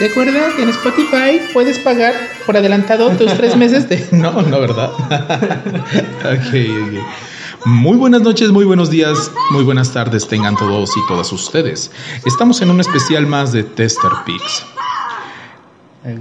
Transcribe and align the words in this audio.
Recuerda 0.00 0.40
que 0.56 0.62
en 0.62 0.70
Spotify 0.70 1.40
puedes 1.52 1.78
pagar 1.78 2.14
por 2.46 2.56
adelantado 2.56 3.10
tus 3.10 3.32
tres 3.34 3.54
meses 3.56 3.88
de... 3.88 4.06
No, 4.12 4.40
no, 4.42 4.60
¿verdad? 4.60 4.90
ok, 6.24 6.54
ok. 6.54 7.66
Muy 7.66 7.98
buenas 7.98 8.22
noches, 8.22 8.50
muy 8.50 8.64
buenos 8.64 8.88
días, 8.90 9.30
muy 9.50 9.62
buenas 9.64 9.92
tardes 9.92 10.26
tengan 10.26 10.56
todos 10.56 10.96
y 10.96 11.00
todas 11.06 11.30
ustedes. 11.32 11.90
Estamos 12.24 12.62
en 12.62 12.70
un 12.70 12.80
especial 12.80 13.26
más 13.26 13.52
de 13.52 13.62
Tester 13.64 14.10
Pix. 14.24 14.64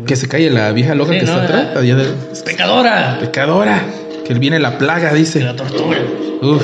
Que 0.06 0.18
se 0.18 0.28
calle 0.28 0.50
la 0.50 0.74
vieja 0.74 0.94
loca 0.94 1.14
Sí, 1.14 1.20
que 1.20 1.26
no, 1.26 1.42
está 1.42 1.70
atrás. 1.72 1.82
de- 1.86 2.42
¡Pecadora! 2.44 3.18
Pecadora. 3.22 3.82
Que 4.28 4.34
viene 4.34 4.60
la 4.60 4.78
plaga, 4.78 5.14
dice. 5.14 5.40
la 5.40 5.56
tortura. 5.56 6.00
Uf. 6.42 6.62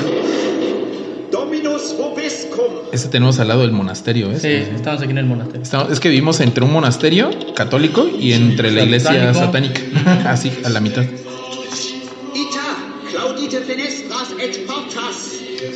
Ese 2.92 3.08
tenemos 3.08 3.38
al 3.40 3.48
lado 3.48 3.62
del 3.62 3.72
monasterio, 3.72 4.30
¿eh? 4.32 4.38
Sí, 4.40 4.48
estamos 4.74 5.02
aquí 5.02 5.10
en 5.10 5.18
el 5.18 5.26
monasterio. 5.26 5.62
Estamos- 5.62 5.90
es 5.92 6.00
que 6.00 6.08
vivimos 6.08 6.40
entre 6.40 6.64
un 6.64 6.72
monasterio 6.72 7.30
católico 7.54 8.06
y 8.18 8.32
entre 8.32 8.70
la 8.70 8.82
iglesia 8.84 9.32
Satánico. 9.34 9.74
satánica. 9.80 10.30
Así, 10.32 10.52
a 10.64 10.68
la 10.68 10.80
mitad. 10.80 11.04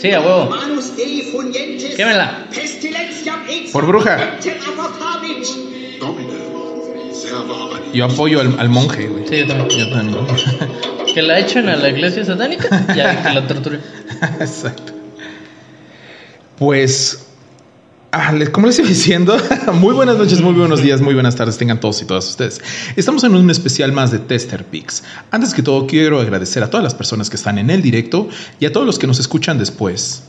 Sí, 0.00 0.12
a 0.12 0.20
huevo. 0.20 0.50
Quémela. 1.96 2.46
Por 3.72 3.86
bruja. 3.86 4.36
Yo 7.92 8.04
apoyo 8.04 8.40
al, 8.40 8.58
al 8.60 8.68
monje, 8.68 9.08
güey. 9.08 9.26
Sí, 9.28 9.38
yo 9.38 9.46
también. 9.48 9.68
Yo 9.70 9.90
también. 9.90 10.26
Que 11.14 11.22
la 11.22 11.38
echen 11.40 11.68
a 11.68 11.76
la 11.76 11.88
iglesia 11.88 12.24
satánica 12.24 12.86
y 12.94 13.00
a 13.00 13.22
que 13.22 13.34
la 13.34 13.46
torturen. 13.46 13.80
Exacto. 14.40 14.92
Pues, 16.60 17.24
ah, 18.12 18.34
como 18.52 18.66
les 18.66 18.78
iba 18.78 18.86
diciendo, 18.86 19.34
muy 19.72 19.94
buenas 19.94 20.18
noches, 20.18 20.42
muy 20.42 20.52
buenos 20.52 20.82
días, 20.82 21.00
muy 21.00 21.14
buenas 21.14 21.34
tardes 21.34 21.56
tengan 21.56 21.80
todos 21.80 22.02
y 22.02 22.04
todas 22.04 22.28
ustedes. 22.28 22.60
Estamos 22.96 23.24
en 23.24 23.34
un 23.34 23.48
especial 23.48 23.92
más 23.92 24.10
de 24.10 24.18
Tester 24.18 24.66
Pix. 24.66 25.02
Antes 25.30 25.54
que 25.54 25.62
todo, 25.62 25.86
quiero 25.86 26.20
agradecer 26.20 26.62
a 26.62 26.68
todas 26.68 26.84
las 26.84 26.92
personas 26.92 27.30
que 27.30 27.36
están 27.36 27.56
en 27.56 27.70
el 27.70 27.80
directo 27.80 28.28
y 28.60 28.66
a 28.66 28.72
todos 28.72 28.84
los 28.84 28.98
que 28.98 29.06
nos 29.06 29.18
escuchan 29.18 29.56
después. 29.56 30.24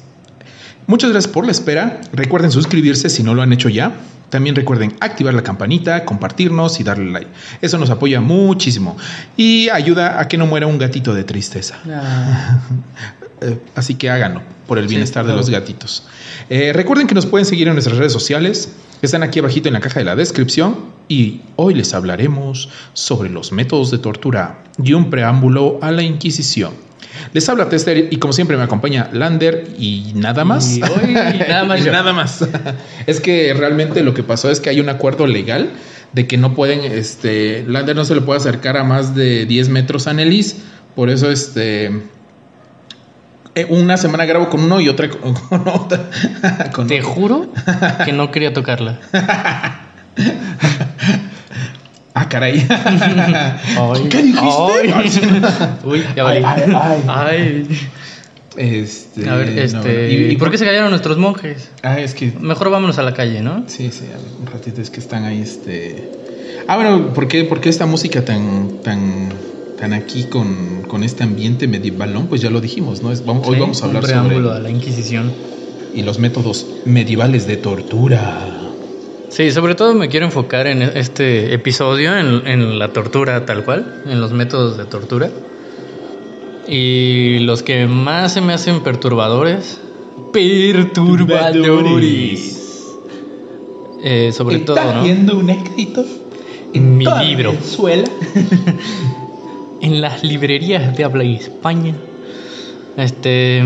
Muchas 0.87 1.11
gracias 1.11 1.33
por 1.33 1.43
la 1.43 1.51
espera. 1.51 1.99
Recuerden 2.13 2.49
suscribirse 2.49 3.09
si 3.09 3.23
no 3.23 3.35
lo 3.35 3.41
han 3.41 3.51
hecho 3.51 3.67
ya. 3.67 3.99
También 4.31 4.55
recuerden 4.55 4.95
activar 5.01 5.33
la 5.33 5.43
campanita, 5.43 6.05
compartirnos 6.05 6.79
y 6.79 6.83
darle 6.83 7.11
like. 7.11 7.29
Eso 7.61 7.77
nos 7.77 7.89
apoya 7.89 8.21
muchísimo 8.21 8.97
y 9.35 9.67
ayuda 9.69 10.21
a 10.21 10.27
que 10.29 10.37
no 10.37 10.47
muera 10.47 10.67
un 10.67 10.79
gatito 10.79 11.13
de 11.13 11.23
tristeza. 11.23 11.77
Eh, 13.43 13.57
así 13.73 13.95
que 13.95 14.07
háganlo 14.07 14.43
por 14.67 14.77
el 14.77 14.83
Sí, 14.83 14.91
bienestar 14.91 15.25
de 15.25 15.33
los 15.33 15.49
gatitos. 15.49 16.03
Eh, 16.47 16.73
recuerden 16.73 17.07
que 17.07 17.15
nos 17.15 17.25
pueden 17.25 17.47
seguir 17.47 17.67
en 17.67 17.73
nuestras 17.73 17.97
redes 17.97 18.13
sociales. 18.13 18.75
Están 19.01 19.23
aquí 19.23 19.39
abajito 19.39 19.67
en 19.67 19.73
la 19.73 19.79
caja 19.79 19.97
de 19.97 20.05
la 20.05 20.15
descripción. 20.15 20.91
Y 21.07 21.41
hoy 21.55 21.73
les 21.73 21.95
hablaremos 21.95 22.69
sobre 22.93 23.31
los 23.31 23.51
métodos 23.51 23.89
de 23.89 23.97
tortura 23.97 24.63
y 24.77 24.93
un 24.93 25.09
preámbulo 25.09 25.79
a 25.81 25.91
la 25.91 26.03
Inquisición. 26.03 26.73
Les 27.33 27.47
habla 27.47 27.69
Tester 27.69 28.07
y 28.11 28.17
como 28.17 28.33
siempre 28.33 28.57
me 28.57 28.63
acompaña 28.63 29.09
Lander 29.13 29.67
y 29.77 30.11
nada 30.15 30.43
más. 30.45 30.77
Y 30.77 30.81
hoy 30.83 31.13
nada 31.47 31.63
más 31.63 31.79
Y 31.81 31.83
yo. 31.85 31.91
nada 31.91 32.13
más. 32.13 32.45
es 33.07 33.19
que 33.21 33.53
realmente 33.53 34.03
lo 34.03 34.13
que 34.13 34.23
pasó 34.23 34.49
es 34.51 34.59
que 34.59 34.69
hay 34.69 34.79
un 34.79 34.89
acuerdo 34.89 35.27
legal 35.27 35.69
de 36.13 36.27
que 36.27 36.37
no 36.37 36.53
pueden, 36.53 36.81
este, 36.91 37.63
Lander 37.67 37.95
no 37.95 38.03
se 38.03 38.15
le 38.15 38.21
puede 38.21 38.39
acercar 38.39 38.75
a 38.75 38.83
más 38.83 39.15
de 39.15 39.45
10 39.45 39.69
metros 39.69 40.07
a 40.07 40.13
Nelis. 40.13 40.57
Por 40.95 41.09
eso, 41.09 41.31
este, 41.31 41.85
eh, 43.55 43.65
una 43.69 43.95
semana 43.95 44.25
grabo 44.25 44.49
con 44.49 44.61
uno 44.63 44.81
y 44.81 44.89
otra 44.89 45.09
con, 45.09 45.33
con 45.49 45.67
otra. 45.69 46.09
con 46.73 46.87
Te 46.87 46.99
otro. 46.99 47.09
juro 47.13 47.53
que 48.05 48.11
no 48.11 48.29
quería 48.31 48.51
tocarla. 48.53 48.99
Ah, 52.13 52.27
caray. 52.27 52.67
Ay, 52.69 54.07
¿Qué 54.09 54.21
dijiste? 54.23 54.93
ay. 54.93 55.11
Uy, 55.85 56.03
ya 56.15 56.23
valí. 56.23 56.43
Ay, 56.45 56.63
ay, 56.73 57.03
Ay. 57.07 57.67
Este, 58.57 59.29
A 59.29 59.35
ver, 59.35 59.49
no, 59.55 59.61
este. 59.61 60.11
¿Y, 60.11 60.31
¿Y 60.31 60.35
por 60.35 60.51
qué 60.51 60.57
se 60.57 60.65
callaron 60.65 60.89
nuestros 60.89 61.17
monjes? 61.17 61.69
Ah, 61.83 61.99
es 62.01 62.13
que 62.13 62.33
Mejor 62.41 62.69
vámonos 62.69 62.97
a 62.97 63.03
la 63.03 63.13
calle, 63.13 63.41
¿no? 63.41 63.63
Sí, 63.67 63.89
sí, 63.91 64.03
un 64.41 64.45
ratito 64.47 64.81
es 64.81 64.89
que 64.89 64.99
están 64.99 65.23
ahí, 65.23 65.41
este... 65.41 66.11
Ah, 66.67 66.75
bueno, 66.75 67.13
¿por 67.13 67.29
qué, 67.29 67.45
por 67.45 67.61
qué 67.61 67.69
esta 67.69 67.85
música 67.85 68.25
tan, 68.25 68.79
tan, 68.83 69.29
tan 69.79 69.93
aquí 69.93 70.25
con, 70.25 70.83
con 70.87 71.03
este 71.03 71.23
ambiente 71.23 71.65
medievalón? 71.69 72.27
Pues 72.27 72.41
ya 72.41 72.49
lo 72.49 72.59
dijimos, 72.59 73.01
¿no? 73.01 73.13
Es, 73.13 73.25
vamos, 73.25 73.47
hoy 73.47 73.55
Sí, 73.55 73.61
vamos 73.61 73.81
a 73.83 73.85
hablar 73.85 74.03
un 74.03 74.07
preámbulo 74.09 74.49
sobre... 74.49 74.59
a 74.59 74.59
la 74.59 74.69
Inquisición. 74.69 75.31
Y 75.93 76.03
los 76.03 76.19
métodos 76.19 76.67
medievales 76.85 77.47
de 77.47 77.55
tortura. 77.55 78.60
Sí, 79.31 79.51
sobre 79.51 79.75
todo 79.75 79.93
me 79.93 80.09
quiero 80.09 80.25
enfocar 80.25 80.67
en 80.67 80.81
este 80.81 81.53
episodio, 81.53 82.17
en, 82.17 82.45
en 82.45 82.77
la 82.77 82.91
tortura 82.91 83.45
tal 83.45 83.63
cual, 83.63 84.03
en 84.05 84.19
los 84.19 84.33
métodos 84.33 84.77
de 84.77 84.83
tortura. 84.83 85.29
Y 86.67 87.39
los 87.39 87.63
que 87.63 87.87
más 87.87 88.33
se 88.33 88.41
me 88.41 88.51
hacen 88.51 88.83
perturbadores. 88.83 89.79
Perturbadores. 90.33 92.57
Eh, 94.03 94.33
sobre 94.33 94.59
todo, 94.59 94.95
¿no? 94.95 95.03
viendo 95.03 95.37
un 95.37 95.49
éxito 95.49 96.03
En 96.73 96.97
mi 96.97 97.05
libro. 97.05 97.51
Venezuela. 97.51 98.09
en 99.81 100.01
las 100.01 100.25
librerías 100.25 100.97
de 100.97 101.05
habla 101.05 101.23
hispana. 101.23 101.95
Este. 102.97 103.63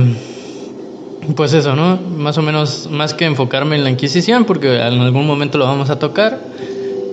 Pues 1.34 1.54
eso, 1.54 1.76
¿no? 1.76 1.98
Más 1.98 2.38
o 2.38 2.42
menos, 2.42 2.88
más 2.92 3.14
que 3.14 3.26
enfocarme 3.26 3.76
en 3.76 3.84
la 3.84 3.90
Inquisición, 3.90 4.46
porque 4.46 4.76
en 4.76 5.02
algún 5.02 5.26
momento 5.26 5.58
lo 5.58 5.66
vamos 5.66 5.90
a 5.90 5.98
tocar, 5.98 6.40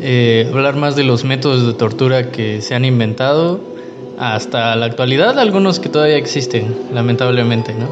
eh, 0.00 0.50
hablar 0.53 0.76
más 0.76 0.97
de 0.97 1.05
los 1.05 1.25
métodos 1.25 1.67
de 1.67 1.73
tortura 1.73 2.31
que 2.31 2.61
se 2.61 2.75
han 2.75 2.85
inventado 2.85 3.61
hasta 4.19 4.76
la 4.76 4.87
actualidad, 4.87 5.38
algunos 5.38 5.81
que 5.81 5.88
todavía 5.88 6.17
existen, 6.17 6.76
lamentablemente, 6.93 7.75
¿no? 7.75 7.88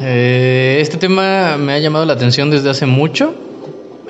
Eh, 0.00 0.78
este 0.80 0.96
tema 0.96 1.56
me 1.56 1.72
ha 1.72 1.78
llamado 1.78 2.04
la 2.04 2.14
atención 2.14 2.50
desde 2.50 2.68
hace 2.68 2.84
mucho 2.84 3.32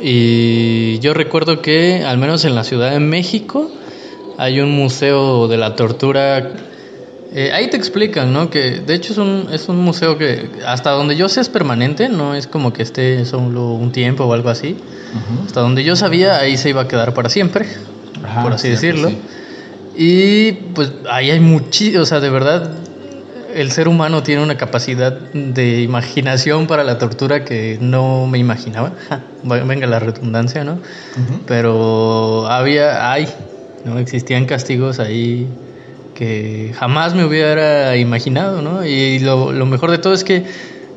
y 0.01 0.99
yo 0.99 1.15
recuerdo 1.15 1.63
que, 1.63 2.03
al 2.05 2.19
menos 2.19 2.45
en 2.45 2.55
la 2.55 2.65
Ciudad 2.65 2.91
de 2.91 3.01
México, 3.01 3.71
hay 4.37 4.61
un 4.61 4.73
museo 4.73 5.47
de 5.47 5.57
la 5.57 5.77
tortura. 5.77 6.53
Eh, 7.37 7.51
ahí 7.53 7.69
te 7.69 7.77
explican, 7.77 8.33
¿no? 8.33 8.49
Que 8.49 8.81
de 8.81 8.95
hecho 8.95 9.13
es 9.13 9.19
un, 9.19 9.49
es 9.53 9.69
un 9.69 9.79
museo 9.79 10.17
que 10.17 10.49
hasta 10.65 10.91
donde 10.91 11.17
yo 11.17 11.29
sé 11.29 11.41
es 11.41 11.49
permanente, 11.49 12.09
no 12.09 12.37
es 12.37 12.47
como 12.47 12.73
que 12.73 12.83
esté 12.83 13.25
solo 13.25 13.73
un 13.73 13.91
tiempo 13.91 14.25
o 14.25 14.33
algo 14.33 14.51
así. 14.51 14.77
Hasta 15.45 15.61
donde 15.61 15.83
yo 15.83 15.97
sabía, 15.97 16.39
ahí 16.39 16.57
se 16.57 16.71
iba 16.71 16.83
a 16.83 16.89
quedar 16.89 17.13
para 17.13 17.29
siempre, 17.29 17.67
Ajá, 18.25 18.43
por 18.43 18.53
así 18.53 18.69
decirlo. 18.69 19.09
sí. 19.09 19.19
Y 19.97 20.53
pues 20.75 20.93
ahí 21.11 21.31
hay 21.31 21.41
muchísimo, 21.41 22.03
o 22.03 22.07
sea, 22.07 22.21
de 22.21 22.31
verdad, 22.31 22.71
el 23.55 23.71
ser 23.73 23.89
humano 23.89 24.23
tiene 24.23 24.43
una 24.43 24.57
capacidad 24.57 25.13
de 25.13 25.83
imaginación 25.83 26.67
para 26.69 26.85
la 26.85 26.99
tortura 26.99 27.45
que 27.45 27.79
no 27.81 28.27
me 28.27 28.39
imaginaba. 28.39 28.93
Ja, 29.09 29.23
venga 29.43 29.87
la 29.89 29.99
redundancia, 29.99 30.63
¿no? 30.65 30.79
Pero 31.47 32.47
había, 32.49 33.11
hay, 33.13 33.29
¿no? 33.85 33.99
Existían 33.99 34.47
castigos 34.47 34.99
ahí 35.01 35.49
que 36.15 36.73
jamás 36.75 37.15
me 37.15 37.25
hubiera 37.25 37.97
imaginado, 37.97 38.63
¿no? 38.63 38.85
Y 38.85 39.19
lo, 39.19 39.53
mejor 39.67 39.91
de 39.91 39.99
todo 39.99 40.15
es 40.15 40.25
que 40.25 40.45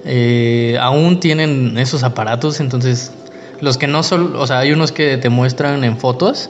eh, 0.06 0.78
aún 0.80 1.20
tienen 1.20 1.78
esos 1.78 2.04
aparatos, 2.04 2.60
entonces 2.60 3.12
los 3.60 3.78
que 3.78 3.88
no 3.88 4.04
son, 4.04 4.36
o 4.36 4.46
sea, 4.48 4.60
hay 4.60 4.72
unos 4.72 4.92
que 4.92 5.18
te 5.18 5.30
muestran 5.30 5.84
en 5.84 5.98
fotos, 5.98 6.50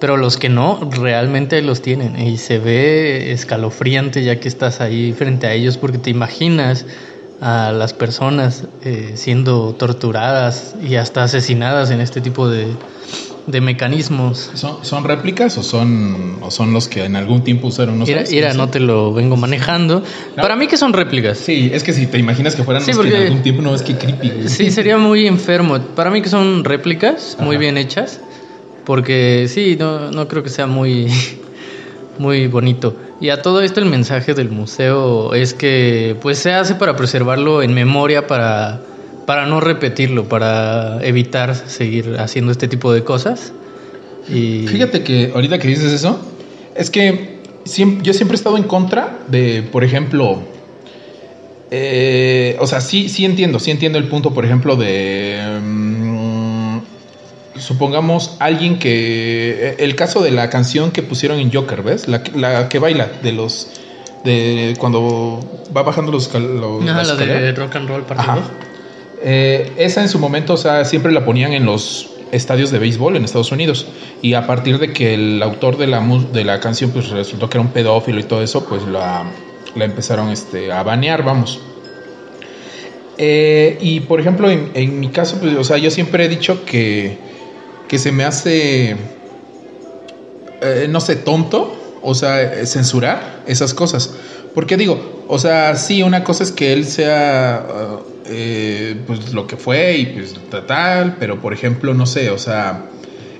pero 0.00 0.16
los 0.16 0.36
que 0.36 0.48
no 0.48 0.88
realmente 0.90 1.60
los 1.62 1.82
tienen 1.82 2.18
y 2.18 2.38
se 2.38 2.58
ve 2.58 3.32
escalofriante 3.32 4.22
ya 4.22 4.40
que 4.40 4.48
estás 4.48 4.80
ahí 4.80 5.12
frente 5.12 5.46
a 5.46 5.52
ellos 5.52 5.76
porque 5.76 5.98
te 5.98 6.10
imaginas 6.10 6.86
a 7.40 7.72
las 7.72 7.92
personas 7.92 8.64
eh, 8.84 9.12
siendo 9.14 9.74
torturadas 9.74 10.74
y 10.82 10.96
hasta 10.96 11.24
asesinadas 11.24 11.90
en 11.90 12.00
este 12.00 12.20
tipo 12.20 12.48
de, 12.48 12.66
de 13.48 13.60
mecanismos. 13.62 14.50
¿Son, 14.54 14.84
¿Son 14.84 15.04
réplicas 15.04 15.56
o 15.56 15.62
son, 15.62 16.36
o 16.42 16.50
son 16.50 16.72
los 16.72 16.86
que 16.86 17.04
en 17.04 17.16
algún 17.16 17.42
tiempo 17.42 17.68
usaron? 17.68 17.98
Mira, 17.98 18.18
sabes? 18.18 18.30
mira, 18.30 18.52
no 18.52 18.68
te 18.68 18.78
lo 18.78 19.12
vengo 19.12 19.36
manejando. 19.36 20.02
No. 20.36 20.42
Para 20.42 20.54
mí 20.54 20.66
que 20.66 20.76
son 20.76 20.92
réplicas. 20.92 21.38
Sí, 21.38 21.70
es 21.72 21.82
que 21.82 21.92
si 21.92 22.06
te 22.06 22.18
imaginas 22.18 22.54
que 22.54 22.62
fueran 22.62 22.82
Sí, 22.84 22.92
los 22.92 23.06
que 23.06 23.16
en 23.16 23.22
algún 23.22 23.42
tiempo, 23.42 23.62
no 23.62 23.74
es 23.74 23.82
que 23.82 23.96
creepy. 23.96 24.48
Sí, 24.48 24.70
sería 24.70 24.98
muy 24.98 25.26
enfermo. 25.26 25.78
Para 25.80 26.10
mí 26.10 26.20
que 26.20 26.28
son 26.28 26.62
réplicas, 26.62 27.38
muy 27.40 27.56
bien 27.56 27.78
hechas, 27.78 28.20
porque 28.84 29.46
sí, 29.48 29.76
no, 29.78 30.10
no 30.10 30.28
creo 30.28 30.42
que 30.42 30.50
sea 30.50 30.66
muy, 30.66 31.08
muy 32.18 32.46
bonito. 32.48 32.94
Y 33.20 33.30
a 33.30 33.40
todo 33.40 33.62
esto 33.62 33.80
el 33.80 33.86
mensaje 33.86 34.34
del 34.34 34.50
museo 34.50 35.34
es 35.34 35.54
que 35.54 36.16
pues 36.20 36.38
se 36.38 36.52
hace 36.52 36.74
para 36.74 36.96
preservarlo 36.96 37.62
en 37.62 37.72
memoria, 37.74 38.26
para, 38.26 38.80
para 39.28 39.44
no 39.44 39.60
repetirlo, 39.60 40.24
para 40.26 41.04
evitar 41.04 41.54
seguir 41.54 42.16
haciendo 42.18 42.50
este 42.50 42.66
tipo 42.66 42.94
de 42.94 43.04
cosas. 43.04 43.52
Y 44.26 44.66
Fíjate 44.68 45.02
que 45.02 45.32
ahorita 45.34 45.58
que 45.58 45.68
dices 45.68 45.92
eso, 45.92 46.18
es 46.74 46.88
que 46.88 47.42
siem- 47.66 48.00
yo 48.00 48.14
siempre 48.14 48.36
he 48.36 48.38
estado 48.38 48.56
en 48.56 48.62
contra 48.62 49.18
de, 49.28 49.62
por 49.70 49.84
ejemplo, 49.84 50.40
eh, 51.70 52.56
o 52.58 52.66
sea, 52.66 52.80
sí, 52.80 53.10
sí 53.10 53.26
entiendo, 53.26 53.58
sí 53.58 53.70
entiendo 53.70 53.98
el 53.98 54.04
punto, 54.08 54.32
por 54.32 54.46
ejemplo, 54.46 54.76
de 54.76 55.58
mm, 55.62 56.78
supongamos 57.58 58.34
alguien 58.40 58.78
que 58.78 59.76
el 59.78 59.94
caso 59.94 60.22
de 60.22 60.30
la 60.30 60.48
canción 60.48 60.90
que 60.90 61.02
pusieron 61.02 61.38
en 61.38 61.52
Joker, 61.52 61.82
¿ves? 61.82 62.08
La, 62.08 62.22
que- 62.22 62.32
la 62.38 62.70
que 62.70 62.78
baila 62.78 63.10
de 63.22 63.32
los 63.32 63.68
de 64.24 64.74
cuando 64.78 65.40
va 65.76 65.82
bajando 65.82 66.12
los, 66.12 66.32
los 66.32 66.82
Ah, 66.82 66.84
la 66.86 66.94
de 66.94 67.02
escalera. 67.02 67.52
rock 67.52 67.76
and 67.76 67.88
roll 67.90 68.02
parte 68.04 68.22
Ajá. 68.22 68.36
2. 68.36 68.44
Eh, 69.22 69.72
esa 69.76 70.02
en 70.02 70.08
su 70.08 70.18
momento, 70.18 70.54
o 70.54 70.56
sea, 70.56 70.84
siempre 70.84 71.12
la 71.12 71.24
ponían 71.24 71.52
en 71.52 71.64
los 71.64 72.10
estadios 72.32 72.70
de 72.70 72.78
béisbol 72.78 73.16
en 73.16 73.24
Estados 73.24 73.52
Unidos. 73.52 73.86
Y 74.22 74.34
a 74.34 74.46
partir 74.46 74.78
de 74.78 74.92
que 74.92 75.14
el 75.14 75.42
autor 75.42 75.76
de 75.76 75.86
la, 75.86 76.00
de 76.32 76.44
la 76.44 76.60
canción 76.60 76.90
pues 76.90 77.08
resultó 77.10 77.48
que 77.48 77.58
era 77.58 77.62
un 77.62 77.72
pedófilo 77.72 78.20
y 78.20 78.24
todo 78.24 78.42
eso, 78.42 78.64
pues 78.66 78.84
la, 78.86 79.24
la 79.74 79.84
empezaron 79.84 80.30
este, 80.30 80.72
a 80.72 80.82
banear, 80.82 81.24
vamos. 81.24 81.60
Eh, 83.16 83.78
y 83.80 84.00
por 84.00 84.20
ejemplo, 84.20 84.48
en, 84.50 85.00
mi 85.00 85.08
caso, 85.08 85.38
pues, 85.40 85.56
o 85.56 85.64
sea, 85.64 85.76
yo 85.78 85.90
siempre 85.90 86.24
he 86.24 86.28
dicho 86.28 86.64
que, 86.64 87.18
que 87.88 87.98
se 87.98 88.12
me 88.12 88.24
hace, 88.24 88.96
eh, 90.60 90.86
no 90.88 91.00
sé, 91.00 91.16
tonto, 91.16 91.74
o 92.00 92.14
sea, 92.14 92.64
censurar 92.64 93.42
esas 93.46 93.74
cosas. 93.74 94.14
Porque 94.54 94.76
digo, 94.76 95.24
o 95.26 95.38
sea, 95.38 95.74
sí, 95.76 96.02
una 96.02 96.22
cosa 96.22 96.44
es 96.44 96.52
que 96.52 96.72
él 96.72 96.84
sea, 96.84 97.66
uh, 97.68 98.17
eh, 98.28 98.96
pues 99.06 99.32
lo 99.32 99.46
que 99.46 99.56
fue 99.56 99.96
y 99.98 100.06
pues 100.06 100.34
ta- 100.50 100.66
tal, 100.66 101.16
pero 101.18 101.40
por 101.40 101.52
ejemplo, 101.52 101.94
no 101.94 102.06
sé, 102.06 102.30
o 102.30 102.38
sea, 102.38 102.90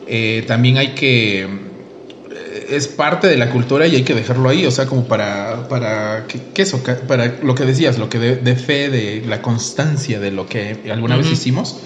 eh, 0.06 0.44
también 0.46 0.78
hay 0.78 0.88
que, 0.94 1.42
eh, 1.42 2.66
es 2.70 2.88
parte 2.88 3.26
de 3.26 3.36
la 3.36 3.50
cultura 3.50 3.86
y 3.86 3.96
hay 3.96 4.02
que 4.02 4.14
dejarlo 4.14 4.48
ahí, 4.48 4.64
o 4.66 4.70
sea, 4.70 4.86
como 4.86 5.04
para, 5.06 5.68
para, 5.68 6.26
¿qué, 6.28 6.40
qué 6.54 6.62
eso? 6.62 6.82
Para 7.06 7.38
lo 7.42 7.54
que 7.54 7.64
decías, 7.64 7.98
lo 7.98 8.08
que 8.08 8.18
de, 8.18 8.36
de 8.36 8.56
fe, 8.56 8.88
de 8.90 9.22
la 9.26 9.42
constancia 9.42 10.20
de 10.20 10.30
lo 10.30 10.46
que 10.46 10.78
alguna 10.90 11.16
vez 11.16 11.26
Ujú. 11.26 11.34
hicimos. 11.34 11.76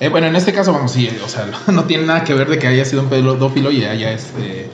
Eh, 0.00 0.08
bueno, 0.08 0.26
en 0.26 0.34
este 0.36 0.52
caso, 0.52 0.72
vamos, 0.72 0.92
sí, 0.92 1.08
o 1.24 1.28
sea, 1.28 1.46
no 1.72 1.84
tiene 1.84 2.04
nada 2.04 2.24
que 2.24 2.34
ver 2.34 2.48
de 2.48 2.58
que 2.58 2.66
haya 2.66 2.84
sido 2.84 3.02
un 3.02 3.08
pedófilo 3.08 3.70
y 3.70 3.84
haya, 3.84 4.12
este, 4.12 4.66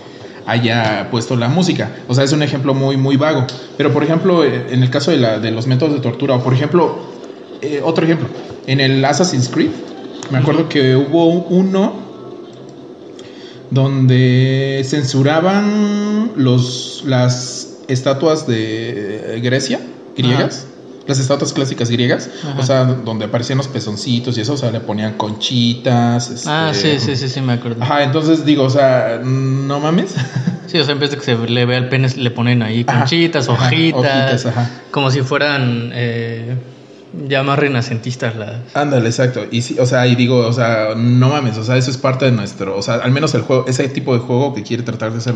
haya 0.47 1.09
puesto 1.11 1.37
la 1.37 1.49
música. 1.49 1.97
O 2.09 2.15
sea, 2.15 2.25
es 2.25 2.33
un 2.33 2.43
ejemplo 2.43 2.73
muy, 2.73 2.97
muy 2.97 3.17
vago. 3.17 3.47
Pero, 3.77 3.93
por 3.93 4.03
ejemplo, 4.03 4.43
eh, 4.45 4.69
en 4.71 4.83
el 4.83 4.89
caso 4.91 5.11
de, 5.11 5.19
la, 5.19 5.39
de 5.39 5.51
los 5.51 5.67
métodos 5.67 5.93
de 5.95 6.01
tortura, 6.01 6.35
o 6.37 6.43
por 6.43 6.55
ejemplo, 6.55 7.18
eh, 7.63 7.81
otro 7.85 8.05
ejemplo, 8.05 8.29
en 8.67 8.81
el 8.81 9.05
Assassin's 9.05 9.49
Creed, 9.49 9.71
me 10.31 10.39
acuerdo 10.39 10.69
que 10.69 10.95
hubo 10.95 11.27
uno 11.27 12.09
donde 13.71 14.83
censuraban 14.85 16.33
los, 16.37 17.03
las 17.07 17.79
estatuas 17.89 18.47
de 18.47 19.41
Grecia, 19.43 19.81
griegas. 20.17 20.67
Las 21.07 21.19
estatuas 21.21 21.55
clásicas 21.55 21.89
griegas, 21.89 22.29
Ajá. 22.45 22.61
o 22.61 22.63
sea, 22.63 22.85
donde 22.85 23.25
aparecían 23.25 23.57
los 23.57 23.69
pezoncitos 23.69 24.37
y 24.37 24.43
eso, 24.43 24.53
o 24.53 24.57
sea, 24.59 24.71
le 24.71 24.81
ponían 24.81 25.15
conchitas. 25.15 26.47
Ah, 26.47 26.69
este, 26.71 27.01
sí, 27.01 27.07
sí, 27.07 27.17
sí, 27.17 27.29
sí, 27.31 27.41
me 27.41 27.55
acuerdo. 27.55 27.83
Ajá, 27.83 28.03
entonces 28.03 28.45
digo, 28.45 28.65
o 28.65 28.71
sea, 28.71 29.19
no 29.25 29.81
mames. 29.81 30.15
Sí, 30.67 30.79
o 30.79 30.85
sea, 30.85 30.93
en 30.93 31.01
vez 31.01 31.11
de 31.11 31.17
que 31.17 31.25
se 31.25 31.35
le 31.35 31.65
vea 31.65 31.79
el 31.79 31.89
pene, 31.89 32.11
le 32.15 32.31
ponen 32.31 32.61
ahí 32.61 32.85
conchitas, 32.85 33.49
ajá, 33.49 33.69
hojitas, 33.69 34.05
hojitas, 34.05 34.47
ajá. 34.47 34.71
como 34.91 35.11
si 35.11 35.23
fueran 35.23 35.93
eh, 35.95 36.57
ya 37.29 37.43
más 37.43 37.59
renacentistas 37.59 38.37
las... 38.37 38.75
Ándale, 38.75 39.07
exacto. 39.09 39.45
Y 39.51 39.63
sí, 39.63 39.77
o 39.79 39.87
sea, 39.87 40.07
y 40.07 40.15
digo, 40.15 40.47
o 40.47 40.53
sea, 40.53 40.95
no 40.97 41.31
mames, 41.31 41.57
o 41.59 41.65
sea, 41.65 41.77
eso 41.77 41.91
es 41.91 41.97
parte 41.97 42.25
de 42.27 42.33
nuestro, 42.33 42.77
o 42.77 42.83
sea, 42.83 42.97
al 42.97 43.13
menos 43.13 43.35
el 43.35 43.43
juego, 43.43 43.65
ese 43.67 43.89
tipo 43.89 44.15
de 44.15 44.21
juego 44.21 44.55
que 44.55 44.63
quiere 44.63 44.83
tratar 44.83 45.13
de 45.13 45.21
ser, 45.21 45.35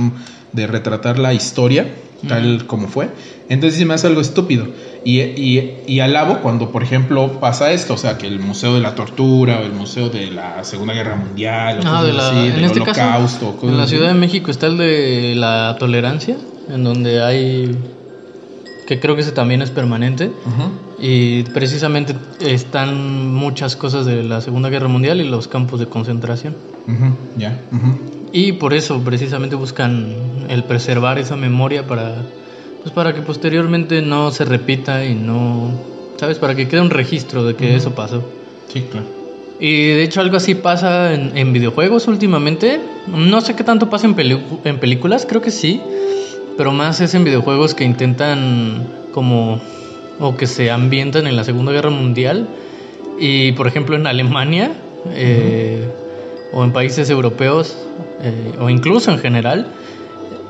de 0.53 0.67
retratar 0.67 1.19
la 1.19 1.33
historia 1.35 1.87
tal 2.29 2.67
como 2.69 2.87
fue. 2.87 3.09
Entonces 3.49 3.77
sí 3.77 3.85
me 3.85 3.95
hace 3.95 4.07
algo 4.07 4.21
estúpido. 4.21 4.67
Y, 5.05 5.21
y, 5.23 5.79
y 5.89 5.99
alabo 5.99 6.39
cuando, 6.39 6.71
por 6.71 6.85
ejemplo, 6.85 7.41
pasa 7.41 7.73
esto, 7.73 7.95
o 7.95 7.97
sea, 7.97 8.17
que 8.17 8.29
el 8.29 8.39
Museo 8.39 8.75
de 8.75 8.81
la 8.81 8.95
Tortura 8.95 9.59
o 9.59 9.65
el 9.65 9.73
Museo 9.73 10.09
de 10.09 10.31
la 10.31 10.63
Segunda 10.63 10.95
Guerra 10.95 11.17
Mundial 11.17 11.81
o 11.81 11.83
Ah, 11.85 12.05
de 12.05 12.13
la, 12.13 12.29
así, 12.29 12.39
en 12.39 12.55
del 12.55 12.65
este 12.67 12.81
Holocausto. 12.81 13.55
caso, 13.57 13.69
en 13.69 13.77
la. 13.77 13.87
Ciudad 13.89 14.07
de 14.07 14.15
México 14.15 14.53
está 14.53 14.69
el 14.69 14.79
de 14.79 15.35
la 15.35 15.75
tolerancia, 15.81 16.37
en 16.73 16.85
donde 16.85 17.21
hay, 17.21 17.77
que 18.93 19.01
creo 19.01 19.15
que 19.15 19.23
ese 19.23 19.33
también 19.33 19.63
es 19.63 19.71
permanente, 19.71 20.31
y 20.99 21.45
precisamente 21.45 22.15
están 22.41 23.33
muchas 23.33 23.75
cosas 23.75 24.05
de 24.05 24.23
la 24.23 24.41
Segunda 24.43 24.69
Guerra 24.69 24.89
Mundial 24.89 25.21
y 25.21 25.25
los 25.25 25.49
campos 25.49 25.81
de 25.81 25.87
concentración. 25.87 26.55
Ya. 27.39 27.59
ujú. 27.73 27.97
Y 28.33 28.53
por 28.53 28.75
eso 28.75 29.01
precisamente 29.03 29.57
buscan 29.57 30.15
el 30.49 30.65
preservar 30.65 31.19
esa 31.19 31.37
memoria 31.37 31.87
para, 31.87 32.23
pues 32.83 32.95
para 32.95 33.15
que 33.15 33.23
posteriormente 33.23 34.03
no 34.03 34.31
se 34.31 34.45
repita 34.45 35.05
y 35.05 35.15
no, 35.15 35.71
¿sabes? 36.19 36.39
Para 36.39 36.55
que 36.55 36.69
quede 36.69 36.81
un 36.81 36.91
registro 36.91 37.45
de 37.45 37.55
que 37.55 37.77
eso 37.77 37.95
pasó. 37.95 38.23
Sí, 38.69 38.85
claro. 38.91 39.07
Y 39.59 39.87
de 39.89 40.03
hecho 40.03 40.21
algo 40.21 40.37
así 40.37 40.55
pasa 40.55 41.15
en, 41.15 41.37
en 41.37 41.53
videojuegos 41.53 42.09
últimamente. 42.09 42.81
No 43.07 43.41
sé 43.41 43.55
qué 43.55 43.65
tanto 43.65 43.89
pasa 43.89 44.07
en, 44.07 44.17
en 44.65 44.79
películas, 44.79 45.27
creo 45.27 45.41
que 45.41 45.51
sí. 45.51 45.81
Pero 46.57 46.73
más 46.73 47.01
es 47.01 47.15
en 47.15 47.25
videojuegos 47.25 47.75
que 47.75 47.85
intentan 47.85 48.87
como... 49.13 49.61
o 50.21 50.37
que 50.37 50.47
se 50.47 50.71
ambientan 50.71 51.27
en 51.27 51.37
la 51.37 51.45
Segunda 51.45 51.73
Guerra 51.73 51.91
Mundial. 51.91 52.49
Y 53.19 53.53
por 53.53 53.67
ejemplo 53.67 53.97
en 53.97 54.07
Alemania 54.07 54.73
eh, 55.15 55.87
o 56.53 56.65
en 56.65 56.73
países 56.73 57.09
europeos 57.11 57.77
eh, 58.23 58.53
o 58.61 58.69
incluso 58.71 59.11
en 59.11 59.19
general, 59.19 59.67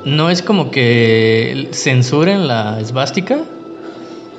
no 0.05 0.29
es 0.29 0.41
como 0.41 0.71
que 0.71 1.69
censuren 1.71 2.47
la 2.47 2.79
esvástica, 2.79 3.39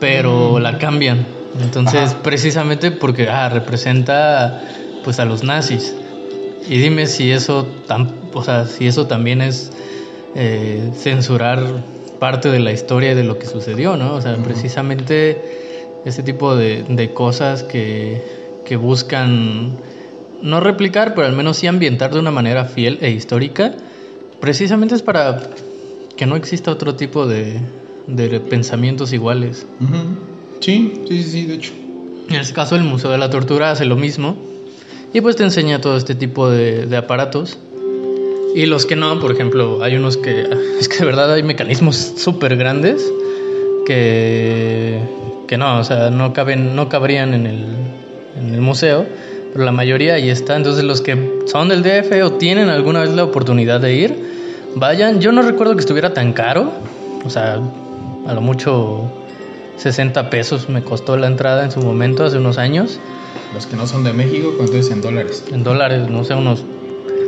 pero 0.01 0.59
la 0.59 0.79
cambian. 0.79 1.27
Entonces, 1.63 2.11
Ajá. 2.11 2.23
precisamente 2.23 2.91
porque 2.91 3.29
ah, 3.29 3.49
representa 3.49 4.63
pues 5.05 5.19
a 5.21 5.25
los 5.25 5.43
nazis. 5.45 5.95
Y 6.69 6.79
dime 6.79 7.07
si 7.07 7.31
eso 7.31 7.67
tam- 7.87 8.11
o 8.33 8.43
sea, 8.43 8.67
si 8.67 8.87
eso 8.87 9.07
también 9.07 9.41
es 9.41 9.71
eh, 10.35 10.91
censurar 10.95 11.63
parte 12.19 12.51
de 12.51 12.61
la 12.61 12.73
historia 12.73 13.13
y 13.13 13.15
de 13.15 13.25
lo 13.25 13.39
que 13.39 13.47
sucedió, 13.47 13.97
¿no? 13.97 14.15
O 14.15 14.21
sea, 14.21 14.37
precisamente 14.37 15.43
ese 16.05 16.23
tipo 16.23 16.57
de, 16.57 16.85
de 16.89 17.13
cosas 17.13 17.63
que, 17.63 18.23
que 18.65 18.77
buscan 18.77 19.77
no 20.43 20.61
replicar, 20.61 21.15
pero 21.15 21.27
al 21.27 21.35
menos 21.35 21.57
sí 21.59 21.67
ambientar 21.67 22.13
de 22.13 22.21
una 22.21 22.31
manera 22.31 22.65
fiel 22.65 22.99
e 23.01 23.11
histórica, 23.11 23.75
precisamente 24.41 24.95
es 24.95 25.03
para 25.03 25.41
que 26.17 26.27
no 26.27 26.37
exista 26.37 26.71
otro 26.71 26.95
tipo 26.95 27.27
de, 27.27 27.61
de 28.07 28.41
pensamientos 28.41 29.13
iguales. 29.13 29.67
Ujú. 29.81 30.17
Sí, 30.61 31.05
sí, 31.09 31.23
sí, 31.23 31.31
sí, 31.31 31.47
de 31.47 31.55
hecho. 31.55 31.73
En 32.29 32.37
este 32.37 32.55
caso, 32.55 32.77
el 32.77 32.85
Museo 32.85 33.11
de 33.11 33.19
la 33.19 33.31
Tortura 33.31 33.71
hace 33.71 33.85
lo 33.85 33.97
mismo 33.97 34.37
y 35.13 35.21
pues 35.21 35.37
te 35.37 35.43
enseña 35.45 35.81
todo 35.81 35.97
este 35.97 36.15
tipo 36.15 36.49
de, 36.51 36.87
de 36.87 36.97
aparatos. 36.97 37.59
Y 38.55 38.67
los 38.67 38.87
que 38.87 38.95
no, 38.95 39.19
por 39.19 39.33
ejemplo, 39.33 39.83
hay 39.83 39.97
unos 39.97 40.17
que 40.17 40.49
es 40.81 40.89
que 40.89 40.99
de 40.99 41.05
verdad 41.05 41.33
hay 41.33 41.43
mecanismos 41.43 41.97
súper 41.97 42.57
grandes 42.57 43.13
que, 43.85 45.01
que 45.47 45.59
no, 45.59 45.79
o 45.81 45.85
sea, 45.85 46.11
no 46.11 46.33
caben, 46.33 46.75
no 46.77 46.89
cabrían 46.89 47.35
en 47.35 47.47
el, 47.47 47.67
en 48.39 48.55
el 48.55 48.61
museo, 48.61 49.07
pero 49.53 49.65
la 49.65 49.73
mayoría 49.73 50.15
ahí 50.15 50.31
está. 50.31 50.57
Entonces, 50.57 50.85
los 50.85 51.01
que 51.01 51.41
son 51.47 51.69
del 51.69 51.83
DF 51.83 52.13
o 52.25 52.33
tienen 52.33 52.69
alguna 52.69 53.01
vez 53.01 53.11
la 53.11 53.25
oportunidad 53.25 53.81
de 53.81 53.95
ir, 53.95 54.17
vayan. 54.77 55.21
Yo 55.21 55.33
no 55.33 55.43
recuerdo 55.43 55.75
que 55.75 55.81
estuviera 55.81 56.15
tan 56.15 56.33
caro, 56.33 56.73
o 57.25 57.31
sea, 57.31 57.61
a 58.27 58.35
lo 58.35 58.41
mucho 58.41 59.11
60 59.77 60.31
pesos 60.31 60.69
me 60.69 60.83
costó 60.83 61.17
la 61.17 61.27
entrada 61.27 61.65
en 61.65 61.71
su 61.71 61.81
momento, 61.81 62.25
hace 62.25 62.39
unos 62.39 62.59
años. 62.59 62.99
Los 63.53 63.67
que 63.67 63.77
no 63.77 63.87
son 63.87 64.05
de 64.05 64.13
México, 64.13 64.55
¿cuánto 64.57 64.77
es 64.77 64.91
en 64.91 65.01
dólares? 65.01 65.45
En 65.53 65.63
dólares, 65.63 66.09
no 66.09 66.25
sé, 66.25 66.35
unos... 66.35 66.65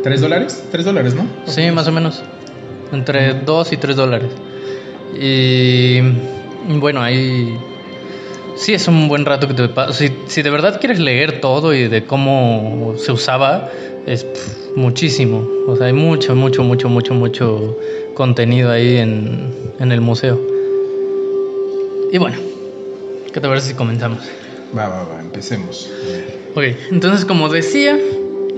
¿Tres 0.07 0.21
dólares? 0.21 0.65
¿Tres 0.71 0.85
dólares, 0.85 1.17
no? 1.17 1.27
Sí, 1.47 1.69
más 1.73 1.89
o 1.89 1.91
menos. 1.91 2.23
Entre 2.93 3.35
2 3.35 3.73
y 3.73 3.77
3 3.77 3.97
dólares. 3.97 4.31
Y 5.21 5.99
bueno, 6.79 7.03
ahí... 7.03 7.59
Sí, 8.55 8.73
es 8.73 8.87
un 8.87 9.09
buen 9.09 9.25
rato 9.25 9.49
que 9.49 9.55
te 9.55 9.69
pasa. 9.69 9.93
Si, 9.93 10.13
si 10.29 10.43
de 10.43 10.51
verdad 10.51 10.79
quieres 10.79 11.01
leer 11.01 11.41
todo 11.41 11.75
y 11.75 11.89
de 11.89 12.05
cómo 12.05 12.95
se 12.97 13.11
usaba, 13.11 13.69
es 14.07 14.23
pff, 14.23 14.77
muchísimo. 14.77 15.45
O 15.67 15.75
sea, 15.75 15.89
hay 15.89 15.93
mucho, 15.93 16.37
mucho, 16.37 16.63
mucho, 16.63 16.89
mucho, 16.89 17.13
mucho 17.13 17.77
contenido 18.15 18.71
ahí 18.71 18.99
en, 18.99 19.53
en 19.81 19.91
el 19.91 20.01
museo. 20.01 20.41
Y 22.13 22.19
bueno, 22.19 22.37
¿qué 23.33 23.41
te 23.41 23.49
parece 23.49 23.71
si 23.71 23.75
comenzamos? 23.75 24.21
Va, 24.79 24.87
va, 24.87 25.03
va, 25.03 25.21
empecemos. 25.21 25.91
Ok, 26.55 26.63
entonces 26.93 27.25
como 27.25 27.49
decía, 27.49 27.99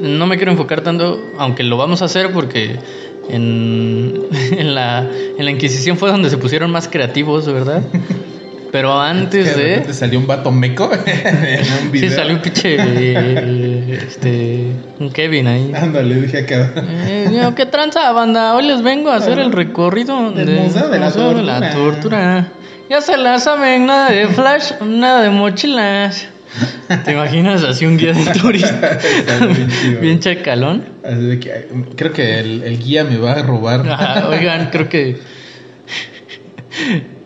no 0.00 0.26
me 0.26 0.36
quiero 0.36 0.52
enfocar 0.52 0.82
tanto, 0.82 1.22
aunque 1.38 1.62
lo 1.62 1.76
vamos 1.76 2.02
a 2.02 2.06
hacer 2.06 2.32
porque 2.32 2.78
en, 3.28 4.22
en, 4.52 4.74
la, 4.74 5.08
en 5.38 5.44
la 5.44 5.50
Inquisición 5.50 5.96
fue 5.96 6.10
donde 6.10 6.30
se 6.30 6.38
pusieron 6.38 6.70
más 6.70 6.88
creativos, 6.88 7.50
¿verdad? 7.52 7.82
Pero 8.70 9.00
antes 9.00 9.56
de 9.56 9.62
de... 9.62 9.68
repente 9.70 9.94
salió 9.94 10.18
un 10.18 10.26
vato 10.26 10.50
meco 10.50 10.90
en 11.06 11.64
un 11.84 11.90
video. 11.90 12.10
Sí, 12.10 12.16
salió 12.16 12.34
un 12.34 12.42
pinche... 12.42 12.76
eh, 12.78 13.98
este, 14.06 14.72
un 14.98 15.10
Kevin 15.10 15.46
ahí. 15.46 15.72
Ándale, 15.74 16.16
dije 16.16 16.40
acá. 16.40 16.72
Eh, 16.76 17.50
¿Qué 17.56 17.64
tranza, 17.64 18.12
banda? 18.12 18.54
Hoy 18.54 18.66
les 18.66 18.82
vengo 18.82 19.10
a 19.10 19.16
hacer 19.16 19.38
el 19.38 19.52
recorrido 19.52 20.32
Del 20.32 20.46
del 20.46 20.60
Museo 20.60 20.88
de 20.90 20.98
la 20.98 21.06
Museo 21.06 21.34
de 21.34 21.42
la 21.42 21.60
Tortura. 21.60 21.92
Tortura. 21.92 22.52
Ya 22.90 23.00
se 23.00 23.16
la 23.16 23.38
saben, 23.38 23.86
nada 23.86 24.10
de 24.10 24.28
flash, 24.28 24.72
nada 24.82 25.22
de 25.22 25.30
mochilas. 25.30 26.28
¿Te 27.04 27.12
imaginas 27.12 27.62
así 27.64 27.84
un 27.86 27.98
guía 27.98 28.12
de 28.12 28.24
turista? 28.40 28.98
Bien 29.38 30.00
bien 30.00 30.20
chacalón. 30.20 30.84
Así 31.04 31.40
que, 31.40 31.68
creo 31.96 32.12
que 32.12 32.40
el, 32.40 32.62
el 32.62 32.78
guía 32.78 33.04
me 33.04 33.18
va 33.18 33.32
a 33.32 33.42
robar. 33.42 33.88
Ajá, 33.88 34.28
oigan, 34.28 34.70
creo 34.70 34.88
que. 34.88 35.20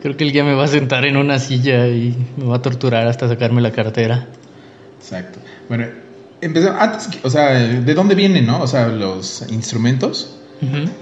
Creo 0.03 0.17
que 0.17 0.25
el 0.25 0.33
guía 0.33 0.43
me 0.43 0.55
va 0.55 0.65
a 0.65 0.69
sentar 0.69 1.05
en 1.05 1.17
una 1.17 1.39
silla 1.39 1.87
y 1.87 2.17
me 2.37 2.47
va 2.47 2.57
a 2.57 2.63
torturar 2.63 3.07
hasta 3.07 3.29
sacarme 3.29 3.61
la 3.61 3.71
cartera. 3.71 4.27
Exacto. 4.99 5.39
Bueno, 5.69 5.87
empezamos. 6.41 6.81
Antes, 6.81 7.09
o 7.23 7.31
sea, 7.31 7.51
¿de 7.53 7.95
dónde 7.95 8.15
vienen, 8.15 8.47
no? 8.47 8.61
O 8.63 8.67
sea, 8.67 8.89
los 8.89 9.45
instrumentos. 9.51 10.39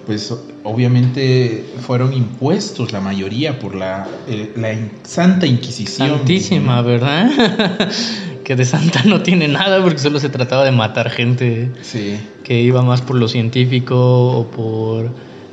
Pues 0.07 0.35
obviamente 0.65 1.65
fueron 1.81 2.13
impuestos 2.15 2.93
la 2.93 3.01
mayoría 3.01 3.59
por 3.59 3.75
la, 3.75 4.07
eh, 4.29 4.53
la 4.57 4.75
Santa 5.03 5.47
Inquisición. 5.47 6.09
Santísima, 6.09 6.81
¿verdad? 6.83 7.31
que 8.45 8.57
de 8.57 8.65
santa 8.65 9.03
no 9.05 9.21
tiene 9.23 9.49
nada 9.49 9.83
porque 9.83 9.99
solo 9.99 10.19
se 10.19 10.29
trataba 10.31 10.65
de 10.65 10.73
matar 10.73 11.11
gente 11.11 11.71
Sí. 11.83 12.17
que 12.43 12.61
iba 12.63 12.83
más 12.83 13.03
por 13.03 13.17
lo 13.17 13.29
científico 13.29 13.97
o 14.39 14.47
por 14.51 15.11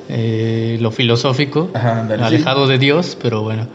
eh, 0.10 0.78
lo 0.80 0.92
filosófico, 0.92 1.70
Ajá, 1.74 2.06
sí. 2.08 2.14
alejado 2.24 2.66
de 2.68 2.78
Dios, 2.78 3.18
pero 3.22 3.44
bueno. 3.44 3.68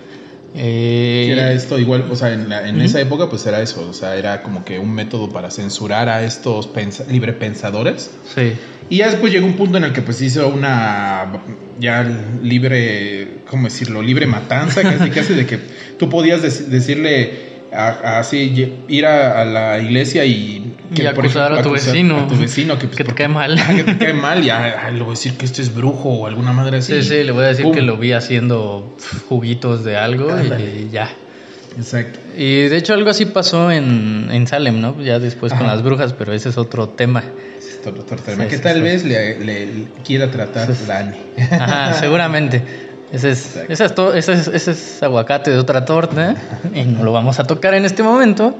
Eh, 0.55 1.29
era 1.33 1.53
esto 1.53 1.79
igual, 1.79 2.05
o 2.11 2.17
sea, 2.17 2.33
en, 2.33 2.49
la- 2.49 2.69
en 2.69 2.81
esa 2.83 3.01
época 3.01 3.31
pues 3.31 3.47
era 3.47 3.63
eso, 3.63 3.89
o 3.89 3.93
sea, 3.95 4.17
era 4.17 4.43
como 4.43 4.65
que 4.65 4.79
un 4.79 4.93
método 4.93 5.31
para 5.31 5.51
censurar 5.51 6.09
a 6.11 6.23
estos 6.25 6.67
pensa- 6.69 7.05
librepensadores. 7.11 8.11
sí. 8.35 8.53
Y 8.91 8.99
ya 8.99 9.07
después 9.09 9.33
llegó 9.33 9.47
un 9.47 9.55
punto 9.57 9.79
en 9.79 9.85
el 9.85 9.93
que 9.95 10.03
pues 10.03 10.21
hizo 10.21 10.49
una 10.49 11.41
ya 11.81 12.03
libre, 12.43 13.39
¿cómo 13.49 13.65
decirlo? 13.69 14.03
Libre 14.03 14.27
matanza, 14.27 14.83
casi 14.99 15.09
casi 15.11 15.33
de 15.35 15.47
que 15.47 15.59
tú 15.99 16.11
podías 16.11 16.43
dec- 16.43 16.67
decirle 16.67 17.53
así 17.73 18.77
ir 18.89 19.07
a, 19.07 19.41
a 19.41 19.45
la 19.47 19.79
iglesia 19.79 20.27
y 20.27 20.62
Y 20.95 21.07
acusar 21.07 21.53
a 21.53 21.63
tu 21.63 21.71
vecino. 21.71 22.21
a 22.21 22.27
tu 22.29 22.37
vecino 22.37 22.79
que, 22.79 22.87
pues, 22.87 22.97
Que 22.99 23.05
te 23.05 23.11
por- 23.11 23.17
cae 23.19 23.29
mal. 23.29 23.59
Ah, 23.59 23.73
que 23.77 23.85
te 23.85 23.99
cae 23.99 24.13
mal, 24.15 24.39
ay, 24.51 24.95
le 24.95 25.01
voy 25.01 25.09
a 25.09 25.11
decir 25.11 25.35
que 25.37 25.45
esto 25.47 25.63
es 25.63 25.75
brujo 25.75 26.09
o 26.11 26.27
alguna 26.27 26.53
madre 26.53 26.79
así. 26.79 26.93
Sí, 26.95 27.03
sí, 27.09 27.25
le 27.25 27.33
voy 27.33 27.45
a 27.45 27.49
decir 27.49 27.67
que 27.73 27.83
lo 27.83 27.97
vi 27.97 28.13
haciendo 28.13 28.97
juguitos 29.29 29.85
de 29.85 29.97
algo 29.97 30.31
Ándale. 30.33 30.81
y 30.81 30.91
ya. 30.91 31.11
Exacto. 31.77 32.19
Y 32.37 32.65
de 32.69 32.77
hecho 32.77 32.93
algo 32.93 33.09
así 33.11 33.25
pasó 33.25 33.71
en, 33.71 34.29
en 34.31 34.47
Salem, 34.47 34.81
¿no? 34.81 35.01
Ya 35.03 35.19
después 35.19 35.53
con 35.53 35.63
Ajá. 35.67 35.75
las 35.77 35.83
brujas, 35.83 36.13
pero 36.13 36.33
ese 36.35 36.51
es 36.51 36.59
otro 36.59 36.89
tema. 36.91 37.23
Es 37.59 37.79
otro- 37.87 38.03
otro 38.03 38.19
tema 38.19 38.45
Sí, 38.45 38.51
que 38.51 38.57
sí, 38.57 38.63
tal 38.63 38.75
sí. 38.77 38.81
vez 38.83 39.05
le, 39.05 39.39
le- 39.39 39.67
le 39.67 39.85
quiera 40.05 40.31
tratar. 40.31 40.69
Dani. 40.87 41.17
Ajá, 41.51 41.95
seguramente. 42.01 42.63
Ese 43.11 43.31
es, 43.31 43.57
ese, 43.69 43.85
es 43.85 43.91
ese, 44.15 44.33
es, 44.33 44.49
ese 44.49 44.71
es 44.71 45.03
aguacate 45.03 45.51
de 45.51 45.59
otra 45.59 45.85
torta 45.85 46.35
y 46.75 46.83
no 46.85 47.05
lo 47.05 47.13
vamos 47.13 47.39
a 47.41 47.45
tocar 47.45 47.75
en 47.75 47.85
este 47.85 48.03
momento. 48.03 48.55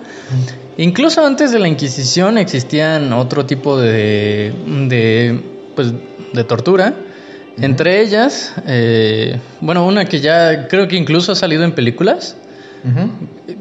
Incluso 0.79 1.25
antes 1.25 1.53
de 1.53 1.59
la 1.59 1.69
Inquisición 1.69 2.39
existían 2.39 3.13
otro 3.13 3.45
tipo 3.45 3.79
de, 3.79 4.53
de, 4.89 5.41
pues, 5.75 5.93
de 6.33 6.45
tortura. 6.45 6.95
Entre 7.59 8.01
ellas, 8.01 8.55
eh, 8.67 9.39
bueno, 9.61 9.87
una 9.87 10.07
que 10.07 10.21
ya 10.21 10.69
creo 10.69 10.89
que 10.89 10.97
incluso 10.97 11.33
ha 11.33 11.35
salido 11.35 11.65
en 11.65 11.73
películas, 11.73 12.37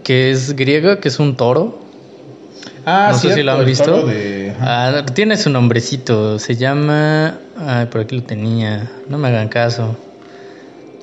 que 0.04 0.32
es 0.32 0.56
griega, 0.56 1.00
que 1.00 1.10
es 1.10 1.20
un 1.20 1.36
toro. 1.36 1.80
Ah, 2.86 3.10
no 3.12 3.18
sé 3.18 3.28
si 3.28 3.34
cierto, 3.34 3.44
lo 3.44 3.52
han 3.52 3.60
el 3.60 3.66
visto. 3.66 4.08
de-. 4.08 4.56
Ah, 4.60 5.04
tiene 5.14 5.38
su 5.38 5.50
nombrecito, 5.50 6.40
se 6.40 6.56
llama... 6.56 7.38
Ay, 7.58 7.88
por 7.88 8.02
aquí 8.02 8.16
lo 8.16 8.24
tenía, 8.24 8.90
no 9.08 9.18
me 9.18 9.28
hagan 9.28 9.50
caso. 9.50 9.96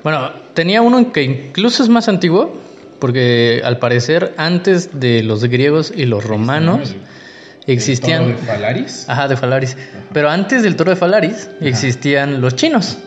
Bueno, 0.03 0.31
tenía 0.55 0.81
uno 0.81 1.12
que 1.12 1.23
incluso 1.23 1.83
es 1.83 1.88
más 1.88 2.09
antiguo, 2.09 2.57
porque 2.99 3.61
al 3.64 3.78
parecer 3.78 4.35
antes 4.37 5.00
de 5.00 5.23
los 5.23 5.45
griegos 5.45 5.93
y 5.95 6.07
los 6.07 6.25
romanos 6.25 6.95
existían... 7.67 8.23
el 8.23 8.28
toro 8.35 8.40
de 8.40 8.47
Falaris. 8.47 9.09
Ajá, 9.09 9.28
de 9.28 9.37
Falaris. 9.37 9.76
Pero 10.12 10.31
antes 10.31 10.62
del 10.62 10.76
toro 10.76 10.90
de 10.90 10.97
Falaris 10.97 11.49
existían 11.61 12.40
los 12.40 12.57
chinos. 12.57 12.99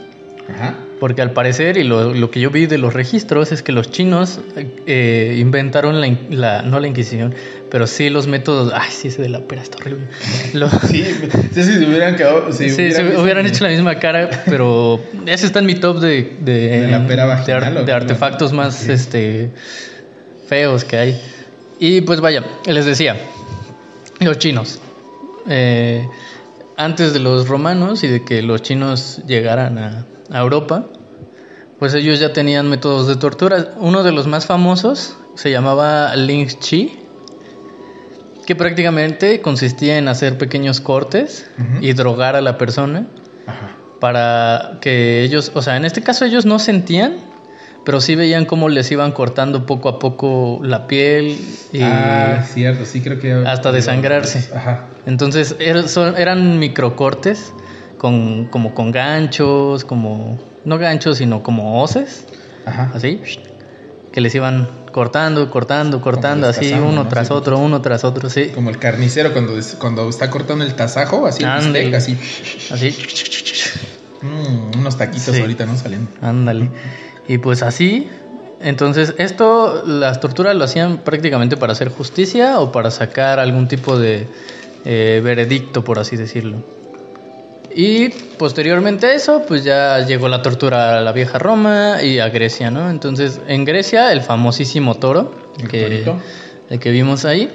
Ajá. 0.54 0.76
Porque 1.02 1.24
al 1.24 1.32
parecer, 1.34 1.78
y 1.78 1.84
lo, 1.84 2.14
lo 2.14 2.30
que 2.30 2.40
yo 2.40 2.52
vi 2.52 2.68
de 2.68 2.78
los 2.78 2.94
registros, 2.94 3.52
es 3.52 3.64
que 3.64 3.72
los 3.72 3.90
chinos 3.90 4.40
eh, 4.86 5.36
inventaron 5.40 6.00
la, 6.30 6.62
no 6.62 6.80
la 6.80 6.88
Inquisición, 6.88 7.34
pero 7.72 7.88
sí 7.88 8.12
los 8.12 8.28
métodos. 8.28 8.72
Ay, 8.74 8.92
sí, 8.92 9.08
ese 9.08 9.24
de 9.24 9.30
la 9.30 9.40
pera 9.42 9.64
está 9.64 9.78
horrible. 9.80 10.06
Sí, 10.88 11.04
sí, 11.54 11.64
si 11.64 11.64
se 11.80 11.86
hubieran 11.88 12.16
quedado. 12.16 12.52
Si 12.52 12.70
sí, 12.70 12.92
se 12.92 13.02
visto- 13.02 13.20
hubieran 13.20 13.48
hecho 13.48 13.64
la 13.64 13.72
misma 13.72 13.96
cara, 13.98 14.30
pero 14.46 15.02
ese 15.26 15.48
está 15.48 15.58
en 15.58 15.66
mi 15.66 15.74
top 15.74 16.00
de, 16.02 16.36
de, 16.40 16.82
¿De 16.82 16.88
la 16.92 17.08
pera 17.08 17.24
de 17.24 17.30
vaginal 17.30 17.78
ar- 17.80 17.86
de 17.86 17.92
artefactos 17.94 18.54
más 18.54 18.88
este, 18.88 19.50
feos 20.48 20.84
que 20.84 20.98
hay. 20.98 21.22
Y 21.80 22.02
pues 22.02 22.22
vaya, 22.22 22.44
les 22.68 22.86
decía, 22.86 23.16
los 24.20 24.38
chinos. 24.38 24.80
eh, 25.50 26.08
antes 26.78 27.12
de 27.14 27.20
los 27.20 27.48
romanos 27.48 28.04
y 28.04 28.08
de 28.08 28.24
que 28.24 28.42
los 28.44 28.62
chinos 28.62 29.22
llegaran 29.28 29.78
a, 29.80 30.06
a 30.32 30.40
Europa, 30.40 30.86
pues 31.80 31.94
ellos 31.94 32.20
ya 32.20 32.32
tenían 32.34 32.70
métodos 32.70 33.08
de 33.08 33.16
tortura. 33.16 33.70
Uno 33.78 34.04
de 34.04 34.12
los 34.12 34.28
más 34.28 34.46
famosos 34.46 35.16
se 35.36 35.52
llamaba 35.52 36.16
Ling 36.16 36.48
Chi, 36.60 36.98
que 38.46 38.56
prácticamente 38.56 39.42
consistía 39.42 39.98
en 39.98 40.08
hacer 40.08 40.38
pequeños 40.38 40.80
cortes 40.82 41.46
y 41.80 41.94
drogar 41.94 42.36
a 42.36 42.42
la 42.42 42.58
persona 42.58 43.06
Ajá. 43.48 43.72
para 44.00 44.78
que 44.82 45.24
ellos, 45.24 45.52
o 45.54 45.62
sea, 45.62 45.78
en 45.78 45.86
este 45.86 46.02
caso 46.02 46.26
ellos 46.26 46.46
no 46.46 46.60
sentían, 46.60 47.18
pero 47.84 48.00
sí 48.02 48.16
veían 48.16 48.46
cómo 48.46 48.70
les 48.70 48.92
iban 48.92 49.12
cortando 49.12 49.66
poco 49.66 49.90
a 49.90 50.00
poco 50.00 50.60
la 50.64 50.86
piel 50.88 51.38
y 51.72 51.82
Ah, 51.82 52.44
cierto, 52.48 52.86
sí 52.86 53.02
creo 53.02 53.20
que. 53.20 53.32
hasta 53.34 53.72
desangrarse. 53.72 54.50
Ajá. 54.56 54.88
Entonces 55.06 55.56
er- 55.60 56.16
eran 56.18 56.60
microcortes 56.60 57.52
con 58.02 58.46
como 58.46 58.74
con 58.74 58.92
ganchos, 58.92 59.86
como 59.86 60.40
no 60.66 60.80
ganchos, 60.80 61.20
sino 61.20 61.44
como 61.44 61.84
hoces, 61.84 62.26
Ajá. 62.66 62.92
así 62.96 63.22
que 64.12 64.22
les 64.22 64.34
iban 64.34 64.68
cortando, 64.92 65.50
cortando, 65.52 66.02
cortando, 66.02 66.48
así 66.48 66.74
uno 66.74 67.04
¿no? 67.04 67.08
tras 67.08 67.28
Sí. 67.28 67.34
otro, 67.34 67.60
uno 67.60 67.80
tras 67.84 68.04
otro, 68.04 68.28
sí. 68.28 68.48
Como 68.56 68.72
el 68.72 68.80
carnicero 68.80 69.32
cuando, 69.34 69.54
cuando 69.78 70.10
está 70.10 70.32
cortando 70.32 70.66
el 70.66 70.74
tasajo, 70.74 71.28
así, 71.28 71.46
bistec, 71.46 71.94
así. 71.94 72.18
Así. 72.72 72.98
Mm, 74.22 74.80
unos 74.80 74.98
taquitos 74.98 75.36
Sí. 75.36 75.42
ahorita, 75.42 75.66
¿no? 75.68 75.78
Salen. 75.78 76.08
Ándale. 76.22 76.70
Y 77.28 77.38
pues 77.38 77.62
así, 77.62 78.10
entonces 78.60 79.14
esto, 79.20 79.84
las 79.86 80.20
torturas 80.20 80.56
lo 80.56 80.64
hacían 80.64 80.98
prácticamente 80.98 81.56
para 81.56 81.74
hacer 81.74 81.90
justicia 81.90 82.60
o 82.60 82.72
para 82.72 82.90
sacar 82.92 83.40
algún 83.40 83.68
tipo 83.68 83.98
de 83.98 84.28
eh, 84.86 85.22
veredicto, 85.24 85.84
por 85.84 86.00
así 86.00 86.18
decirlo. 86.18 86.58
Y 87.76 88.10
posteriormente 88.38 89.08
a 89.08 89.14
eso, 89.14 89.44
pues 89.48 89.64
ya 89.64 90.00
llegó 90.06 90.28
la 90.28 90.42
tortura 90.42 90.98
a 90.98 91.02
la 91.02 91.12
vieja 91.12 91.40
Roma 91.40 92.02
y 92.04 92.20
a 92.20 92.30
Grecia, 92.30 92.70
¿no? 92.72 92.90
Entonces, 92.90 93.40
en 93.48 93.66
Grecia, 93.66 94.12
el 94.12 94.22
famosísimo 94.22 94.96
toro, 94.96 95.34
El 95.60 95.68
que, 95.70 95.82
torito. 95.82 96.20
el 96.70 96.80
que 96.80 96.92
vimos 96.92 97.24
ahí, 97.26 97.50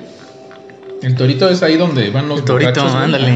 El 1.02 1.14
torito 1.14 1.48
es 1.50 1.62
ahí 1.62 1.76
donde 1.76 2.08
van 2.10 2.28
los 2.28 2.38
el 2.40 2.44
torito, 2.44 2.80
ándale. 2.86 3.32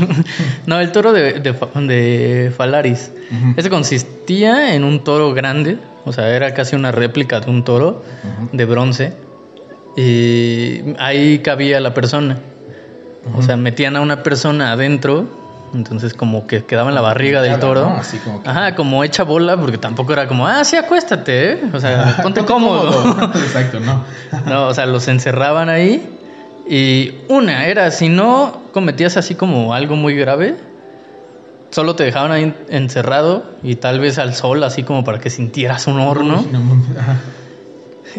no, 0.66 0.80
el 0.80 0.90
toro 0.92 1.12
de, 1.12 1.34
de, 1.34 1.54
Fa- 1.54 1.68
de 1.80 2.52
Falaris. 2.56 3.12
Ese 3.56 3.70
consistía 3.70 4.74
en 4.74 4.82
un 4.84 5.04
toro 5.04 5.32
grande, 5.34 5.78
o 6.04 6.12
sea, 6.12 6.34
era 6.34 6.52
casi 6.54 6.74
una 6.74 6.90
réplica 6.90 7.38
de 7.40 7.50
un 7.50 7.62
toro 7.64 8.02
de 8.52 8.64
bronce. 8.64 9.12
Y 9.96 10.94
ahí 10.98 11.40
cabía 11.40 11.80
la 11.80 11.94
persona. 11.94 12.38
O 13.36 13.42
sea, 13.42 13.56
metían 13.56 13.96
a 13.96 14.00
una 14.00 14.22
persona 14.22 14.72
adentro, 14.72 15.26
entonces 15.74 16.14
como 16.14 16.46
que 16.46 16.64
quedaba 16.64 16.88
en 16.88 16.94
la 16.94 17.00
barriga 17.00 17.40
del 17.42 17.58
toro. 17.58 17.88
¿no? 17.90 17.96
Así 17.96 18.18
como 18.18 18.42
que- 18.42 18.48
Ajá, 18.48 18.74
como 18.74 19.04
hecha 19.04 19.22
bola, 19.24 19.56
porque 19.56 19.78
tampoco 19.78 20.12
era 20.12 20.26
como, 20.28 20.46
ah, 20.46 20.64
sí, 20.64 20.76
acuéstate, 20.76 21.52
¿eh? 21.52 21.60
O 21.72 21.80
sea, 21.80 22.18
ponte 22.22 22.44
cómodo. 22.44 23.30
Exacto, 23.34 23.80
no. 23.80 24.04
No, 24.46 24.68
o 24.68 24.74
sea, 24.74 24.86
los 24.86 25.08
encerraban 25.08 25.68
ahí 25.68 26.14
y 26.68 27.14
una 27.28 27.66
era, 27.66 27.90
si 27.90 28.08
no 28.08 28.62
cometías 28.72 29.16
así 29.16 29.34
como 29.34 29.74
algo 29.74 29.96
muy 29.96 30.14
grave, 30.14 30.56
solo 31.70 31.94
te 31.96 32.04
dejaban 32.04 32.32
ahí 32.32 32.54
encerrado 32.68 33.44
y 33.62 33.76
tal 33.76 34.00
vez 34.00 34.18
al 34.18 34.34
sol, 34.34 34.62
así 34.64 34.82
como 34.82 35.04
para 35.04 35.18
que 35.18 35.30
sintieras 35.30 35.86
un 35.86 35.98
horno. 36.00 36.40
Uy, 36.40 36.48
no. 36.52 36.60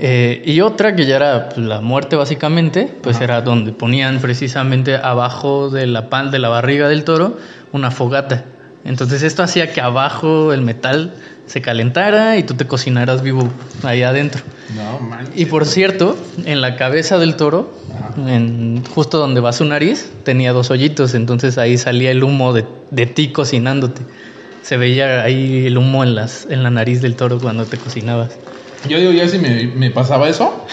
Eh, 0.01 0.41
y 0.45 0.61
otra 0.61 0.95
que 0.95 1.05
ya 1.05 1.17
era 1.17 1.49
pues, 1.49 1.65
la 1.65 1.81
muerte 1.81 2.15
básicamente, 2.15 2.89
pues 3.01 3.17
Ajá. 3.17 3.25
era 3.25 3.41
donde 3.41 3.73
ponían 3.73 4.19
precisamente 4.19 4.95
abajo 4.95 5.69
de 5.69 5.87
la 5.87 6.09
pan 6.09 6.31
de 6.31 6.39
la 6.39 6.49
barriga 6.49 6.87
del 6.87 7.03
toro 7.03 7.37
una 7.73 7.91
fogata. 7.91 8.45
Entonces 8.85 9.23
esto 9.23 9.43
hacía 9.43 9.71
que 9.73 9.81
abajo 9.81 10.53
el 10.53 10.61
metal 10.61 11.13
se 11.47 11.61
calentara 11.61 12.37
y 12.37 12.43
tú 12.43 12.53
te 12.53 12.65
cocinaras 12.65 13.23
vivo 13.23 13.49
ahí 13.83 14.03
adentro. 14.03 14.41
No, 14.75 14.99
manches. 14.99 15.35
Y 15.35 15.45
por 15.45 15.65
cierto, 15.65 16.15
en 16.45 16.61
la 16.61 16.77
cabeza 16.77 17.17
del 17.17 17.35
toro, 17.35 17.73
en, 18.25 18.83
justo 18.85 19.17
donde 19.17 19.41
va 19.41 19.51
su 19.51 19.65
nariz, 19.65 20.11
tenía 20.23 20.53
dos 20.53 20.71
hoyitos, 20.71 21.13
entonces 21.15 21.57
ahí 21.57 21.77
salía 21.77 22.11
el 22.11 22.23
humo 22.23 22.53
de, 22.53 22.65
de 22.91 23.05
ti 23.05 23.31
cocinándote. 23.31 24.01
Se 24.61 24.77
veía 24.77 25.23
ahí 25.23 25.65
el 25.65 25.77
humo 25.77 26.03
en, 26.03 26.15
las, 26.15 26.45
en 26.49 26.63
la 26.63 26.69
nariz 26.69 27.01
del 27.01 27.15
toro 27.15 27.39
cuando 27.39 27.65
te 27.65 27.77
cocinabas. 27.77 28.37
Yo 28.87 28.97
digo, 28.97 29.11
ya 29.11 29.27
si 29.27 29.37
me, 29.39 29.65
me 29.75 29.91
pasaba 29.91 30.29
eso, 30.29 30.65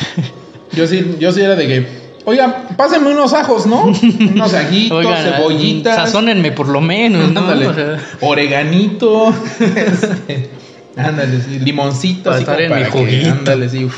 yo 0.73 0.87
sí, 0.87 1.17
yo 1.19 1.33
sí 1.33 1.41
era 1.41 1.57
de 1.57 1.67
que 1.67 2.07
Oiga, 2.29 2.65
pásenme 2.77 3.11
unos 3.13 3.33
ajos, 3.35 3.67
¿no? 3.67 3.85
Unos 3.85 4.53
ajitos, 4.53 4.99
Oigan, 5.07 5.23
cebollitas. 5.33 5.95
sazónenme 5.95 6.51
por 6.51 6.67
lo 6.69 6.81
menos, 6.81 7.31
¿no? 7.31 7.41
Ándale. 7.41 7.69
O 7.69 7.75
sea, 7.75 7.99
Oreganito. 8.21 9.33
este, 9.61 10.51
ándale, 10.97 11.41
sí, 11.41 11.61
limoncito. 11.61 12.25
Para 12.25 12.35
así 12.37 12.43
estar 12.43 12.61
en 12.61 12.73
mi 12.75 12.81
para 12.81 12.91
juguito. 12.91 13.31
Ándale, 13.31 13.69
sí. 13.69 13.85
uf. 13.85 13.97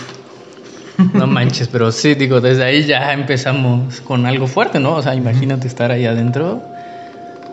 no 1.14 1.26
manches, 1.26 1.68
pero 1.68 1.90
sí, 1.90 2.16
digo, 2.16 2.42
desde 2.42 2.64
ahí 2.64 2.84
ya 2.84 3.14
empezamos 3.14 4.02
con 4.02 4.26
algo 4.26 4.46
fuerte, 4.46 4.78
¿no? 4.78 4.96
O 4.96 5.02
sea, 5.02 5.14
imagínate 5.14 5.66
estar 5.66 5.90
ahí 5.90 6.04
adentro. 6.04 6.60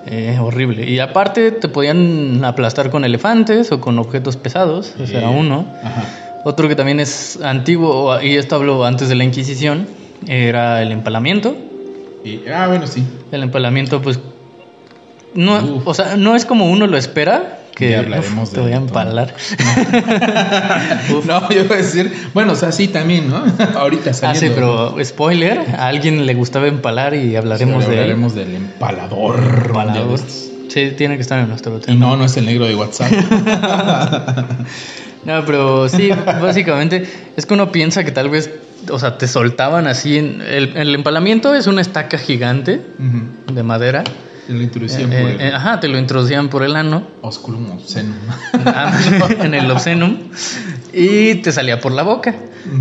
eh, 0.07 0.37
horrible. 0.41 0.89
Y 0.89 0.99
aparte 0.99 1.51
te 1.51 1.69
podían 1.69 2.43
aplastar 2.43 2.89
con 2.89 3.05
elefantes 3.05 3.71
o 3.71 3.79
con 3.79 3.97
objetos 3.97 4.35
pesados. 4.35 4.93
Ese 4.99 5.17
era 5.19 5.29
Sí. 5.29 5.35
uno. 5.39 5.65
Ajá. 5.81 6.03
Otro 6.47 6.67
que 6.67 6.75
también 6.75 6.99
es 6.99 7.39
antiguo, 7.43 8.21
y 8.21 8.35
esto 8.35 8.55
hablo 8.55 8.85
antes 8.85 9.09
de 9.09 9.15
la 9.15 9.23
Inquisición, 9.23 9.87
era 10.27 10.81
el 10.83 10.91
empalamiento. 10.91 11.55
Y, 12.23 12.41
ah, 12.53 12.67
bueno, 12.67 12.85
sí. 12.85 13.03
El 13.31 13.41
empalamiento, 13.43 13.99
pues, 14.01 14.19
no, 15.33 15.57
Uf. 15.57 15.87
o 15.87 15.93
sea, 15.95 16.15
no 16.17 16.35
es 16.35 16.45
como 16.45 16.69
uno 16.69 16.85
lo 16.85 16.97
espera, 16.97 17.61
que 17.75 17.89
Ya 17.89 17.99
hablaremos 17.99 18.49
uf, 18.49 18.55
te 18.55 18.61
voy 18.61 18.71
a 18.73 18.75
empalar. 18.77 19.33
no, 21.25 21.49
yo 21.49 21.63
iba 21.63 21.75
a 21.75 21.77
decir, 21.79 22.11
bueno, 22.33 22.53
o 22.53 22.55
sea, 22.55 22.71
sí 22.71 22.87
también, 22.89 23.29
¿no? 23.29 23.43
Ahorita 23.75 24.11
Ah, 24.11 24.13
saliendo. 24.13 24.39
sí, 24.47 24.51
pero 24.55 24.95
spoiler, 25.03 25.59
a 25.77 25.87
alguien 25.87 26.25
le 26.27 26.33
gustaba 26.35 26.67
empalar 26.67 27.15
y 27.15 27.35
hablaremos 27.35 27.83
Sí, 27.83 27.89
de 27.89 27.95
él. 27.97 28.01
hablaremos 28.03 28.35
del 28.35 28.55
empalador. 28.55 29.39
Empalador. 29.67 30.19
Sí, 30.69 30.91
tiene 30.97 31.15
que 31.15 31.21
estar 31.21 31.39
en 31.39 31.49
nuestro 31.49 31.77
Y 31.77 31.81
tema. 31.81 31.99
no, 32.05 32.15
no 32.17 32.25
es 32.25 32.37
el 32.37 32.45
negro 32.45 32.65
de 32.67 32.75
WhatsApp. 32.75 33.11
No, 35.25 35.43
pero 35.45 35.89
sí, 35.89 36.09
básicamente 36.41 37.07
es 37.35 37.45
que 37.45 37.53
uno 37.53 37.71
piensa 37.71 38.03
que 38.03 38.11
tal 38.11 38.29
vez, 38.29 38.51
o 38.89 38.99
sea, 38.99 39.17
te 39.17 39.27
soltaban 39.27 39.87
así. 39.87 40.17
En, 40.17 40.41
el, 40.41 40.75
el 40.77 40.95
empalamiento 40.95 41.53
es 41.55 41.67
una 41.67 41.81
estaca 41.81 42.17
gigante 42.17 42.81
de 43.51 43.63
madera. 43.63 44.03
La 44.47 44.61
introducción 44.61 45.11
Eh, 45.11 45.21
por 45.21 45.31
el 45.31 45.41
eh, 45.41 45.53
ajá, 45.55 45.79
te 45.79 45.87
lo 45.87 45.97
introducían 45.97 46.49
por 46.49 46.61
el 46.61 46.75
ano, 46.75 47.07
osculum 47.21 47.71
obscenum. 47.71 48.15
ah, 48.65 48.95
en 49.41 49.55
el 49.55 49.71
obscenum, 49.71 50.29
y 50.93 51.35
te 51.35 51.51
salía 51.51 51.79
por 51.79 51.91
la 51.91 52.03
boca. 52.03 52.35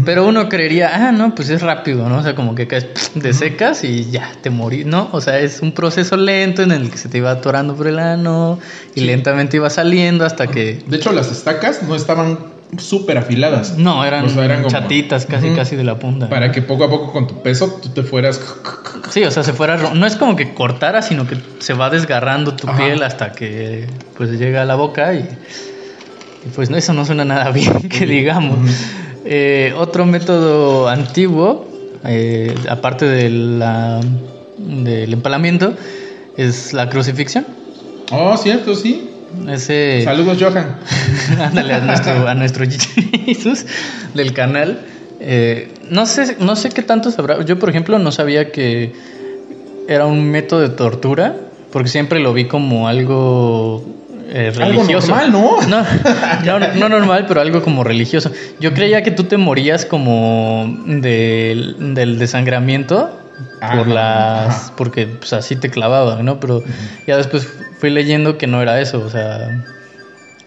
Pero 0.04 0.26
uno 0.26 0.48
creería, 0.48 0.90
ah, 1.08 1.12
no, 1.12 1.34
pues 1.34 1.50
es 1.50 1.60
rápido, 1.62 2.08
¿no? 2.08 2.18
O 2.18 2.22
sea, 2.22 2.34
como 2.34 2.54
que 2.54 2.66
caes 2.66 2.86
de 3.14 3.32
secas 3.34 3.84
y 3.84 4.10
ya 4.10 4.32
te 4.42 4.50
morí. 4.50 4.84
No, 4.84 5.08
o 5.12 5.20
sea, 5.20 5.38
es 5.38 5.60
un 5.60 5.72
proceso 5.72 6.16
lento 6.16 6.62
en 6.62 6.72
el 6.72 6.90
que 6.90 6.98
se 6.98 7.08
te 7.08 7.18
iba 7.18 7.30
atorando 7.30 7.74
por 7.76 7.86
el 7.86 7.98
ano 7.98 8.58
y 8.94 9.00
lentamente 9.02 9.56
iba 9.58 9.68
saliendo 9.70 10.24
hasta 10.24 10.46
que. 10.46 10.82
De 10.86 10.96
hecho, 10.96 11.12
las 11.12 11.30
estacas 11.30 11.82
no 11.82 11.94
estaban 11.96 12.38
súper 12.78 13.18
afiladas. 13.18 13.76
No, 13.78 14.04
eran, 14.04 14.24
O 14.24 14.28
sea, 14.30 14.44
eran 14.44 14.62
como- 14.62 14.70
chatitas, 14.70 15.26
casi, 15.26 15.50
casi 15.50 15.76
de 15.76 15.84
la 15.84 15.98
punta. 15.98 16.28
Para 16.28 16.50
que 16.50 16.60
poco 16.62 16.84
a 16.84 16.90
poco 16.90 17.12
con 17.12 17.26
tu 17.26 17.42
peso 17.42 17.78
tú 17.82 17.90
te 17.90 18.02
fueras. 18.02 18.40
Sí, 19.10 19.22
o 19.22 19.30
sea, 19.30 19.42
se 19.44 19.52
fuera. 19.52 19.76
No 19.94 20.06
es 20.06 20.16
como 20.16 20.34
que 20.34 20.54
cortara, 20.54 21.02
sino 21.02 21.26
que 21.26 21.36
se 21.60 21.74
va 21.74 21.90
desgarrando 21.90 22.54
tu 22.56 22.68
Ajá. 22.68 22.78
piel 22.78 23.02
hasta 23.02 23.32
que 23.32 23.86
pues 24.16 24.30
llega 24.38 24.62
a 24.62 24.64
la 24.64 24.74
boca 24.76 25.14
y, 25.14 25.18
y, 26.46 26.48
pues 26.54 26.70
no, 26.70 26.76
eso 26.76 26.92
no 26.94 27.04
suena 27.04 27.24
nada 27.24 27.50
bien, 27.52 27.88
que 27.88 28.06
digamos. 28.06 28.58
Eh, 29.24 29.72
otro 29.76 30.04
método 30.04 30.88
antiguo, 30.88 31.66
eh, 32.04 32.54
aparte 32.68 33.06
de 33.06 33.30
la, 33.30 34.00
del 34.58 35.12
empalamiento, 35.12 35.74
es 36.36 36.72
la 36.72 36.88
crucifixión. 36.90 37.46
Oh, 38.10 38.36
cierto, 38.36 38.74
sí. 38.74 39.10
Ese. 39.48 40.02
Saludos, 40.04 40.38
Johan. 40.40 40.76
Ándale 41.40 41.74
a 41.74 41.80
nuestro, 41.80 42.28
a 42.28 42.34
nuestro 42.34 42.66
Jesus 43.26 43.66
del 44.14 44.32
canal. 44.32 44.80
Eh, 45.20 45.72
no 45.90 46.06
sé, 46.06 46.36
no 46.40 46.54
sé 46.54 46.68
qué 46.68 46.82
tanto 46.82 47.10
sabrá. 47.10 47.42
Yo, 47.44 47.58
por 47.58 47.70
ejemplo, 47.70 47.98
no 47.98 48.12
sabía 48.12 48.52
que 48.52 48.92
era 49.88 50.06
un 50.06 50.30
método 50.30 50.60
de 50.60 50.68
tortura, 50.68 51.34
porque 51.72 51.88
siempre 51.88 52.20
lo 52.20 52.32
vi 52.34 52.44
como 52.44 52.88
algo 52.88 53.82
eh, 54.34 54.52
Algo 54.60 54.82
religioso. 54.82 55.08
normal, 55.08 55.32
¿no? 55.68 55.84
No, 56.44 56.58
no, 56.58 56.74
no 56.74 56.88
normal, 56.88 57.24
pero 57.28 57.40
algo 57.40 57.62
como 57.62 57.84
religioso. 57.84 58.30
Yo 58.60 58.74
creía 58.74 59.02
que 59.02 59.10
tú 59.12 59.24
te 59.24 59.36
morías 59.38 59.86
como 59.86 60.66
del, 60.86 61.94
del 61.94 62.18
desangramiento 62.18 63.20
Ah, 63.60 63.76
por 63.78 63.88
las 63.88 64.48
ajá. 64.48 64.72
porque 64.76 65.06
pues 65.08 65.32
así 65.32 65.56
te 65.56 65.68
clavaban, 65.68 66.24
¿no? 66.24 66.38
Pero 66.38 66.62
ya 67.06 67.16
después 67.16 67.48
fui 67.80 67.90
leyendo 67.90 68.38
que 68.38 68.46
no 68.46 68.62
era 68.62 68.80
eso, 68.80 69.00
o 69.00 69.10
sea, 69.10 69.50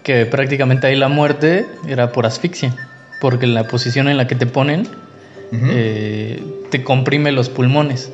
que 0.04 0.26
prácticamente 0.26 0.88
ahí 0.88 0.96
la 0.96 1.10
muerte 1.10 1.66
era 1.86 2.14
por 2.14 2.26
asfixia, 2.26 2.74
porque 3.20 3.46
la 3.46 3.68
posición 3.68 4.08
en 4.08 4.16
la 4.16 4.26
que 4.28 4.36
te 4.36 4.46
ponen 4.46 4.88
eh, 5.52 6.42
te 6.72 6.82
comprime 6.84 7.34
los 7.34 7.50
pulmones. 7.50 8.10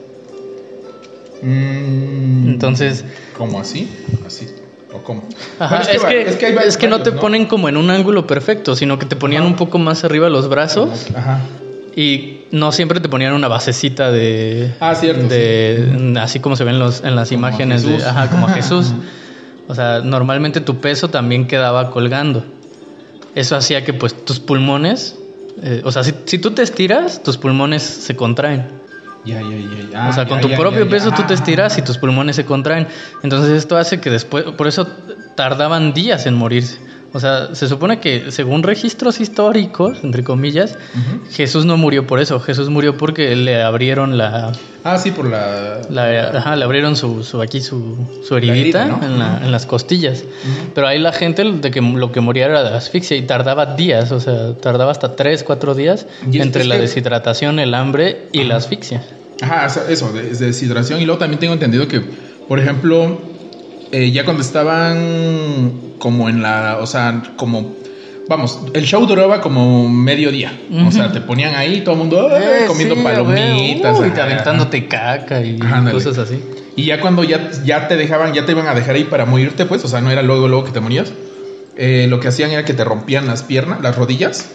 Mm, 1.44 2.48
Entonces, 2.50 3.06
¿Cómo 3.38 3.60
así? 3.60 3.92
Así. 4.26 4.48
¿O 4.94 5.00
cómo? 5.04 5.24
Ajá, 5.60 5.82
es, 5.92 6.04
va- 6.04 6.10
que, 6.10 6.46
hay 6.46 6.56
es 6.68 6.78
que 6.78 6.88
no 6.88 7.02
te 7.02 7.12
ponen 7.12 7.46
como 7.48 7.68
en 7.70 7.78
un 7.78 7.90
ángulo 7.90 8.28
perfecto, 8.28 8.76
sino 8.76 9.00
que 9.00 9.06
te 9.06 9.16
ponían 9.16 9.44
un 9.44 9.56
poco 9.56 9.80
más 9.80 10.04
arriba 10.04 10.30
los 10.30 10.48
brazos 10.50 11.08
Ajá. 11.16 11.40
y 11.96 12.42
no 12.52 12.72
siempre 12.72 13.00
te 13.00 13.10
ponían 13.10 13.34
una 13.34 13.48
basecita 13.48 14.12
de, 14.12 14.74
Ah, 14.80 14.94
cierto, 14.94 15.28
de 15.28 16.16
así 16.22 16.40
como 16.40 16.56
se 16.56 16.64
ven 16.64 16.78
los, 16.80 17.04
en 17.04 17.16
las 17.16 17.30
Como 17.30 17.40
imágenes 17.40 17.84
de, 17.84 17.96
ajá, 18.04 18.30
como 18.30 18.48
a 18.48 18.52
Jesús. 18.54 18.94
O 19.68 19.74
sea, 19.76 20.02
normalmente 20.02 20.60
tu 20.62 20.78
peso 20.80 21.10
también 21.10 21.48
quedaba 21.48 21.90
colgando. 21.90 22.44
Eso 23.34 23.56
hacía 23.56 23.84
que 23.84 23.94
pues 23.94 24.14
tus 24.26 24.40
pulmones, 24.40 25.16
eh, 25.64 25.82
o 25.84 25.92
sea, 25.92 26.04
si, 26.04 26.14
si 26.26 26.38
tú 26.38 26.52
te 26.52 26.62
estiras, 26.62 27.24
tus 27.24 27.38
pulmones 27.38 27.82
se 27.82 28.16
contraen. 28.16 28.83
Ya, 29.26 29.42
ya, 29.42 29.56
ya. 29.58 29.90
ya. 29.90 30.10
o 30.10 30.14
sea, 30.14 30.24
Ah, 30.24 30.28
con 30.28 30.42
tu 30.42 30.50
propio 30.50 30.88
peso 30.90 31.12
tú 31.12 31.24
te 31.24 31.34
estiras 31.34 31.78
y 31.78 31.82
tus 31.82 31.98
pulmones 31.98 32.36
se 32.36 32.46
contraen. 32.46 32.88
Entonces 33.24 33.52
esto 33.52 33.78
hace 33.78 34.02
que 34.02 34.10
después, 34.10 34.44
por 34.58 34.68
eso 34.68 34.86
tardaban 35.36 35.94
días 35.94 36.26
en 36.26 36.34
morirse. 36.36 36.80
O 37.16 37.20
sea, 37.20 37.54
se 37.54 37.68
supone 37.68 38.00
que 38.00 38.32
según 38.32 38.64
registros 38.64 39.20
históricos, 39.22 40.00
entre 40.04 40.24
comillas. 40.24 40.78
Jesús 41.32 41.64
no 41.66 41.78
murió 41.78 42.08
por 42.08 42.20
eso. 42.20 42.40
Jesús 42.40 42.70
murió 42.70 42.98
porque 42.98 43.36
le 43.36 43.62
abrieron 43.62 44.18
la, 44.18 44.52
Ah, 44.84 44.98
sí, 44.98 45.12
por 45.12 45.30
la. 45.30 45.82
la- 45.90 46.30
ajá, 46.40 46.56
le 46.56 46.66
abrieron 46.66 46.96
su, 46.96 47.24
su 47.24 47.42
aquí 47.42 47.62
su, 47.62 47.98
su 48.28 48.36
herida, 48.36 48.54
heridita 48.54 48.86
¿no? 48.86 49.00
en, 49.04 49.20
la- 49.20 49.40
en 49.44 49.52
las 49.52 49.66
costillas. 49.68 50.24
Pero 50.74 50.88
ahí 50.88 50.98
la 51.00 51.12
gente 51.14 51.44
de 51.44 51.72
que 51.72 51.82
lo 51.82 52.12
que 52.12 52.20
moría 52.20 52.46
era 52.46 52.64
de 52.70 52.76
asfixia 52.76 53.16
y 53.16 53.22
tardaba 53.22 53.76
días, 53.76 54.12
o 54.12 54.20
sea, 54.20 54.54
tardaba 54.56 54.92
hasta 54.92 55.16
3, 55.16 55.44
4 55.44 55.76
días 55.76 56.08
entre 56.32 56.66
la 56.66 56.76
que- 56.76 56.82
deshidratación, 56.82 57.60
el 57.60 57.76
hambre 57.76 58.28
y 58.32 58.44
la 58.44 58.56
asfixia. 58.56 59.04
Ajá, 59.42 59.68
eso, 59.90 60.12
de, 60.12 60.24
de 60.24 60.46
deshidratación. 60.48 61.00
Y 61.02 61.06
luego 61.06 61.20
también 61.20 61.40
tengo 61.40 61.54
entendido 61.54 61.88
que, 61.88 62.02
por 62.48 62.60
ejemplo, 62.60 63.22
eh, 63.94 64.12
ya 64.12 64.26
cuando 64.26 64.42
estaban 64.42 65.72
como 66.00 66.28
en 66.28 66.42
la. 66.42 66.80
O 66.82 66.86
sea, 66.88 67.24
como. 67.38 67.76
Vamos, 68.28 68.60
el 68.74 68.86
show 68.86 69.06
duraba 69.06 69.42
como 69.42 69.90
medio 69.90 70.32
día. 70.32 70.52
O 70.88 70.92
sea, 70.92 71.12
te 71.12 71.20
ponían 71.22 71.56
ahí 71.56 71.82
todo 71.82 71.94
el 71.96 72.00
mundo. 72.00 72.30
Eh, 72.36 72.66
comiendo 72.68 72.96
sí, 72.96 73.02
palomitas. 73.02 74.00
uy, 74.00 74.08
ajá. 74.10 74.24
aventándote 74.24 74.88
caca 74.88 75.42
y 75.42 75.60
Ándale. 75.62 75.92
cosas 75.92 76.18
así. 76.18 76.40
Y 76.78 76.86
ya 76.86 77.00
cuando 77.02 77.24
ya, 77.24 77.52
ya 77.66 77.88
te 77.88 77.96
dejaban, 77.98 78.34
ya 78.34 78.46
te 78.46 78.54
iban 78.54 78.68
a 78.68 78.74
dejar 78.74 78.96
ahí 78.96 79.04
para 79.04 79.26
morirte, 79.26 79.66
pues, 79.66 79.84
o 79.86 79.88
sea, 79.90 80.00
no 80.02 80.10
era 80.10 80.22
luego, 80.24 80.48
luego 80.48 80.64
que 80.66 80.72
te 80.72 80.80
morías. 80.80 81.12
eh, 81.76 82.08
lo 82.10 82.20
que 82.20 82.30
hacían 82.30 82.52
era 82.52 82.64
que 82.66 82.74
te 82.74 82.84
rompían 82.86 83.28
las 83.28 83.44
piernas, 83.44 83.82
las 83.82 83.96
rodillas. 83.98 84.50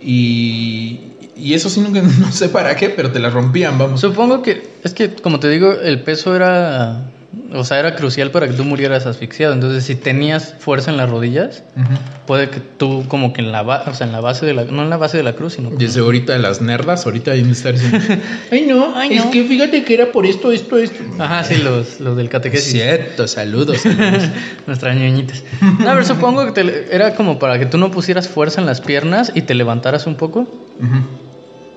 Y, 0.00 1.00
y 1.36 1.54
eso 1.54 1.68
sí, 1.68 1.80
nunca, 1.80 2.02
no 2.20 2.32
sé 2.32 2.48
para 2.48 2.76
qué, 2.76 2.90
pero 2.90 3.10
te 3.10 3.18
las 3.18 3.32
rompían, 3.32 3.78
vamos. 3.78 4.00
Supongo 4.00 4.42
que, 4.42 4.62
es 4.84 4.94
que 4.94 5.10
como 5.14 5.40
te 5.40 5.48
digo, 5.48 5.72
el 5.72 6.00
peso 6.02 6.34
era, 6.36 7.11
o 7.54 7.64
sea, 7.64 7.78
era 7.78 7.94
crucial 7.94 8.30
para 8.30 8.46
que 8.48 8.54
tú 8.54 8.64
murieras 8.64 9.06
asfixiado. 9.06 9.52
Entonces, 9.52 9.84
si 9.84 9.94
tenías 9.94 10.54
fuerza 10.58 10.90
en 10.90 10.96
las 10.96 11.10
rodillas, 11.10 11.62
Ujú. 11.76 11.88
puede 12.26 12.48
que 12.50 12.60
tú 12.60 13.04
como 13.08 13.32
que 13.32 13.40
en 13.42 13.52
la, 13.52 13.62
o 13.62 13.94
sea, 13.94 14.06
en 14.06 14.12
la 14.12 14.20
base 14.20 14.46
de 14.46 14.54
la, 14.54 14.64
no 14.64 14.82
en 14.82 14.90
la 14.90 14.96
base 14.96 15.16
de 15.18 15.22
la 15.22 15.34
cruz, 15.34 15.54
sino 15.54 15.68
como- 15.68 15.78
Desde 15.80 16.00
ahorita 16.00 16.36
las 16.38 16.60
nerdas, 16.60 17.04
ahorita 17.06 17.32
hay 17.32 17.42
que 17.42 17.50
estar 17.50 17.72
diciendo, 17.74 17.98
Ay, 18.50 18.62
no, 18.68 18.92
Ay, 18.96 19.14
es 19.18 19.24
no. 19.24 19.30
que 19.30 19.44
fíjate 19.44 19.84
que 19.84 19.94
era 19.94 20.12
por 20.12 20.24
esto, 20.26 20.50
esto, 20.52 20.78
esto. 20.78 21.02
Ajá, 21.18 21.44
sí, 21.44 21.56
los, 21.62 22.00
los 22.00 22.16
del 22.16 22.28
catequesis. 22.28 22.72
Cierto, 22.72 23.26
saludos. 23.28 23.82
Nuestras 24.66 24.96
ñoñitas. 24.96 25.42
No, 25.60 25.76
pero 25.92 26.04
supongo 26.04 26.46
que 26.46 26.52
te- 26.62 26.94
era 26.94 27.14
como 27.14 27.38
para 27.38 27.58
que 27.58 27.66
tú 27.66 27.78
no 27.78 27.90
pusieras 27.90 28.28
fuerza 28.28 28.60
en 28.60 28.66
las 28.66 28.80
piernas 28.80 29.32
y 29.34 29.42
te 29.42 29.54
levantaras 29.54 30.06
un 30.06 30.14
poco, 30.16 30.40
Ujú. 30.40 30.96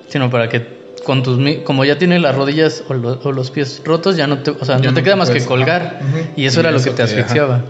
sino 0.07 0.29
para 0.29 0.49
que 0.49 0.84
con 1.05 1.23
tus 1.23 1.39
como 1.63 1.85
ya 1.85 1.97
tienes 1.97 2.21
las 2.21 2.35
rodillas 2.35 2.83
o, 2.89 2.93
lo- 2.93 3.19
o 3.23 3.31
los 3.31 3.51
pies 3.51 3.81
rotos, 3.85 4.17
ya 4.17 4.27
no 4.27 4.39
te, 4.39 4.51
o 4.51 4.65
sea, 4.65 4.77
no 4.79 4.93
te 4.93 5.03
queda 5.03 5.15
más 5.15 5.29
que 5.29 5.45
colgar. 5.45 6.01
Y 6.35 6.45
eso 6.45 6.59
Y 6.59 6.61
era 6.61 6.71
lo 6.71 6.79
que 6.79 6.89
te 6.89 6.95
te- 6.97 7.03
ajá. 7.03 7.11
asfixiaba. 7.13 7.61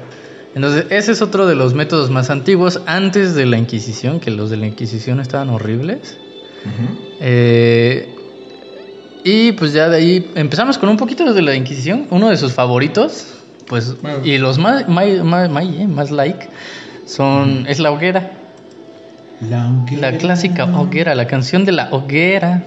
Entonces, 0.56 0.86
ese 0.90 1.12
es 1.12 1.22
otro 1.22 1.46
de 1.46 1.54
los 1.56 1.74
métodos 1.74 2.10
más 2.10 2.30
antiguos 2.30 2.80
antes 2.86 3.36
de 3.36 3.46
la 3.46 3.58
Inquisición, 3.58 4.20
que 4.22 4.32
los 4.32 4.50
de 4.50 4.56
la 4.58 4.66
Inquisición 4.68 5.20
estaban 5.20 5.50
horribles. 5.50 6.18
Eh, 7.20 8.16
y 9.24 9.52
pues 9.54 9.74
ya 9.74 9.90
de 9.90 9.98
ahí 9.98 10.32
empezamos 10.36 10.78
con 10.78 10.88
un 10.90 10.98
poquito 10.98 11.34
de 11.34 11.42
la 11.42 11.56
Inquisición, 11.56 12.08
uno 12.12 12.30
de 12.30 12.38
sus 12.38 12.54
favoritos, 12.54 13.28
pues, 13.68 14.02
Bueno. 14.02 14.20
y 14.24 14.38
los 14.38 14.58
más, 14.58 14.88
más, 14.88 15.08
más, 15.24 15.50
más, 15.50 15.66
eh, 15.66 16.14
like 16.14 16.48
son, 17.06 17.66
es 17.68 17.80
la 17.80 17.92
hoguera, 17.92 18.32
La 19.50 19.68
hoguera. 19.70 20.12
la 20.12 20.18
clásica 20.18 20.66
hoguera, 20.66 21.16
la 21.16 21.28
canción 21.28 21.66
de 21.66 21.72
la 21.74 21.90
hoguera. 21.92 22.64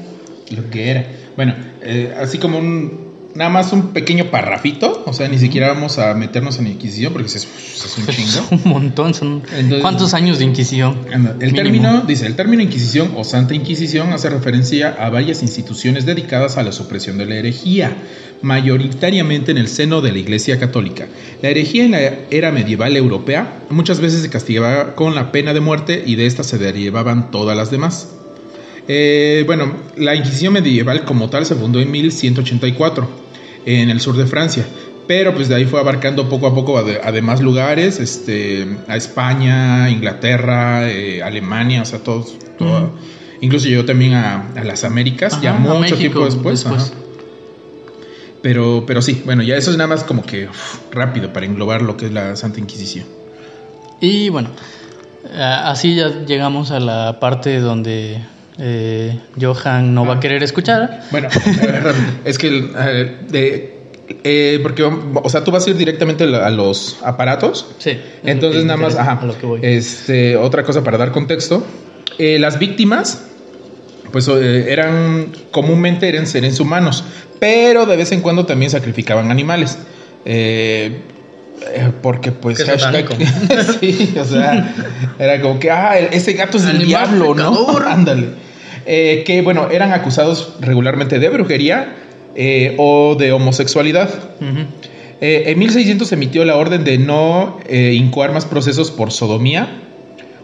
Lo 0.51 0.69
que 0.71 0.91
era. 0.91 1.07
Bueno, 1.37 1.55
eh, 1.83 2.15
así 2.21 2.39
como 2.39 2.59
un. 2.59 3.09
Nada 3.35 3.51
más 3.51 3.73
un 3.73 3.89
pequeño 3.93 4.31
parrafito. 4.33 5.05
O 5.07 5.13
sea, 5.13 5.29
ni 5.29 5.39
siquiera 5.39 5.69
vamos 5.69 5.99
a 5.99 6.15
meternos 6.15 6.59
en 6.59 6.67
Inquisición 6.67 7.13
porque 7.13 7.29
es, 7.29 7.37
es 7.37 7.99
un 7.99 8.07
chingo. 8.13 8.31
Es 8.51 8.65
un 8.65 8.71
montón, 8.73 9.15
son 9.15 9.43
Entonces- 9.53 9.81
¿cuántos 9.83 10.15
años 10.15 10.39
de 10.39 10.45
Inquisición? 10.47 10.99
El 11.39 11.53
término, 11.53 12.01
dice, 12.01 12.27
el 12.27 12.35
término 12.35 12.63
Inquisición 12.63 13.13
o 13.17 13.23
Santa 13.23 13.55
Inquisición 13.55 14.13
hace 14.13 14.29
referencia 14.31 14.97
a 14.99 15.11
varias 15.11 15.43
instituciones 15.43 16.05
dedicadas 16.07 16.57
a 16.57 16.63
la 16.65 16.73
supresión 16.73 17.17
de 17.19 17.27
la 17.27 17.37
herejía, 17.37 17.97
mayoritariamente 18.43 19.53
en 19.53 19.59
el 19.59 19.69
seno 19.69 20.01
de 20.01 20.11
la 20.13 20.19
Iglesia 20.19 20.59
Católica. 20.59 21.07
La 21.41 21.51
herejía 21.51 21.85
en 21.85 21.91
la 21.93 22.01
era 22.31 22.51
medieval 22.51 22.97
europea 22.97 23.61
muchas 23.71 24.01
veces 24.01 24.23
se 24.23 24.31
castigaba 24.31 24.95
con 24.97 25.15
la 25.15 25.31
pena 25.31 25.55
de 25.55 25.61
muerte 25.61 26.03
y 26.05 26.17
de 26.17 26.27
esta 26.27 26.43
se 26.43 26.59
derivaban 26.59 27.31
todas 27.31 27.57
las 27.57 27.71
demás. 27.71 28.09
Eh, 28.89 29.45
bueno, 29.47 29.75
la 29.97 30.15
Inquisición 30.15 30.53
medieval 30.55 31.05
como 31.05 31.29
tal 31.29 31.45
se 31.45 31.55
fundó 31.55 31.79
en 31.81 31.91
1184 31.91 33.09
en 33.67 33.91
el 33.91 34.01
sur 34.01 34.17
de 34.17 34.27
Francia, 34.27 34.67
pero 35.07 35.35
pues 35.35 35.49
de 35.49 35.57
ahí 35.57 35.67
fue 35.67 35.79
abarcando 35.81 36.29
poco 36.29 36.47
a 36.47 36.55
poco 36.55 36.79
a, 36.79 36.83
de- 36.83 37.01
a 37.03 37.13
demás 37.13 37.41
lugares, 37.43 38.01
este, 38.01 38.67
a 38.89 38.97
España, 38.97 39.91
Inglaterra, 39.91 40.91
eh, 40.91 41.23
Alemania, 41.23 41.83
o 41.83 41.85
sea, 41.85 41.99
todos, 41.99 42.35
todo- 42.57 42.91
incluso 43.43 43.69
llegó 43.69 43.85
también 43.85 44.15
a, 44.15 44.49
a 44.57 44.65
las 44.65 44.85
Américas, 44.85 45.35
Ajá, 45.35 45.43
ya 45.43 45.53
mucho 45.53 45.81
México 45.81 45.99
tiempo 45.99 46.25
después. 46.25 46.65
Pero, 48.41 48.85
pero 48.87 49.03
sí, 49.03 49.23
bueno, 49.25 49.43
ya 49.43 49.57
eso 49.57 49.71
es 49.71 49.77
nada 49.77 49.89
más 49.89 50.05
como 50.05 50.25
que 50.25 50.47
uf, 50.49 50.79
rápido 50.93 51.33
para 51.33 51.45
englobar 51.45 51.83
lo 51.83 51.97
que 51.97 52.07
es 52.07 52.13
la 52.13 52.37
Santa 52.37 52.61
Inquisición. 52.61 53.05
Y 54.01 54.29
bueno, 54.29 54.51
así 55.35 55.97
ya 55.97 56.25
llegamos 56.25 56.71
a 56.71 56.79
la 56.81 57.19
parte 57.21 57.59
donde 57.59 58.21
eh, 58.59 59.19
Johan 59.41 59.95
no 59.95 60.05
va 60.07 60.15
a 60.15 60.21
querer 60.21 60.43
escuchar. 60.43 61.03
Bueno, 61.11 61.29
es 62.25 62.39
que 62.39 62.49
el, 62.49 62.71
eh, 62.79 63.17
de- 63.29 63.75
eh, 64.25 64.59
porque 64.63 64.83
o 64.85 65.29
sea, 65.29 65.45
tú 65.45 65.51
vas 65.51 65.67
a 65.67 65.71
ir 65.71 65.77
directamente 65.77 66.25
a 66.25 66.51
los 66.51 66.99
aparatos. 67.05 67.67
Sí. 67.79 67.99
Entonces 68.25 68.65
nada 68.65 68.79
más, 68.79 68.97
ajá. 68.97 69.19
a 69.23 69.25
lo 69.27 69.37
que 69.39 69.47
voy. 69.47 69.61
Este, 69.63 70.37
otra 70.37 70.63
cosa 70.65 70.83
para 70.83 70.97
dar 70.99 71.13
contexto, 71.13 71.65
Eh, 72.19 72.39
las 72.41 72.59
víctimas, 72.59 73.23
pues 74.11 74.27
eh, 74.29 74.73
eran 74.73 75.29
comúnmente 75.53 76.09
eran 76.09 76.27
seres 76.27 76.59
humanos, 76.59 77.05
pero 77.39 77.87
de 77.87 77.97
vez 77.97 78.11
en 78.13 78.23
cuando 78.23 78.45
también 78.45 78.71
sacrificaban 78.73 79.31
animales. 79.31 79.79
Eh, 80.25 80.99
porque 82.03 82.33
pues 82.33 82.59
Qué 82.59 82.65
satánico. 82.65 83.15
sí, 83.81 84.15
o 84.19 84.25
sea, 84.25 84.75
era 85.19 85.41
como 85.41 85.59
que 85.61 85.71
ah, 85.71 85.99
ese 85.99 86.33
gato 86.33 86.57
es 86.57 86.65
el 86.65 86.85
diablo, 86.85 87.35
¿no? 87.35 87.79
Ándale. 87.87 88.48
Eh, 88.91 89.23
que 89.27 89.43
bueno, 89.43 89.69
eran 89.71 89.93
acusados 89.93 90.55
regularmente 90.61 91.19
de 91.19 91.29
brujería 91.29 91.95
eh, 92.35 92.75
o 92.79 93.17
de 93.17 93.33
homosexualidad. 93.33 94.09
Ujú. 94.41 94.61
Eh, 95.21 95.45
en 95.47 95.59
1600 95.59 96.09
se 96.09 96.15
emitió 96.15 96.43
la 96.47 96.57
orden 96.57 96.85
de 96.85 96.97
no 96.97 97.59
eh, 97.69 97.93
incoar 97.93 98.33
más 98.33 98.47
procesos 98.47 98.91
por 98.91 99.13
sodomía, 99.13 99.69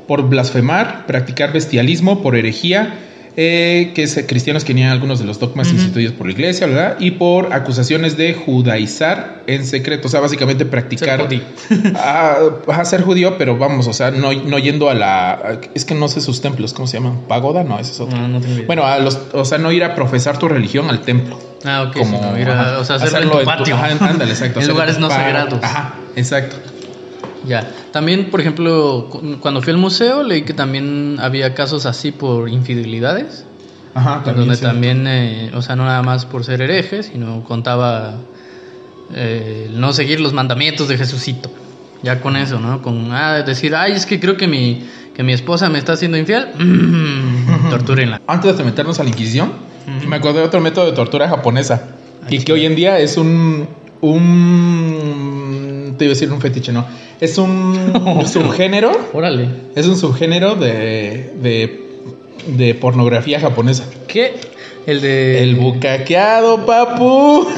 por 0.06 0.28
blasfemar, 0.28 1.06
practicar 1.06 1.54
bestialismo, 1.54 2.22
por 2.22 2.36
herejía, 2.36 2.98
eh, 3.36 3.92
que 3.94 4.04
es, 4.04 4.16
eh, 4.16 4.26
cristianos 4.26 4.64
que 4.64 4.68
tenían 4.74 4.90
algunos 4.90 5.18
de 5.18 5.24
los 5.24 5.38
dogmas 5.40 5.72
instituidos 5.72 6.14
por 6.14 6.26
la 6.26 6.32
iglesia, 6.32 6.66
¿verdad? 6.66 6.96
Y 7.00 7.12
por 7.12 7.52
acusaciones 7.52 8.16
de 8.16 8.34
judaizar 8.34 9.42
en 9.46 9.66
secreto, 9.66 10.08
o 10.08 10.10
sea, 10.10 10.20
básicamente 10.20 10.64
practicar... 10.64 11.28
Ser 11.28 11.96
a, 11.96 12.36
a 12.68 12.84
ser 12.84 13.02
judío, 13.02 13.36
pero 13.38 13.58
vamos, 13.58 13.88
o 13.88 13.92
sea, 13.92 14.10
no, 14.10 14.32
no 14.32 14.58
yendo 14.58 14.88
a 14.88 14.94
la... 14.94 15.58
es 15.74 15.84
que 15.84 15.94
no 15.94 16.08
sé 16.08 16.20
sus 16.20 16.40
templos, 16.40 16.72
¿cómo 16.72 16.86
se 16.86 16.98
llaman? 16.98 17.22
¿Pagoda? 17.28 17.64
No, 17.64 17.78
ese 17.78 17.92
es 17.92 18.00
otro. 18.00 18.16
No, 18.16 18.28
no 18.28 18.40
tengo 18.40 18.54
idea. 18.54 18.66
Bueno, 18.66 18.84
a 18.86 18.98
los, 18.98 19.18
o 19.32 19.44
sea, 19.44 19.58
no 19.58 19.72
ir 19.72 19.84
a 19.84 19.94
profesar 19.94 20.38
tu 20.38 20.48
religión 20.48 20.88
al 20.88 21.00
templo 21.00 21.38
ah, 21.64 21.82
ok. 21.88 21.96
como 21.96 22.18
sino 22.18 22.38
ir 22.38 22.48
a- 22.48 22.78
o 22.78 22.84
sea, 22.84 22.96
hacerlo, 22.96 23.40
en 23.40 23.40
tu 23.40 23.44
patio. 23.44 23.74
ajá, 23.74 24.08
ándale, 24.10 24.32
exacto. 24.32 24.60
en 24.60 24.64
hacerlo 24.64 24.74
lugares 24.74 24.98
no 24.98 25.08
sagrados. 25.10 25.58
Ajá, 25.62 25.94
exacto. 26.16 26.56
Ya. 27.46 27.68
También, 27.92 28.30
por 28.30 28.40
ejemplo, 28.40 29.08
cu- 29.10 29.36
cuando 29.40 29.60
fui 29.62 29.72
al 29.72 29.78
museo 29.78 30.22
leí 30.22 30.42
que 30.42 30.54
también 30.54 31.16
había 31.20 31.54
casos 31.54 31.86
así 31.86 32.10
por 32.12 32.48
infidelidades. 32.48 33.44
Ajá, 33.96 34.22
donde 34.24 34.56
sí. 34.56 34.62
también, 34.62 35.06
eh, 35.06 35.52
o 35.54 35.62
sea, 35.62 35.76
no 35.76 35.84
nada 35.84 36.02
más 36.02 36.26
por 36.26 36.42
ser 36.44 36.60
hereje, 36.62 37.02
sino 37.04 37.44
contaba 37.44 38.16
eh, 39.14 39.70
no 39.72 39.92
seguir 39.92 40.20
los 40.20 40.32
mandamientos 40.32 40.88
de 40.88 40.96
Jesucito. 40.98 41.50
Ya 42.02 42.20
con 42.20 42.36
eso, 42.36 42.58
¿no? 42.60 42.82
Con 42.82 43.12
ah, 43.12 43.42
decir, 43.42 43.74
ay, 43.74 43.92
es 43.92 44.04
que 44.04 44.20
creo 44.20 44.36
que 44.36 44.46
mi, 44.48 44.84
que 45.14 45.22
mi 45.22 45.32
esposa 45.32 45.68
me 45.70 45.78
está 45.78 45.92
haciendo 45.94 46.18
infiel. 46.18 46.48
Mm, 46.58 47.68
tortúrenla. 47.70 48.20
Antes 48.26 48.58
de 48.58 48.64
meternos 48.64 48.98
a 49.00 49.04
la 49.04 49.10
Inquisición, 49.10 49.52
Ujú. 49.98 50.08
me 50.08 50.16
acordé 50.16 50.40
de 50.40 50.46
otro 50.46 50.60
método 50.60 50.86
de 50.86 50.92
tortura 50.92 51.28
japonesa. 51.28 51.90
Y 52.28 52.38
que 52.38 52.52
hoy 52.52 52.64
en 52.64 52.74
día 52.74 52.98
es 52.98 53.16
un. 53.18 53.68
Un 54.10 55.94
te 55.98 56.04
iba 56.06 56.12
a 56.12 56.14
decir 56.14 56.32
un 56.32 56.40
fetiche, 56.40 56.72
no. 56.72 56.84
Es 57.20 57.38
un 57.38 58.24
subgénero. 58.32 58.90
Órale. 59.12 59.48
Es 59.76 59.86
un 59.86 59.96
subgénero 59.96 60.56
de, 60.56 61.32
de, 61.40 61.88
de 62.48 62.74
pornografía 62.74 63.38
japonesa. 63.40 63.84
¿Qué? 64.08 64.34
El 64.86 65.00
de. 65.00 65.42
El 65.42 65.54
bucaqueado, 65.56 66.66
papu. 66.66 67.46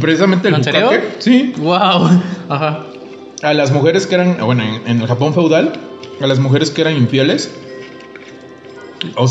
Precisamente 0.00 0.48
el 0.48 0.54
¿En 0.54 0.64
serio? 0.64 0.86
bucaque. 0.86 1.08
Sí. 1.18 1.52
¡Wow! 1.58 2.08
Ajá. 2.48 2.86
a 3.42 3.54
las 3.54 3.70
mujeres 3.72 4.06
que 4.06 4.14
eran, 4.16 4.38
bueno, 4.44 4.62
en, 4.62 4.82
en 4.86 5.00
el 5.00 5.06
Japón 5.06 5.34
feudal, 5.34 5.72
a 6.20 6.26
las 6.26 6.38
mujeres 6.38 6.70
que 6.70 6.80
eran 6.82 6.96
infieles, 6.96 7.50
o 9.16 9.26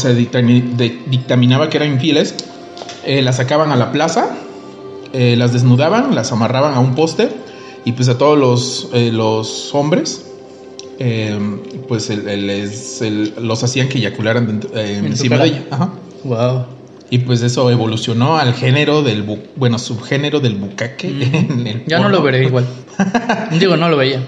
de- 0.77 0.99
dictaminaba 1.07 1.69
que 1.69 1.77
eran 1.77 1.93
infieles, 1.93 2.35
eh, 3.05 3.21
las 3.21 3.37
sacaban 3.37 3.71
a 3.71 3.75
la 3.75 3.91
plaza, 3.91 4.29
eh, 5.13 5.35
las 5.37 5.53
desnudaban, 5.53 6.13
las 6.15 6.31
amarraban 6.31 6.73
a 6.73 6.79
un 6.79 6.95
poste 6.95 7.29
y 7.85 7.93
pues 7.93 8.07
a 8.09 8.17
todos 8.17 8.37
los, 8.37 8.89
eh, 8.93 9.11
los 9.11 9.73
hombres, 9.73 10.25
eh, 10.99 11.37
pues 11.87 12.09
el- 12.09 12.27
el- 12.29 12.47
les- 12.47 13.01
el- 13.01 13.33
los 13.41 13.63
hacían 13.63 13.89
que 13.89 13.97
eyacularan 13.99 14.47
dentro- 14.47 14.69
eh, 14.77 14.97
En 14.97 15.05
encima 15.05 15.37
de 15.37 15.45
ella. 15.47 15.63
Ajá. 15.71 15.93
¡Wow! 16.23 16.65
Y 17.09 17.17
pues 17.19 17.41
eso 17.41 17.69
evolucionó 17.71 18.37
al 18.37 18.53
género 18.53 19.01
del, 19.01 19.25
bu- 19.27 19.41
bueno, 19.55 19.79
subgénero 19.79 20.39
del 20.39 20.55
bucaque. 20.55 21.07
en 21.49 21.67
el 21.67 21.85
Ya 21.85 21.99
no 21.99 22.09
lo 22.09 22.21
veré 22.21 22.45
igual. 22.45 22.65
Digo, 23.59 23.75
no 23.77 23.89
lo 23.89 23.97
veía. 23.97 24.21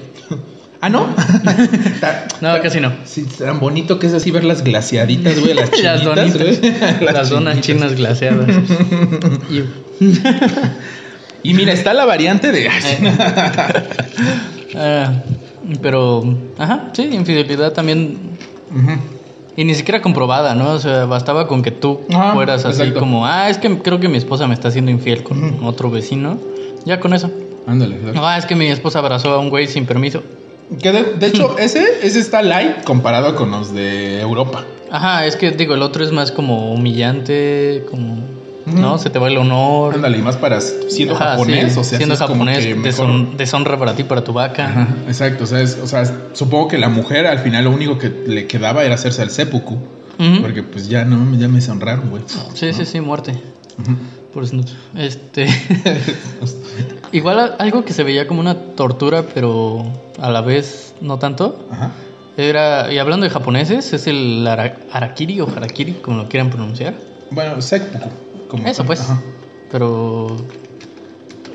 Ah, 0.82 0.90
¿no? 0.90 1.08
No, 2.42 2.62
casi 2.62 2.82
no. 2.82 2.92
Sí, 3.06 3.24
tan 3.24 3.62
bonito 3.62 4.00
que 4.00 4.08
es 4.08 4.14
así 4.14 4.32
ver 4.32 4.44
las 4.44 4.66
glaciaditas, 4.66 5.40
güey, 5.40 5.54
las 5.54 5.70
Las 5.82 6.02
chinitas, 6.02 6.04
donitas. 6.04 6.60
güey. 7.00 7.14
Las 7.14 7.30
donas 7.30 7.62
chinas 7.62 7.96
glaseadas. 7.96 8.48
Y- 11.46 11.54
mira, 11.54 11.74
está 11.74 11.94
la 11.94 12.06
variante 12.06 12.52
de... 12.52 12.70
Ah, 14.76 15.14
pero, 15.82 16.24
ajá, 16.58 16.90
sí, 16.94 17.04
infidelidad 17.12 17.74
también. 17.74 18.18
Ujú. 18.72 18.92
Y 19.56 19.66
ni 19.66 19.76
siquiera 19.76 20.02
comprobada, 20.02 20.56
¿no? 20.56 20.72
O 20.72 20.80
sea, 20.80 21.06
bastaba 21.06 21.48
con 21.48 21.62
que 21.62 21.70
tú 21.70 22.02
Ajá, 22.12 22.34
fueras 22.34 22.66
así 22.66 22.82
exacto. 22.82 23.00
como, 23.02 23.26
ah, 23.28 23.50
es 23.50 23.60
que 23.60 23.78
creo 23.80 24.00
que 24.00 24.10
mi 24.10 24.18
esposa 24.18 24.48
me 24.48 24.56
está 24.56 24.70
haciendo 24.70 24.90
infiel 24.90 25.22
con 25.24 25.64
otro 25.64 25.92
vecino. 25.92 26.40
Ya 26.86 27.00
con 27.00 27.14
eso. 27.14 27.30
Ándale. 27.68 27.98
claro. 27.98 28.26
Ah, 28.26 28.38
es 28.38 28.46
que 28.48 28.56
mi 28.56 28.66
esposa 28.68 28.98
abrazó 29.00 29.30
a 29.32 29.38
un 29.40 29.50
güey 29.52 29.68
sin 29.68 29.86
permiso. 29.86 30.24
Que 30.82 30.92
de, 30.92 31.04
de 31.20 31.28
hecho, 31.28 31.56
ese, 31.60 31.84
ese 32.02 32.20
está 32.20 32.42
light 32.42 32.84
comparado 32.84 33.36
con 33.36 33.52
los 33.52 33.74
de 33.76 34.22
Europa. 34.22 34.66
Ajá, 34.90 35.28
es 35.28 35.36
que 35.36 35.52
digo, 35.52 35.76
el 35.76 35.84
otro 35.84 36.04
es 36.04 36.12
más 36.12 36.32
como 36.32 36.74
humillante, 36.74 37.86
como. 37.92 38.18
¿No? 38.66 38.98
Se 38.98 39.10
te 39.10 39.20
va 39.20 39.28
el 39.28 39.38
honor. 39.38 39.96
Ándale, 39.96 40.18
y 40.18 40.22
más 40.22 40.38
para 40.38 40.62
siendo 40.62 41.16
Ajá, 41.16 41.32
japonés, 41.32 41.74
sí, 41.74 41.80
o 41.80 41.84
sea, 41.84 41.98
siendo 41.98 42.16
como 42.16 42.28
japonés, 42.46 42.66
que 42.66 42.76
mejor- 42.76 43.08
deshon- 43.08 43.36
deshonra 43.36 43.78
para 43.78 43.94
ti, 43.96 44.04
para 44.04 44.24
tu 44.24 44.34
vaca. 44.34 44.66
Ajá, 44.68 44.88
exacto, 45.08 45.44
o 45.44 45.48
sea, 45.48 45.62
es- 45.62 45.78
o 45.82 45.88
sea, 45.88 46.04
supongo 46.34 46.68
que 46.70 46.78
la 46.78 46.90
mujer 46.90 47.26
al 47.28 47.40
final 47.40 47.66
lo 47.66 47.72
único 47.72 47.98
que 47.98 48.10
le 48.10 48.48
quedaba 48.48 48.84
era 48.84 48.96
hacerse 48.96 49.24
el 49.24 49.30
seppuku. 49.30 49.78
Porque 50.42 50.64
pues 50.64 50.88
ya 50.88 51.04
no, 51.06 51.36
ya 51.38 51.48
me 51.48 51.60
sonraron, 51.60 52.10
güey. 52.10 52.24
Sí, 52.54 52.72
sí, 52.72 52.86
sí, 52.86 53.02
muerte. 53.02 53.32
Ujú. 53.80 53.98
Por 54.34 54.48
snoot. 54.48 54.68
Este. 54.96 55.48
Igual 57.12 57.56
algo 57.60 57.84
que 57.86 57.94
se 57.94 58.04
veía 58.04 58.28
como 58.28 58.40
una 58.40 58.56
tortura, 58.76 59.24
pero 59.34 59.84
a 60.20 60.30
la 60.32 60.42
vez 60.42 60.94
no 61.02 61.20
tanto. 61.20 61.68
Ajá. 61.72 61.92
Era, 62.38 62.92
y 62.92 62.98
hablando 62.98 63.26
de 63.26 63.30
japoneses, 63.30 63.94
es 63.94 64.08
el 64.08 64.48
ara- 64.48 64.78
harakiri 64.92 65.40
o 65.42 65.48
harakiri, 65.48 65.94
como 65.94 66.18
lo 66.18 66.30
quieran 66.30 66.50
pronunciar. 66.50 66.96
Bueno, 67.30 67.62
seppuku. 67.62 68.10
Como- 68.58 68.68
Eso 68.68 68.86
pues. 68.86 69.02
Ajá. 69.02 69.20
Pero 69.72 70.38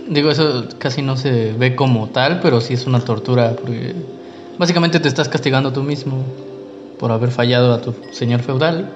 digo, 0.09 0.31
eso 0.31 0.65
casi 0.79 1.03
no 1.03 1.17
se 1.17 1.53
ve 1.53 1.77
como 1.77 2.09
tal, 2.09 2.41
pero 2.41 2.61
sí 2.61 2.75
es 2.75 2.87
una 2.87 3.01
tortura 3.01 3.53
porque 3.53 3.95
básicamente 4.59 4.99
te 5.01 5.09
estás 5.09 5.29
castigando 5.29 5.73
tú 5.73 5.83
mismo 5.83 6.25
por 6.99 7.13
haber 7.13 7.31
fallado 7.31 7.73
a 7.73 7.81
tu 7.81 7.95
señor 8.11 8.41
feudal 8.41 8.91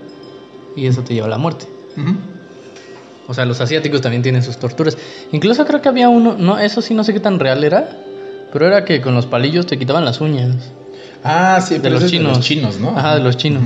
y 0.75 0.87
eso 0.87 1.03
te 1.03 1.15
lleva 1.15 1.27
a 1.27 1.31
la 1.31 1.38
muerte. 1.38 1.67
O 3.29 3.35
sea, 3.35 3.45
los 3.45 3.61
asiáticos 3.61 4.01
también 4.01 4.23
tienen 4.23 4.43
sus 4.43 4.57
torturas. 4.57 4.99
Incluso 5.31 5.65
creo 5.65 5.81
que 5.81 5.88
había 5.88 6.09
uno, 6.09 6.35
no, 6.37 6.59
eso 6.59 6.83
sí 6.83 6.93
no 6.95 7.05
sé 7.05 7.12
qué 7.12 7.21
tan 7.21 7.38
real 7.38 7.62
era, 7.62 7.97
pero 8.53 8.67
era 8.67 8.85
que 8.85 9.01
con 9.01 9.15
los 9.15 9.27
palillos 9.27 9.67
te 9.67 9.79
quitaban 9.79 10.05
las 10.05 10.21
uñas. 10.21 10.57
Ah, 11.23 11.61
sí, 11.65 11.75
De 11.75 11.81
pero 11.81 12.01
los 12.01 12.11
chinos. 12.11 12.33
de 12.33 12.37
los 12.38 12.45
chinos, 12.45 12.81
¿no? 12.81 12.99
Ajá, 12.99 13.15
de 13.15 13.21
los 13.21 13.37
chinos. 13.37 13.62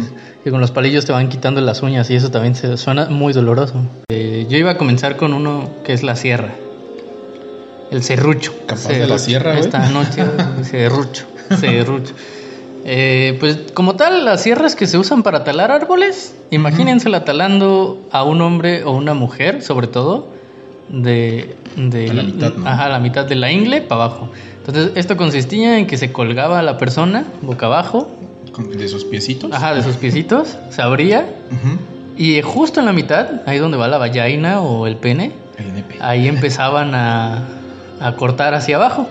Que 0.46 0.52
con 0.52 0.60
los 0.60 0.70
palillos 0.70 1.04
te 1.04 1.10
van 1.10 1.28
quitando 1.28 1.60
las 1.60 1.82
uñas 1.82 2.08
y 2.08 2.14
eso 2.14 2.30
también 2.30 2.54
se 2.54 2.76
suena 2.76 3.06
muy 3.06 3.32
doloroso. 3.32 3.82
Eh, 4.08 4.46
yo 4.48 4.56
iba 4.56 4.70
a 4.70 4.78
comenzar 4.78 5.16
con 5.16 5.34
uno 5.34 5.68
que 5.82 5.92
es 5.92 6.04
la 6.04 6.14
sierra. 6.14 6.54
El 7.90 8.04
serrucho. 8.04 8.54
Capaz 8.64 8.90
de 8.90 9.08
la 9.08 9.18
sierra. 9.18 9.58
Esta 9.58 9.88
noche, 9.88 10.24
serrucho. 10.62 11.26
Serrucho. 11.58 12.14
Eh, 12.84 13.36
pues 13.40 13.58
como 13.74 13.96
tal, 13.96 14.24
las 14.24 14.40
sierras 14.44 14.76
que 14.76 14.86
se 14.86 14.98
usan 14.98 15.24
para 15.24 15.42
talar 15.42 15.72
árboles, 15.72 16.36
imagínensela 16.52 17.24
talando 17.24 18.06
a 18.12 18.22
un 18.22 18.40
hombre 18.40 18.84
o 18.84 18.92
una 18.92 19.14
mujer, 19.14 19.62
sobre 19.62 19.88
todo, 19.88 20.28
de, 20.88 21.56
de 21.74 22.08
A 22.08 22.14
la 22.14 22.22
mitad, 22.22 22.54
¿no? 22.54 22.68
ajá, 22.68 22.88
la 22.88 23.00
mitad 23.00 23.24
de 23.24 23.34
la 23.34 23.50
ingle 23.50 23.80
para 23.80 24.04
abajo. 24.04 24.28
Entonces, 24.58 24.92
esto 24.94 25.16
consistía 25.16 25.76
en 25.76 25.88
que 25.88 25.96
se 25.96 26.12
colgaba 26.12 26.60
a 26.60 26.62
la 26.62 26.78
persona 26.78 27.24
boca 27.42 27.66
abajo, 27.66 28.08
Con- 28.56 28.70
De 28.76 28.88
sus 28.88 29.04
piecitos. 29.04 29.52
ajá, 29.52 29.74
de 29.74 29.82
sus 29.82 29.96
piecitos, 29.96 30.56
se 30.70 30.80
abría 30.82 31.26
y 32.16 32.40
justo 32.42 32.80
en 32.80 32.86
la 32.86 32.92
mitad, 32.94 33.42
ahí 33.46 33.58
donde 33.58 33.76
va 33.76 33.86
la 33.88 33.98
vagina 33.98 34.60
o 34.62 34.86
el 34.86 34.96
pene, 34.96 35.32
El 35.58 35.74
nepe. 35.74 35.96
ahí 36.00 36.26
empezaban 36.34 36.94
a, 36.94 37.46
a 38.00 38.16
cortar 38.16 38.54
hacia 38.54 38.76
abajo. 38.76 39.06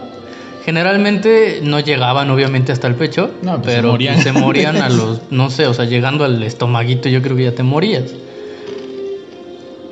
Generalmente 0.65 1.59
no 1.61 1.79
llegaban 1.79 2.31
obviamente 2.31 2.71
hasta 2.71 2.87
el 2.87 2.95
pecho, 2.95 3.29
No, 3.43 3.61
pues 3.61 3.75
se 3.75 3.77
pero 3.81 3.91
morían. 3.91 4.19
se 4.23 4.31
morían 4.31 4.77
a 4.77 4.89
los, 4.97 5.21
no 5.29 5.51
sé, 5.51 5.67
o 5.67 5.75
sea, 5.75 5.85
llegando 5.85 6.25
al 6.25 6.41
estomaguito 6.41 7.07
yo 7.07 7.21
creo 7.21 7.35
que 7.37 7.43
ya 7.43 7.51
te 7.53 7.61
morías. 7.61 8.11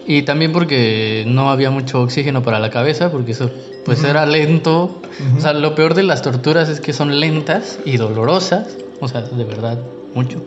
Y 0.05 0.23
también 0.23 0.51
porque 0.51 1.23
no 1.27 1.49
había 1.49 1.69
mucho 1.71 2.01
oxígeno 2.01 2.41
para 2.43 2.59
la 2.59 2.69
cabeza, 2.69 3.09
porque 3.11 3.31
eso 3.31 3.49
pues 3.85 4.03
era 4.03 4.25
lento. 4.25 4.99
O 5.37 5.39
sea, 5.39 5.53
lo 5.53 5.75
peor 5.75 5.93
de 5.93 6.03
las 6.03 6.21
torturas 6.21 6.67
es 6.69 6.81
que 6.81 6.91
son 6.91 7.19
lentas 7.19 7.79
y 7.85 7.95
dolorosas, 7.97 8.75
o 9.03 9.07
sea, 9.07 9.21
de 9.21 9.43
verdad, 9.43 9.77
mucho. 10.15 10.41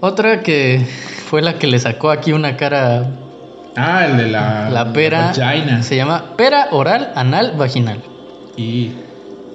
Otra 0.00 0.42
que 0.42 0.84
fue 1.28 1.42
la 1.42 1.58
que 1.58 1.66
le 1.66 1.78
sacó 1.78 2.10
aquí 2.10 2.32
una 2.32 2.56
cara 2.56 3.10
Ah, 3.76 4.06
el 4.06 4.16
de 4.16 4.26
la. 4.28 4.70
la 4.70 4.92
pera 4.92 5.32
vagina. 5.36 5.82
se 5.82 5.96
llama 5.96 6.36
pera 6.36 6.68
oral 6.70 7.12
anal 7.14 7.54
vaginal. 7.56 7.98
Y. 8.56 8.90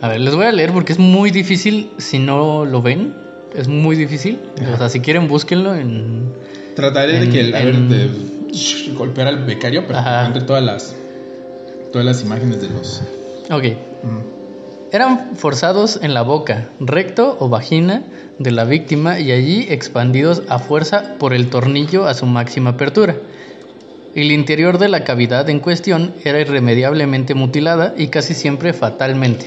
A 0.02 0.08
ver, 0.08 0.20
les 0.22 0.36
voy 0.36 0.46
a 0.46 0.52
leer 0.52 0.72
porque 0.72 0.94
es 0.94 1.00
muy 1.00 1.30
difícil 1.32 1.92
si 1.98 2.20
no 2.20 2.66
lo 2.66 2.82
ven. 2.82 3.16
Es 3.56 3.68
muy 3.68 3.96
difícil. 3.96 4.40
O 4.74 4.78
sea, 4.78 4.90
si 4.90 5.00
quieren, 5.00 5.28
búsquenlo 5.28 5.76
en. 5.76 6.34
Trataré 6.76 7.20
de 7.20 7.30
que, 7.30 7.40
el- 7.42 7.56
a 7.56 7.60
ver, 7.60 7.76
en- 7.76 7.90
de 7.90 8.10
golpear 8.96 9.28
al 9.28 9.44
becario 9.46 9.86
para 9.88 10.02
que 10.34 10.40
Ajá. 10.40 10.46
todas 10.46 10.64
las. 10.64 10.96
Todas 11.92 12.06
las 12.06 12.22
imágenes 12.24 12.62
de 12.62 12.70
los. 12.70 13.02
Ok. 13.52 13.64
Mm. 14.04 14.41
Eran 14.92 15.38
forzados 15.38 16.00
en 16.02 16.14
la 16.14 16.22
boca, 16.22 16.68
recto 16.82 17.38
o 17.40 17.48
vagina 17.48 18.04
de 18.40 18.52
la 18.52 18.66
víctima 18.66 19.20
y 19.20 19.32
allí 19.32 19.68
expandidos 19.70 20.44
a 20.50 20.60
fuerza 20.60 21.16
por 21.18 21.34
el 21.34 21.50
tornillo 21.50 22.08
a 22.08 22.14
su 22.14 22.26
máxima 22.26 22.72
apertura. 22.72 23.16
El 24.16 24.34
interior 24.34 24.78
de 24.80 24.90
la 24.90 25.06
cavidad 25.06 25.50
en 25.50 25.62
cuestión 25.62 26.14
era 26.26 26.42
irremediablemente 26.42 27.36
mutilada 27.36 27.94
y 27.98 28.10
casi 28.10 28.34
siempre 28.34 28.74
fatalmente. 28.74 29.46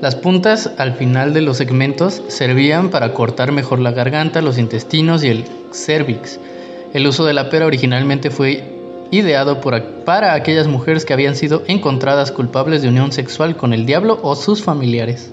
Las 0.00 0.14
puntas 0.14 0.70
al 0.78 0.94
final 0.94 1.34
de 1.34 1.40
los 1.40 1.56
segmentos 1.56 2.22
servían 2.28 2.90
para 2.90 3.12
cortar 3.12 3.50
mejor 3.50 3.80
la 3.80 3.90
garganta, 3.90 4.40
los 4.40 4.56
intestinos 4.56 5.24
y 5.24 5.28
el 5.28 5.44
cervix. 5.72 6.38
El 6.94 7.08
uso 7.08 7.24
de 7.24 7.34
la 7.34 7.50
pera 7.50 7.66
originalmente 7.66 8.30
fue 8.30 8.79
ideado 9.10 9.60
por, 9.60 9.80
para 10.04 10.34
aquellas 10.34 10.66
mujeres 10.66 11.04
que 11.04 11.12
habían 11.12 11.36
sido 11.36 11.62
encontradas 11.66 12.32
culpables 12.32 12.82
de 12.82 12.88
unión 12.88 13.12
sexual 13.12 13.56
con 13.56 13.72
el 13.72 13.86
diablo 13.86 14.18
o 14.22 14.36
sus 14.36 14.62
familiares. 14.62 15.30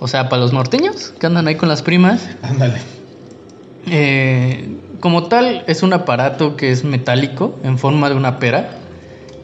O 0.00 0.08
sea, 0.08 0.28
para 0.28 0.42
los 0.42 0.52
norteños 0.52 1.12
que 1.18 1.26
andan 1.26 1.48
ahí 1.48 1.54
con 1.54 1.68
las 1.68 1.82
primas. 1.82 2.28
Ándale. 2.42 2.80
Eh, 3.86 4.76
como 5.00 5.24
tal, 5.24 5.64
es 5.66 5.82
un 5.82 5.92
aparato 5.92 6.56
que 6.56 6.70
es 6.70 6.84
metálico 6.84 7.58
en 7.62 7.78
forma 7.78 8.08
de 8.08 8.14
una 8.14 8.38
pera 8.38 8.70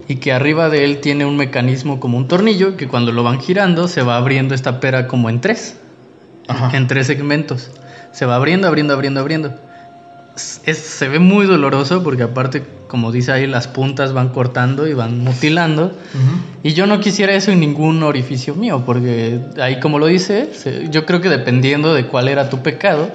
y 0.09 0.17
que 0.17 0.33
arriba 0.33 0.71
de 0.71 0.85
él 0.85 1.01
tiene 1.01 1.25
un 1.25 1.37
mecanismo 1.37 2.01
como 2.01 2.19
un 2.19 2.27
tornillo 2.27 2.77
que 2.77 2.89
cuando 2.89 3.13
lo 3.13 3.23
van 3.23 3.41
girando 3.41 3.87
se 3.87 4.03
va 4.03 4.17
abriendo 4.17 4.55
esta 4.55 4.81
pera 4.81 5.07
como 5.07 5.29
en 5.29 5.41
tres, 5.41 5.77
Ajá. 6.49 6.77
en 6.77 6.87
tres 6.89 7.07
segmentos. 7.07 7.71
Se 8.13 8.27
va 8.27 8.37
abriendo, 8.37 8.67
abriendo, 8.67 8.95
abriendo, 8.95 9.21
abriendo. 9.21 9.55
Es- 10.37 10.79
se 10.79 11.09
ve 11.09 11.19
muy 11.19 11.47
doloroso 11.47 12.03
porque 12.03 12.23
aparte, 12.23 12.63
como 12.87 13.13
dice 13.13 13.33
ahí, 13.33 13.47
las 13.47 13.69
puntas 13.69 14.13
van 14.13 14.31
cortando 14.31 14.87
y 14.87 14.95
van 14.95 15.19
mutilando. 15.21 15.87
Ujú. 15.87 16.41
Y 16.63 16.73
yo 16.75 16.87
no 16.87 17.01
quisiera 17.01 17.35
eso 17.35 17.51
en 17.53 17.61
ningún 17.61 18.03
orificio 18.03 18.55
mío, 18.55 18.83
porque 18.87 19.41
ahí 19.61 19.81
como 19.81 19.99
lo 19.99 20.07
dice, 20.07 20.51
se- 20.55 20.89
yo 20.91 21.05
creo 21.07 21.21
que 21.21 21.29
dependiendo 21.29 21.93
de 21.95 22.07
cuál 22.07 22.29
era 22.29 22.49
tu 22.49 22.63
pecado, 22.63 23.11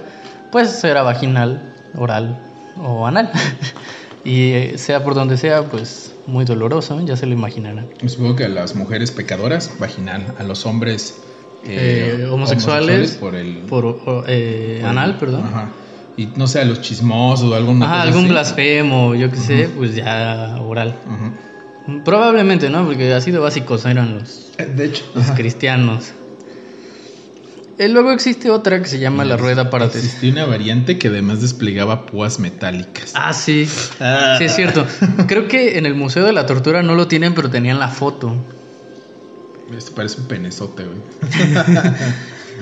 pues 0.51 0.83
era 0.83 1.03
vaginal, 1.03 1.73
oral 1.95 2.37
o 2.77 3.07
anal. 3.07 3.31
y 4.23 4.51
eh, 4.51 4.77
sea 4.77 5.03
por 5.03 5.15
donde 5.15 5.37
sea, 5.37 5.63
pues 5.63 6.13
muy 6.27 6.43
doloroso, 6.45 6.99
ya 7.05 7.15
se 7.15 7.25
lo 7.27 7.33
imaginarán. 7.33 7.87
Supongo 8.07 8.35
que 8.35 8.45
a 8.45 8.49
las 8.49 8.75
mujeres 8.75 9.11
pecadoras, 9.11 9.71
vaginal. 9.79 10.33
A 10.37 10.43
los 10.43 10.65
hombres. 10.65 11.21
Eh, 11.63 12.27
homosexuales, 12.29 13.11
por 13.13 13.35
el. 13.35 13.59
Por 13.67 13.85
o- 13.85 14.23
eh, 14.27 14.79
por- 14.81 14.89
anal, 14.89 15.17
perdón. 15.17 15.45
Ajá. 15.45 15.71
Y 16.17 16.27
no 16.35 16.47
sé, 16.47 16.61
a 16.61 16.65
los 16.65 16.81
chismosos 16.81 17.51
o 17.51 17.55
algún. 17.55 17.83
Ajá, 17.83 18.01
algún 18.01 18.27
blasfemo, 18.29 19.15
yo 19.15 19.29
qué 19.29 19.37
sé, 19.37 19.69
pues 19.75 19.95
ya 19.95 20.57
oral. 20.61 20.95
Ujú. 21.05 22.01
Probablemente, 22.03 22.69
¿no? 22.69 22.85
Porque 22.85 23.13
así 23.13 23.31
de 23.31 23.39
básicos 23.39 23.85
eran 23.85 24.19
los, 24.19 24.51
Eh, 24.57 24.65
De 24.65 24.85
hecho. 24.85 25.03
los 25.13 25.25
ajá. 25.25 25.35
cristianos. 25.35 26.13
Eh, 27.77 27.89
luego 27.89 28.13
existe 28.13 28.49
otra 28.49 28.81
que 28.81 28.87
se 28.87 28.99
llama 28.99 29.25
la 29.25 29.35
rueda 29.35 29.69
para 29.69 29.85
Existía 29.85 30.31
una 30.31 30.45
variante 30.45 30.97
que 30.97 31.09
además 31.09 31.41
desplegaba 31.41 32.05
púas 32.05 32.39
metálicas. 32.39 33.11
Ah, 33.15 33.33
sí. 33.33 33.67
Ah. 33.99 34.35
Sí, 34.37 34.45
es 34.45 34.55
cierto. 34.55 34.85
Creo 35.27 35.49
que 35.49 35.77
en 35.77 35.85
el 35.85 35.93
Museo 35.93 36.23
de 36.23 36.31
la 36.31 36.45
Tortura 36.45 36.81
no 36.83 36.95
lo 36.95 37.07
tienen, 37.09 37.33
pero 37.33 37.49
tenían 37.49 37.77
la 37.77 37.89
foto. 37.89 38.33
Esto 39.77 39.91
parece 39.93 40.21
un 40.21 40.27
penezote, 40.27 40.85
güey. 40.85 40.99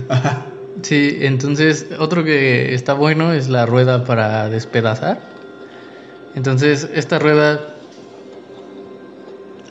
Sí, 0.82 1.18
entonces 1.22 1.90
otro 2.00 2.24
que 2.24 2.74
está 2.74 2.94
bueno 2.94 3.32
es 3.34 3.48
la 3.48 3.66
rueda 3.66 4.04
para 4.06 4.50
despedazar. 4.50 5.34
Entonces, 6.34 6.90
esta 6.94 7.20
rueda... 7.20 7.76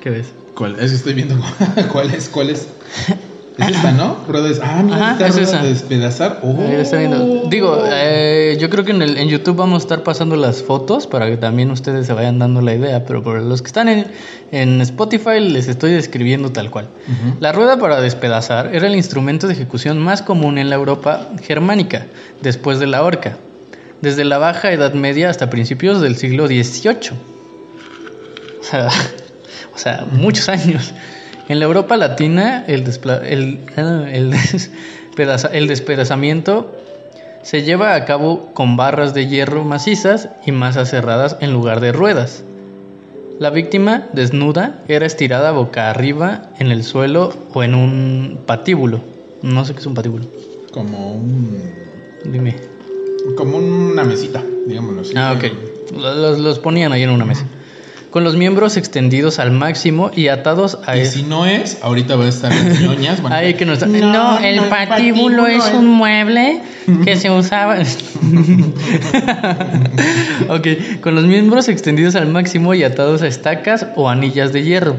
¿Qué 0.01 0.11
ves? 0.11 0.35
¿Cuál? 0.55 0.79
Es 0.79 0.91
que 0.91 0.97
estoy 0.97 1.15
viendo 1.15 1.37
cuál 1.93 2.11
es, 2.15 2.29
cuál 2.29 2.51
es. 2.51 2.69
Es 3.59 3.69
esta, 3.69 3.93
¿no? 3.93 4.17
Ah, 4.63 4.83
mira, 4.83 5.11
Ajá, 5.11 5.27
es 5.27 5.37
esa. 5.37 5.63
de 5.63 5.69
despedazar. 5.69 6.41
Oh. 6.43 6.57
Ahí 6.59 6.73
lo 6.73 6.81
está 6.81 6.97
viendo. 6.97 7.49
Digo, 7.51 7.83
eh, 7.87 8.57
yo 8.59 8.71
creo 8.71 8.85
que 8.85 8.93
en, 8.93 9.03
el, 9.03 9.19
en 9.19 9.29
YouTube 9.29 9.57
vamos 9.57 9.83
a 9.83 9.85
estar 9.85 10.03
pasando 10.03 10.37
las 10.37 10.63
fotos 10.63 11.07
para 11.07 11.27
que 11.29 11.37
también 11.37 11.71
ustedes 11.71 12.07
se 12.07 12.15
vayan 12.15 12.39
dando 12.39 12.63
la 12.63 12.75
idea, 12.75 13.05
pero 13.05 13.23
por 13.23 13.41
los 13.43 13.61
que 13.61 13.67
están 13.67 13.89
en, 13.89 14.07
en 14.53 14.81
Spotify 14.81 15.41
les 15.41 15.69
estoy 15.69 15.93
describiendo 15.93 16.51
tal 16.51 16.71
cual. 16.71 16.89
Ujú. 17.07 17.37
La 17.41 17.53
rueda 17.53 17.79
para 17.79 18.01
despedazar 18.01 18.75
era 18.75 18.87
el 18.87 18.97
instrumento 18.97 19.47
de 19.47 19.53
ejecución 19.53 19.99
más 19.99 20.23
común 20.23 20.57
en 20.57 20.71
la 20.71 20.77
Europa 20.77 21.29
germánica, 21.43 22.07
después 22.41 22.81
de 22.81 22.87
la 22.87 23.03
horca, 23.03 23.37
desde 24.01 24.25
la 24.25 24.39
Baja 24.39 24.73
Edad 24.73 24.95
Media 24.95 25.29
hasta 25.29 25.51
principios 25.51 26.01
del 26.01 26.17
siglo 26.17 26.47
XVIII. 26.47 27.11
O 28.63 28.65
sea, 28.65 28.89
o 29.75 29.79
sea, 29.79 30.07
muchos 30.13 30.49
años. 30.49 30.95
En 31.53 31.59
la 31.59 31.67
Europa 31.67 31.99
latina, 31.99 32.65
el, 32.67 32.83
despla- 32.83 33.21
el, 33.27 33.61
el 33.77 34.31
despedaza- 34.33 35.51
el 35.53 35.67
despedazamiento 35.69 36.75
se 37.43 37.61
lleva 37.63 37.95
a 37.95 38.07
cabo 38.07 38.55
con 38.55 38.79
barras 38.79 39.13
de 39.13 39.27
hierro 39.27 39.63
macizas 39.63 40.31
y 40.47 40.53
masas 40.53 40.89
cerradas 40.89 41.37
en 41.41 41.53
lugar 41.53 41.81
de 41.81 41.93
ruedas. 41.93 42.43
La 43.39 43.51
víctima, 43.51 44.07
desnuda, 44.15 44.81
era 44.89 45.05
estirada 45.05 45.51
boca 45.51 45.91
arriba 45.91 46.47
en 46.59 46.69
el 46.73 46.85
suelo 46.85 47.35
o 47.53 47.63
en 47.63 47.75
un 47.75 48.39
patíbulo. 48.47 49.01
No 49.43 49.67
sé 49.67 49.75
qué 49.75 49.81
es 49.81 49.87
un 49.87 49.93
patíbulo. 49.95 50.25
Como 50.73 51.13
un. 51.13 51.71
Dime. 52.25 52.57
Como 53.37 53.59
una 53.59 54.05
mesita, 54.05 54.43
digámoslo 54.67 55.03
así. 55.03 55.13
Ah, 55.17 55.35
ok. 55.37 56.01
Los, 56.01 56.39
los 56.39 56.59
ponían 56.61 56.93
ahí 56.93 57.03
en 57.03 57.11
una 57.11 57.27
mesa. 57.27 57.45
Con 58.13 58.23
los 58.25 58.37
miembros 58.37 58.77
extendidos 58.77 59.39
al 59.41 59.51
máximo 59.51 60.11
y 60.15 60.29
atados 60.29 60.79
a 60.87 60.97
Y 60.99 61.07
si 61.07 61.23
no 61.25 61.47
es, 61.47 61.79
ahorita 61.83 62.15
va 62.15 62.27
a 62.27 62.29
estar 62.29 62.55
las 62.55 62.79
ñoñas. 62.81 63.21
a- 63.25 63.35
Ay, 63.39 63.55
que 63.55 63.65
no 63.67 63.73
está. 63.73 63.87
No, 63.87 64.13
No, 64.13 64.39
el 64.39 64.57
no, 64.57 64.63
el 64.65 64.69
patíbulo 64.69 65.47
es- 65.47 65.73
un 65.73 65.87
mueble 65.89 66.61
que 67.05 67.17
se 67.17 67.31
usaba. 67.31 67.77
ok, 70.49 70.67
con 71.01 71.15
los 71.15 71.25
miembros 71.25 71.69
extendidos 71.69 72.15
al 72.15 72.29
máximo 72.29 72.75
y 72.75 72.85
atados 72.85 73.23
a 73.23 73.27
estacas 73.29 73.87
o 73.97 74.09
anillas 74.09 74.53
de 74.53 74.63
hierro. 74.63 74.97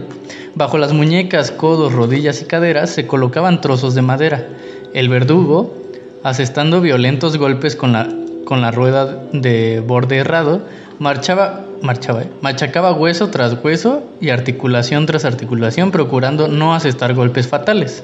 Bajo 0.56 0.78
las 0.78 0.94
muñecas, 0.94 1.52
codos, 1.52 1.94
rodillas 1.94 2.42
y 2.42 2.46
caderas 2.46 2.90
se 2.92 3.08
colocaban 3.08 3.62
trozos 3.62 3.96
de 3.96 4.02
madera. 4.02 4.48
El 4.94 5.10
verdugo, 5.10 5.76
asestando 6.24 6.82
violentos 6.82 7.38
golpes 7.38 7.76
con 7.76 7.94
la, 7.94 8.08
con 8.46 8.62
la 8.62 8.72
rueda 8.72 9.24
de 9.34 9.80
borde 9.86 10.18
errado, 10.18 10.66
marchaba, 11.04 11.66
marchaba, 11.82 12.24
¿eh? 12.24 12.30
machacaba 12.42 12.94
hueso 12.94 13.28
tras 13.30 13.58
hueso 13.62 14.04
y 14.22 14.30
articulación 14.30 15.06
tras 15.06 15.26
articulación, 15.26 15.92
procurando 15.92 16.48
no 16.48 16.74
asestar 16.74 17.14
golpes 17.14 17.48
fatales. 17.48 18.04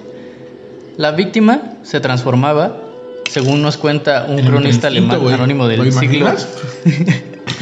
La 0.97 1.11
víctima 1.11 1.61
se 1.83 2.01
transformaba 2.01 2.75
según 3.29 3.61
nos 3.61 3.77
cuenta 3.77 4.25
un 4.27 4.39
el 4.39 4.45
cronista 4.45 4.87
alemán 4.87 5.21
anónimo 5.33 5.67
del 5.67 5.85
¿Lo 5.85 5.91
siglo. 5.91 6.29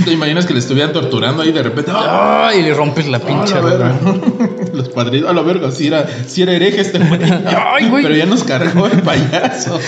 ¿Te 0.05 0.11
imaginas 0.11 0.45
que 0.45 0.53
le 0.53 0.59
estuvieran 0.59 0.93
torturando 0.93 1.43
ahí 1.43 1.51
de 1.51 1.63
repente? 1.63 1.91
¡Ah! 1.93 2.47
Ay, 2.49 2.61
le 2.63 2.73
rompes 2.73 3.07
la 3.07 3.17
¡Ah, 3.17 3.25
pinche 3.25 3.55
la 3.55 3.61
verga! 3.61 3.95
Los 4.73 4.89
padrinos, 4.89 5.29
a 5.29 5.33
la 5.33 5.41
verga, 5.41 5.71
si 5.71 5.87
era, 5.87 6.05
si 6.27 6.43
era 6.43 6.53
hereje 6.53 6.81
este 6.81 6.99
güey. 6.99 7.19
Ay, 7.45 7.89
güey. 7.89 8.03
Pero 8.03 8.15
ya 8.15 8.25
nos 8.25 8.43
cargó 8.43 8.85
el 8.87 9.01
payaso. 9.01 9.79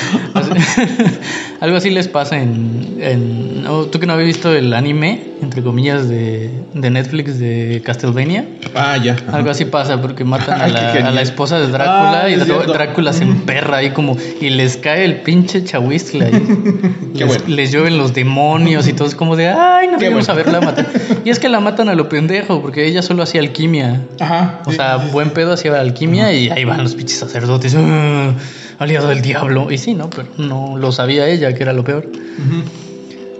Algo 1.60 1.78
así 1.78 1.90
les 1.92 2.08
pasa 2.08 2.42
en, 2.42 2.98
en- 3.00 3.66
tú 3.92 4.00
que 4.00 4.08
no 4.08 4.14
habías 4.14 4.28
visto 4.28 4.54
el 4.54 4.74
anime 4.74 5.29
entre 5.42 5.64
comillas 5.64 6.10
de, 6.10 6.50
de 6.74 6.90
Netflix 6.90 7.40
de 7.40 7.82
Castlevania 7.86 8.46
Ah, 8.76 8.98
ya. 8.98 9.16
algo 9.32 9.50
así 9.50 9.66
pasa 9.66 10.02
porque 10.02 10.24
matan 10.24 10.60
a 10.62 10.66
Ay, 10.66 10.72
qué 10.94 11.00
la, 11.02 11.10
a 11.10 11.12
la 11.12 11.22
esposa 11.22 11.60
de 11.60 11.68
Drácula 11.68 12.22
Ah, 12.26 12.30
y. 12.30 12.36
Drácula 12.36 13.14
se 13.14 13.24
emperra 13.24 13.78
ahí 13.78 13.92
como 13.92 14.18
y 14.42 14.50
les 14.50 14.78
cae 14.78 15.06
el 15.06 15.22
pinche 15.22 15.64
chahuistle 15.64 16.26
ahí. 16.26 16.32
Qué 17.18 17.26
les, 17.26 17.28
bueno. 17.28 17.44
les 17.56 17.72
llueven 17.72 17.98
los 17.98 18.14
demonios 18.14 18.88
y 18.88 18.94
todo 18.94 19.08
es 19.08 19.16
como 19.16 19.36
de 19.36 19.50
ay 19.50 19.88
no 19.88 19.98
Qué 19.98 20.06
debemos 20.06 20.28
bueno. 20.28 20.42
haberla 20.42 20.62
matado 20.62 20.88
y 21.26 21.30
es 21.30 21.40
que 21.40 21.50
la 21.50 21.60
matan 21.60 21.90
a 21.90 21.96
lo 21.96 22.08
pendejo 22.10 22.62
porque 22.62 22.86
ella 22.86 23.02
solo 23.02 23.24
hacía 23.24 23.42
alquimia 23.42 24.02
Ajá. 24.20 24.62
o 24.66 24.72
sea, 24.72 24.98
buen 24.98 25.32
pedo 25.32 25.54
hacía 25.54 25.80
alquimia 25.80 26.32
y 26.34 26.50
ahí 26.50 26.64
van 26.66 26.84
los 26.84 26.96
pinches 26.96 27.18
sacerdotes. 27.20 27.76
"Ah, 27.78 28.34
aliado 28.78 29.10
del 29.10 29.22
diablo. 29.22 29.72
Y 29.72 29.78
sí, 29.78 29.94
¿no? 29.94 30.10
Pero 30.10 30.28
no 30.38 30.78
lo 30.78 30.92
sabía 30.92 31.28
ella, 31.28 31.54
que 31.54 31.64
era 31.64 31.74
lo 31.74 31.84
peor. 31.84 32.06
Ujú. 32.06 32.64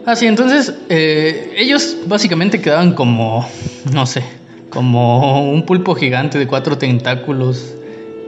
Así, 0.10 0.26
entonces, 0.26 0.74
eh, 0.90 1.54
ellos 1.56 1.96
básicamente 2.08 2.60
quedaban 2.60 2.94
como, 2.94 3.48
no 3.94 4.08
sé, 4.08 4.24
como 4.72 5.52
un 5.52 5.68
pulpo 5.68 5.94
gigante 5.94 6.40
de 6.40 6.48
cuatro 6.48 6.80
tentáculos 6.80 7.76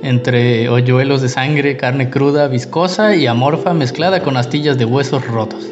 entre 0.04 0.70
hoyuelos 0.70 1.24
de 1.24 1.30
sangre, 1.30 1.78
carne 1.78 2.12
cruda, 2.12 2.48
viscosa 2.48 3.16
y 3.16 3.26
amorfa 3.26 3.74
mezclada 3.74 4.22
con 4.22 4.38
astillas 4.38 4.78
de 4.78 4.86
huesos 4.86 5.26
rotos. 5.26 5.66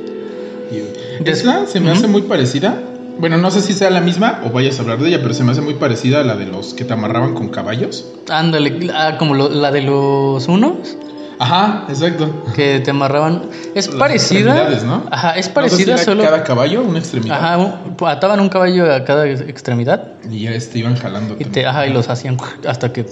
Esta 1.23 1.67
se 1.67 1.79
me 1.79 1.91
hace 1.91 2.07
muy 2.07 2.23
parecida. 2.23 2.81
Bueno, 3.19 3.37
no 3.37 3.51
sé 3.51 3.61
si 3.61 3.73
sea 3.73 3.91
la 3.91 4.01
misma 4.01 4.41
o 4.45 4.49
vayas 4.49 4.79
a 4.79 4.81
hablar 4.81 4.97
de 4.97 5.09
ella, 5.09 5.19
pero 5.21 5.35
se 5.35 5.43
me 5.43 5.51
hace 5.51 5.61
muy 5.61 5.75
parecida 5.75 6.21
a 6.21 6.23
la 6.23 6.35
de 6.35 6.47
los 6.47 6.73
que 6.73 6.85
te 6.85 6.93
amarraban 6.93 7.35
con 7.35 7.49
caballos. 7.49 8.03
Ándale, 8.29 8.89
ah, 8.95 9.17
como 9.19 9.35
lo- 9.35 9.49
la 9.49 9.71
de 9.71 9.81
los 9.83 10.47
unos. 10.47 10.97
Ajá, 11.39 11.85
exacto. 11.87 12.43
que 12.55 12.79
te 12.81 12.91
amarraban. 12.91 13.43
Es 13.73 13.87
Las 13.87 13.95
parecida. 13.95 14.67
Ajá, 15.09 15.31
es 15.37 15.47
parecida 15.49 15.97
si 15.97 16.05
solo. 16.05 16.23
Cada 16.23 16.43
caballo, 16.43 16.81
una 16.81 16.99
extremidad. 16.99 17.37
Ajá, 17.37 17.79
ataban 18.07 18.39
un 18.41 18.49
caballo 18.49 18.93
a 18.93 19.05
cada 19.05 19.25
ex- 19.27 19.41
extremidad 19.41 20.03
Y 20.29 20.41
ya 20.41 20.51
este 20.51 20.79
iban 20.79 20.95
jalando. 20.97 21.37
y 21.39 21.45
te, 21.45 21.65
ajá, 21.65 21.87
y 21.87 21.93
los 21.93 22.09
hacían 22.09 22.37
hasta 22.67 22.91
que 22.91 23.05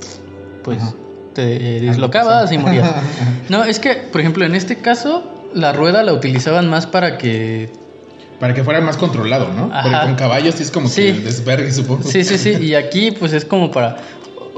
pues 0.63 0.82
Ajá. 0.82 0.94
te 1.34 1.78
eh, 1.78 1.80
dislocabas 1.80 2.52
y 2.52 2.58
morías. 2.58 2.92
No, 3.50 3.63
es 3.63 3.80
que, 3.80 3.94
por 3.96 4.20
ejemplo, 4.20 4.44
en 4.46 4.56
este 4.56 4.76
caso, 4.78 5.24
la 5.54 5.72
rueda 5.72 6.04
la 6.04 6.12
utilizaban 6.13 6.70
más 6.70 6.86
para 6.86 7.18
que. 7.18 7.72
Para 8.42 8.54
que 8.54 8.63
fuera 8.63 8.82
más 8.82 8.98
controlado, 8.98 9.48
¿no? 9.54 9.70
Porque 9.70 9.96
Ajá. 9.96 10.04
con 10.04 10.16
caballos 10.16 10.56
sí 10.56 10.63
es 10.63 10.70
como 10.72 10.90
Sí. 10.90 11.04
que 11.04 11.10
el 11.12 11.24
desvergue, 11.24 11.72
supongo. 11.72 12.04
Sí, 12.04 12.24
sí, 12.26 12.38
sí. 12.38 12.52
Y 12.62 12.76
aquí, 12.76 13.12
pues 13.12 13.32
es 13.34 13.46
como 13.46 13.72
para. 13.72 13.96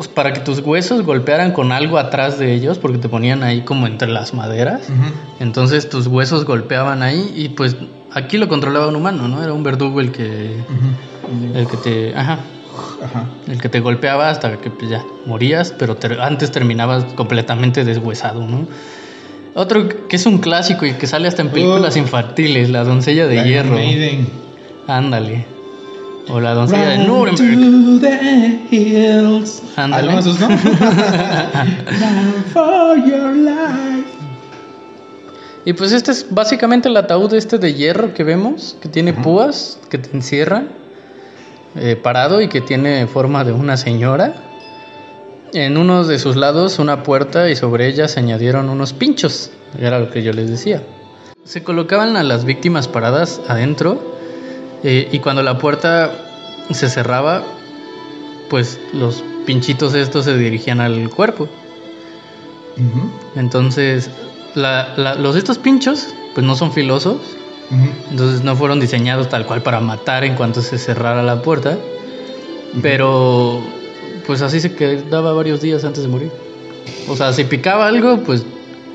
Para 0.07 0.31
que 0.33 0.39
tus 0.39 0.59
huesos 0.59 1.03
golpearan 1.03 1.51
con 1.51 1.71
algo 1.71 1.97
atrás 1.97 2.39
de 2.39 2.53
ellos, 2.53 2.77
porque 2.79 2.97
te 2.97 3.09
ponían 3.09 3.43
ahí 3.43 3.61
como 3.61 3.85
entre 3.87 4.07
las 4.09 4.33
maderas. 4.33 4.87
Entonces 5.39 5.89
tus 5.89 6.07
huesos 6.07 6.45
golpeaban 6.45 7.03
ahí 7.03 7.31
y 7.35 7.49
pues 7.49 7.75
aquí 8.11 8.37
lo 8.37 8.47
controlaba 8.47 8.87
un 8.87 8.95
humano, 8.95 9.27
¿no? 9.27 9.43
Era 9.43 9.53
un 9.53 9.63
verdugo 9.63 9.99
el 10.01 10.11
que 10.11 10.55
el 11.53 11.67
que 11.67 11.77
te, 11.77 12.15
ajá, 12.15 12.39
Ajá. 13.03 13.25
el 13.47 13.61
que 13.61 13.69
te 13.69 13.79
golpeaba 13.81 14.29
hasta 14.29 14.57
que 14.57 14.69
pues, 14.69 14.89
ya 14.89 15.03
morías, 15.25 15.73
pero 15.77 15.95
antes 16.21 16.51
terminabas 16.51 17.03
completamente 17.15 17.83
deshuesado, 17.83 18.47
¿no? 18.47 18.67
Otro 19.55 20.07
que 20.07 20.15
es 20.15 20.25
un 20.25 20.37
clásico 20.37 20.85
y 20.85 20.93
que 20.93 21.07
sale 21.07 21.27
hasta 21.27 21.41
en 21.41 21.49
películas 21.49 21.95
Oh. 21.95 21.99
infantiles, 21.99 22.69
La 22.69 22.83
doncella 22.83 23.27
de 23.27 23.43
hierro. 23.43 23.73
Maiden. 23.75 24.27
Ándale. 24.87 25.45
O 26.29 26.39
La 26.39 26.53
doncella 26.53 26.89
de 26.89 26.97
Nuremberg. 26.99 27.37
to 27.37 27.99
the 27.99 28.67
hills. 28.69 29.63
Ándale. 29.75 30.11
Algo 30.11 30.21
de 30.21 30.29
esos, 30.29 30.39
¿no? 30.39 30.47
Run 31.99 32.43
for 32.53 32.97
your 32.97 33.35
life. 33.35 34.07
Y 35.65 35.73
pues 35.73 35.91
este 35.91 36.11
es 36.11 36.27
básicamente 36.29 36.87
el 36.89 36.97
ataúd 36.97 37.33
este 37.33 37.57
de 37.57 37.73
hierro 37.73 38.13
que 38.13 38.23
vemos, 38.23 38.77
que 38.81 38.89
tiene 38.89 39.13
púas, 39.13 39.79
que 39.89 39.97
te 39.97 40.15
encierran, 40.15 40.69
eh, 41.75 41.95
parado 41.95 42.41
y 42.41 42.47
que 42.47 42.61
tiene 42.61 43.07
forma 43.07 43.43
de 43.43 43.51
una 43.51 43.75
señora. 43.75 44.33
En 45.53 45.77
uno 45.77 46.05
de 46.05 46.19
sus 46.19 46.35
lados 46.35 46.79
una 46.79 47.03
puerta 47.03 47.49
y 47.49 47.55
sobre 47.55 47.87
ella 47.87 48.07
se 48.07 48.19
añadieron 48.19 48.69
unos 48.69 48.93
pinchos, 48.93 49.51
era 49.79 49.99
lo 49.99 50.11
que 50.11 50.21
yo 50.23 50.31
les 50.31 50.49
decía. 50.49 50.83
Se 51.43 51.63
colocaban 51.63 52.15
a 52.17 52.23
las 52.23 52.45
víctimas 52.45 52.87
paradas 52.87 53.41
adentro 53.47 54.18
eh, 54.83 55.09
y 55.11 55.19
cuando 55.19 55.41
la 55.43 55.57
puerta 55.57 56.11
se 56.71 56.89
cerraba, 56.89 57.43
pues 58.49 58.79
los 58.93 59.23
pinchitos 59.45 59.93
estos 59.93 60.25
se 60.25 60.37
dirigían 60.37 60.79
al 60.81 61.09
cuerpo. 61.09 61.47
Entonces, 63.35 64.09
la- 64.55 64.93
la- 64.97 65.15
los 65.15 65.35
estos 65.35 65.57
pinchos, 65.57 66.07
pues 66.33 66.45
no 66.45 66.55
son 66.55 66.71
filosos, 66.71 67.17
entonces 68.09 68.41
no 68.43 68.55
fueron 68.55 68.79
diseñados 68.79 69.29
tal 69.29 69.45
cual 69.45 69.61
para 69.61 69.79
matar 69.79 70.23
en 70.23 70.35
cuanto 70.35 70.61
se 70.61 70.77
cerrara 70.77 71.21
la 71.23 71.41
puerta, 71.41 71.77
pero 72.81 73.61
pues 74.25 74.41
así 74.41 74.59
se 74.59 74.73
quedaba 74.75 75.33
varios 75.33 75.61
días 75.61 75.83
antes 75.83 76.03
de 76.03 76.09
morir. 76.09 76.31
O 77.07 77.15
sea, 77.15 77.33
si 77.33 77.43
picaba 77.43 77.87
algo, 77.87 78.17
pues 78.21 78.45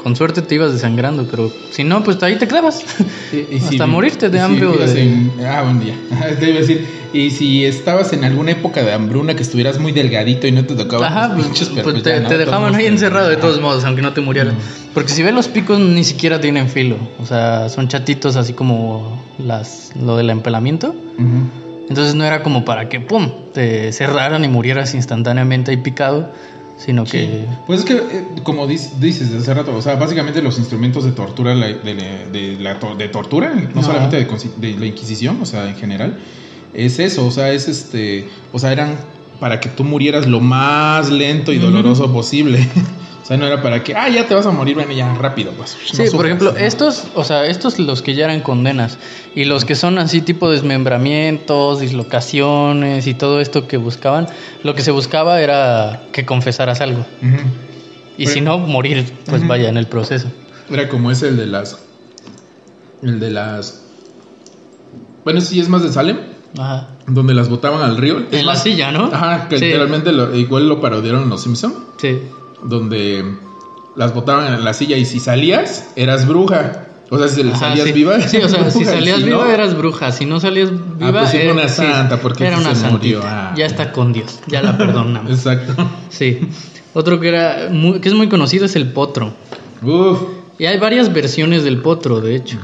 con 0.04 0.14
suerte 0.14 0.42
te 0.42 0.54
ibas 0.54 0.72
desangrando, 0.72 1.26
pero 1.28 1.50
si 1.72 1.82
no, 1.82 2.04
pues 2.04 2.22
ahí 2.22 2.36
te 2.36 2.46
quedabas. 2.46 2.84
Y- 3.32 3.56
y 3.56 3.58
Hasta 3.62 3.86
vi- 3.86 3.90
morirte 3.90 4.28
de 4.30 4.36
y 4.36 4.40
si 4.40 4.44
hambre 4.46 4.66
o 4.66 4.72
de- 4.76 5.02
en- 5.02 5.32
Ah, 5.44 5.62
buen 5.62 5.80
día. 5.80 5.94
Te 6.38 6.48
iba 6.50 6.58
a 6.58 6.60
decir, 6.60 6.86
y 7.12 7.30
si 7.30 7.64
estabas 7.64 8.12
en 8.12 8.22
alguna 8.24 8.52
época 8.52 8.82
de 8.82 8.92
hambruna 8.92 9.34
que 9.34 9.42
estuvieras 9.42 9.78
muy 9.78 9.92
delgadito 9.92 10.46
y 10.46 10.52
no 10.52 10.64
te 10.64 10.74
tocaba 10.76 11.06
Ajá, 11.06 11.28
los 11.34 11.34
pues, 11.36 11.46
pinches, 11.46 11.68
pero 11.74 11.90
pues 11.92 12.02
te, 12.04 12.38
dejaban 12.38 12.74
ahí 12.74 12.86
encerrado 12.86 13.28
de 13.28 13.36
todos 13.36 13.60
modos, 13.60 13.84
aunque 13.84 14.02
no 14.02 14.12
te 14.12 14.20
murieras. 14.20 14.54
Porque 14.92 15.10
si 15.10 15.22
ves 15.22 15.32
los 15.34 15.48
picos 15.48 15.80
ni 15.80 16.04
siquiera 16.04 16.40
tienen 16.40 16.68
filo, 16.68 16.96
o 17.18 17.26
sea, 17.26 17.68
son 17.70 17.88
chatitos 17.88 18.36
así 18.36 18.52
como 18.52 19.24
las 19.38 19.92
lo 20.00 20.16
del 20.16 20.30
empelamiento. 20.30 20.94
Entonces 21.88 22.14
no 22.14 22.24
era 22.24 22.42
como 22.42 22.64
para 22.64 22.88
que, 22.88 23.00
¡pum!, 23.00 23.30
te 23.52 23.92
cerraran 23.92 24.42
y 24.44 24.48
murieras 24.48 24.94
instantáneamente 24.94 25.70
ahí 25.70 25.76
picado, 25.78 26.30
sino 26.76 27.04
que... 27.04 27.46
Pues 27.66 27.80
es 27.80 27.86
que, 27.86 27.94
eh, 27.94 28.24
como 28.42 28.66
dic- 28.66 28.92
dices 29.00 29.32
hace 29.34 29.54
rato, 29.54 29.74
o 29.74 29.82
sea, 29.82 29.94
básicamente 29.96 30.42
los 30.42 30.58
instrumentos 30.58 31.04
de 31.04 31.12
tortura, 31.12 31.54
de, 31.54 31.60
la- 31.94 32.30
de 32.30 32.56
la 32.60 32.78
to- 32.78 32.94
de 32.96 33.08
tortura, 33.08 33.54
no 33.54 33.80
Ajá. 33.80 33.82
solamente 33.82 34.16
de, 34.56 34.72
la 34.78 34.86
Inquisición, 34.86 35.38
o 35.40 35.46
sea, 35.46 35.68
en 35.68 35.76
general, 35.76 36.18
es 36.72 36.98
eso, 36.98 37.26
o 37.26 37.30
sea, 37.30 37.52
es 37.52 37.68
este, 37.68 38.28
o 38.52 38.58
sea, 38.58 38.72
eran 38.72 38.96
para 39.40 39.60
que 39.60 39.68
tú 39.68 39.84
murieras 39.84 40.26
lo 40.26 40.40
más 40.40 41.10
lento 41.10 41.52
y 41.52 41.58
doloroso 41.58 42.12
posible. 42.12 42.66
o 43.24 43.26
sea, 43.26 43.36
no 43.38 43.46
era 43.46 43.62
para 43.62 43.82
que, 43.82 43.94
ah, 43.96 44.08
ya 44.10 44.26
te 44.26 44.34
vas 44.34 44.44
a 44.46 44.50
morir, 44.50 44.74
bueno, 44.76 44.92
ya 44.92 45.14
rápido, 45.14 45.52
pues. 45.52 45.76
no 45.98 46.04
Sí, 46.04 46.14
por 46.14 46.26
ejemplo, 46.26 46.54
estos, 46.56 47.04
o 47.14 47.24
sea, 47.24 47.46
estos 47.46 47.78
los 47.78 48.02
que 48.02 48.14
ya 48.14 48.26
eran 48.26 48.42
condenas 48.42 48.98
y 49.34 49.44
los 49.44 49.64
que 49.64 49.74
son 49.74 49.98
así 49.98 50.20
tipo 50.20 50.50
desmembramientos, 50.50 51.80
dislocaciones 51.80 53.06
y 53.06 53.14
todo 53.14 53.40
esto 53.40 53.66
que 53.66 53.78
buscaban, 53.78 54.26
lo 54.62 54.74
que 54.74 54.82
se 54.82 54.90
buscaba 54.90 55.40
era 55.40 56.02
que 56.12 56.24
confesaras 56.26 56.80
algo. 56.82 57.04
Y 58.16 58.24
Pero- 58.26 58.30
si 58.30 58.40
no, 58.42 58.58
morir, 58.58 59.10
pues 59.26 59.46
vaya 59.46 59.68
en 59.70 59.78
el 59.78 59.86
proceso. 59.86 60.28
Era 60.70 60.88
como 60.88 61.10
ese 61.10 61.28
el 61.28 61.36
de 61.38 61.46
las, 61.46 61.78
el 63.02 63.20
de 63.20 63.30
las, 63.30 63.82
bueno, 65.24 65.40
sí 65.40 65.60
es 65.60 65.68
más 65.68 65.82
de 65.82 65.90
Salem, 65.92 66.18
Ajá. 66.58 66.88
donde 67.06 67.34
las 67.34 67.48
botaban 67.48 67.82
al 67.82 67.96
río. 67.96 68.18
Es 68.30 68.40
En 68.40 68.46
la 68.46 68.54
silla, 68.54 68.92
¿no? 68.92 69.06
Ajá, 69.12 69.48
que 69.48 69.58
Sí. 69.58 69.64
literalmente 69.64 70.12
lo- 70.12 70.34
igual 70.36 70.68
lo 70.68 70.80
parodiaron 70.80 71.28
los 71.28 71.42
Simpson, 71.42 71.74
Sí. 71.98 72.18
Donde 72.64 73.24
las 73.96 74.12
botaban 74.14 74.52
en 74.52 74.64
la 74.64 74.72
silla 74.74 74.96
y 74.96 75.04
si 75.04 75.20
salías, 75.20 75.90
eras 75.96 76.26
bruja. 76.26 76.86
O 77.10 77.18
sea, 77.18 77.28
si 77.28 77.42
Ajá, 77.42 77.56
salías 77.56 77.86
sí. 77.86 77.92
viva. 77.92 78.20
Sí, 78.20 78.38
o 78.38 78.48
sea, 78.48 78.70
si 78.70 78.84
salías 78.84 79.18
si 79.18 79.24
viva 79.24 79.44
no, 79.44 79.50
eras 79.50 79.76
bruja, 79.76 80.10
si 80.10 80.24
no 80.24 80.40
salías 80.40 80.70
viva 80.98 81.20
pues 81.20 81.34
era 81.34 81.52
una 81.52 81.68
sí, 81.68 81.82
santa, 81.82 82.16
porque 82.18 82.46
era 82.46 82.58
una 82.58 82.74
se 82.74 82.88
murió. 82.88 83.20
Ah. 83.22 83.52
Ya 83.56 83.66
está 83.66 83.92
con 83.92 84.12
Dios, 84.12 84.40
ya 84.48 84.62
la 84.62 84.76
perdonamos. 84.76 85.30
Exacto. 85.30 85.74
Sí. 86.08 86.40
Otro 86.94 87.20
que 87.20 87.28
era 87.28 87.68
muy- 87.70 88.00
que 88.00 88.08
es 88.08 88.14
muy 88.14 88.28
conocido 88.28 88.64
es 88.64 88.74
el 88.74 88.88
potro. 88.92 89.32
Uf. 89.82 90.18
Y 90.58 90.66
hay 90.66 90.78
varias 90.78 91.12
versiones 91.12 91.62
del 91.64 91.78
potro, 91.78 92.20
de 92.20 92.36
hecho. 92.36 92.58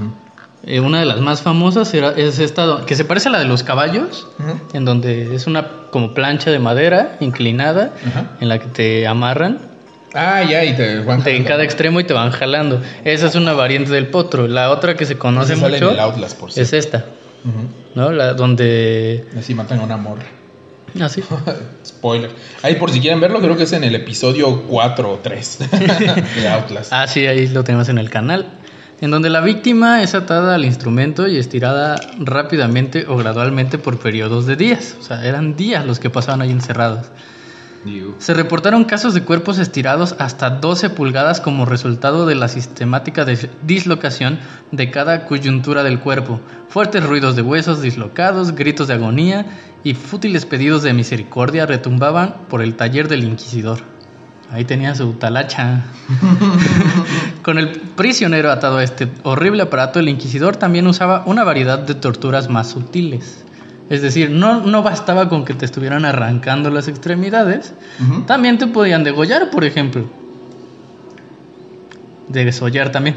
Eh, 0.64 0.80
una 0.80 1.00
de 1.00 1.06
las 1.06 1.20
más 1.20 1.42
famosas 1.42 1.92
era, 1.94 2.10
es 2.10 2.38
esta 2.38 2.84
que 2.86 2.94
se 2.94 3.04
parece 3.04 3.28
a 3.28 3.32
la 3.32 3.38
de 3.40 3.46
los 3.46 3.62
caballos, 3.62 4.26
en 4.72 4.84
donde 4.84 5.34
es 5.34 5.46
una 5.46 5.66
como 5.90 6.12
plancha 6.14 6.50
de 6.50 6.58
madera 6.58 7.16
inclinada 7.20 7.92
en 8.40 8.48
la 8.48 8.58
que 8.58 8.66
te 8.68 9.06
amarran 9.06 9.58
Ah, 10.14 10.42
ya, 10.42 10.64
y 10.64 10.74
te 10.74 11.00
van 11.00 11.22
en 11.26 11.44
cada 11.44 11.62
extremo 11.62 12.00
y 12.00 12.04
te 12.04 12.12
van 12.12 12.30
jalando. 12.32 12.80
Esa 13.04 13.26
es 13.28 13.34
una 13.36 13.52
variante 13.52 13.90
del 13.92 14.08
potro. 14.08 14.48
La 14.48 14.70
otra 14.70 14.96
que 14.96 15.06
se 15.06 15.16
conoce 15.16 15.52
Ese 15.54 15.62
mucho 15.68 15.90
el 15.92 16.00
Outlast, 16.00 16.38
por 16.38 16.50
es 16.50 16.72
esta, 16.72 17.04
Ujú. 17.44 17.68
¿no? 17.94 18.10
La 18.12 18.34
donde 18.34 19.26
Así 19.38 19.54
matan 19.54 19.78
a 19.80 19.82
una 19.84 19.96
morra. 19.96 20.24
así. 21.00 21.22
Spoiler. 21.86 22.30
Ahí 22.62 22.74
por 22.74 22.90
si 22.90 23.00
quieren 23.00 23.20
verlo, 23.20 23.40
creo 23.40 23.56
que 23.56 23.62
es 23.64 23.72
en 23.72 23.84
el 23.84 23.94
episodio 23.94 24.62
4 24.68 25.12
o 25.12 25.18
3 25.18 25.58
de 26.36 26.48
Outlast. 26.48 26.92
Ah, 26.92 27.06
sí, 27.06 27.26
ahí 27.26 27.46
lo 27.48 27.62
tenemos 27.62 27.88
en 27.88 27.98
el 27.98 28.10
canal. 28.10 28.46
en 29.00 29.10
donde 29.10 29.30
la 29.30 29.40
víctima 29.40 30.02
es 30.02 30.14
atada 30.14 30.56
al 30.56 30.64
instrumento 30.64 31.26
y 31.28 31.38
estirada 31.38 31.96
rápidamente 32.18 33.06
o 33.08 33.16
gradualmente 33.16 33.78
por 33.78 33.98
periodos 33.98 34.44
de 34.46 34.56
días. 34.56 34.96
O 35.00 35.02
sea, 35.04 35.24
eran 35.24 35.56
días 35.56 35.86
los 35.86 35.98
que 36.00 36.10
pasaban 36.10 36.42
ahí 36.42 36.50
encerrados. 36.50 37.06
Se 38.18 38.34
reportaron 38.34 38.84
casos 38.84 39.14
de 39.14 39.22
cuerpos 39.22 39.58
estirados 39.58 40.14
hasta 40.18 40.50
12 40.50 40.90
pulgadas 40.90 41.40
como 41.40 41.64
resultado 41.64 42.26
de 42.26 42.34
la 42.34 42.48
sistemática 42.48 43.24
dislocación 43.62 44.38
de 44.70 44.90
cada 44.90 45.24
coyuntura 45.24 45.82
del 45.82 46.00
cuerpo, 46.00 46.40
fuertes 46.68 47.04
ruidos 47.04 47.36
de 47.36 47.42
huesos 47.42 47.80
dislocados, 47.80 48.54
gritos 48.54 48.88
de 48.88 48.94
agonía 48.94 49.46
y 49.82 49.94
fútiles 49.94 50.44
pedidos 50.44 50.82
de 50.82 50.92
misericordia 50.92 51.64
retumbaban 51.64 52.34
por 52.48 52.60
el 52.60 52.74
taller 52.74 53.08
del 53.08 53.24
inquisidor. 53.24 53.78
Ahí 54.50 54.64
tenía 54.64 54.94
su 54.94 55.12
talacha. 55.14 55.84
Con 57.42 57.56
el 57.56 57.70
prisionero 57.70 58.50
atado 58.50 58.78
a 58.78 58.84
este 58.84 59.08
horrible 59.22 59.62
aparato, 59.62 60.00
el 60.00 60.08
inquisidor 60.08 60.56
también 60.56 60.86
usaba 60.86 61.22
una 61.24 61.44
variedad 61.44 61.78
de 61.78 61.94
torturas 61.94 62.50
más 62.50 62.68
sutiles. 62.68 63.44
Es 63.90 64.00
decir, 64.02 64.30
no, 64.30 64.60
no 64.60 64.82
bastaba 64.82 65.28
con 65.28 65.44
que 65.44 65.52
te 65.52 65.64
estuvieran 65.66 66.04
arrancando 66.06 66.70
las 66.70 66.86
extremidades, 66.88 67.74
también 68.26 68.56
te 68.56 68.66
podían 68.68 69.04
degollar, 69.04 69.50
por 69.50 69.64
ejemplo. 69.64 70.04
Desollar 72.28 72.92
también. 72.92 73.16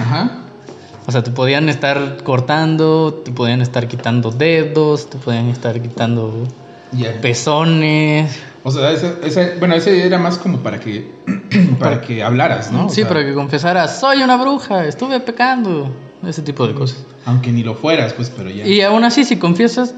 Ajá. 0.00 0.30
o 1.06 1.12
sea, 1.12 1.22
te 1.22 1.30
podían 1.30 1.68
estar 1.70 2.22
cortando, 2.22 3.22
te 3.24 3.32
podían 3.32 3.62
estar 3.62 3.88
quitando 3.88 4.30
dedos, 4.30 5.08
te 5.08 5.16
podían 5.18 5.48
estar 5.48 5.80
quitando 5.80 6.46
Ya. 6.92 7.18
pezones. 7.22 8.38
O 8.62 8.70
sea, 8.70 8.90
ese, 8.92 9.14
ese- 9.24 9.56
bueno, 9.58 9.74
ese 9.74 10.06
era 10.06 10.18
más 10.18 10.36
como 10.38 10.58
para 10.58 10.78
que 10.80 11.12
para 11.78 12.00
que 12.02 12.22
hablaras, 12.22 12.70
¿no? 12.72 12.86
O 12.86 12.88
sí, 12.90 12.96
sea, 12.96 13.08
para 13.08 13.24
que 13.24 13.32
confesaras, 13.32 14.00
soy 14.00 14.22
una 14.22 14.36
bruja, 14.36 14.84
estuve 14.86 15.20
pecando. 15.20 15.90
Ese 16.26 16.42
tipo 16.42 16.66
de 16.66 16.74
cosas. 16.74 17.04
Aunque 17.26 17.52
ni 17.52 17.62
lo 17.62 17.74
fueras, 17.74 18.12
pues, 18.12 18.30
pero 18.36 18.50
ya. 18.50 18.66
Y 18.66 18.80
aún 18.82 19.04
así, 19.04 19.24
si 19.24 19.36
confiesas, 19.38 19.94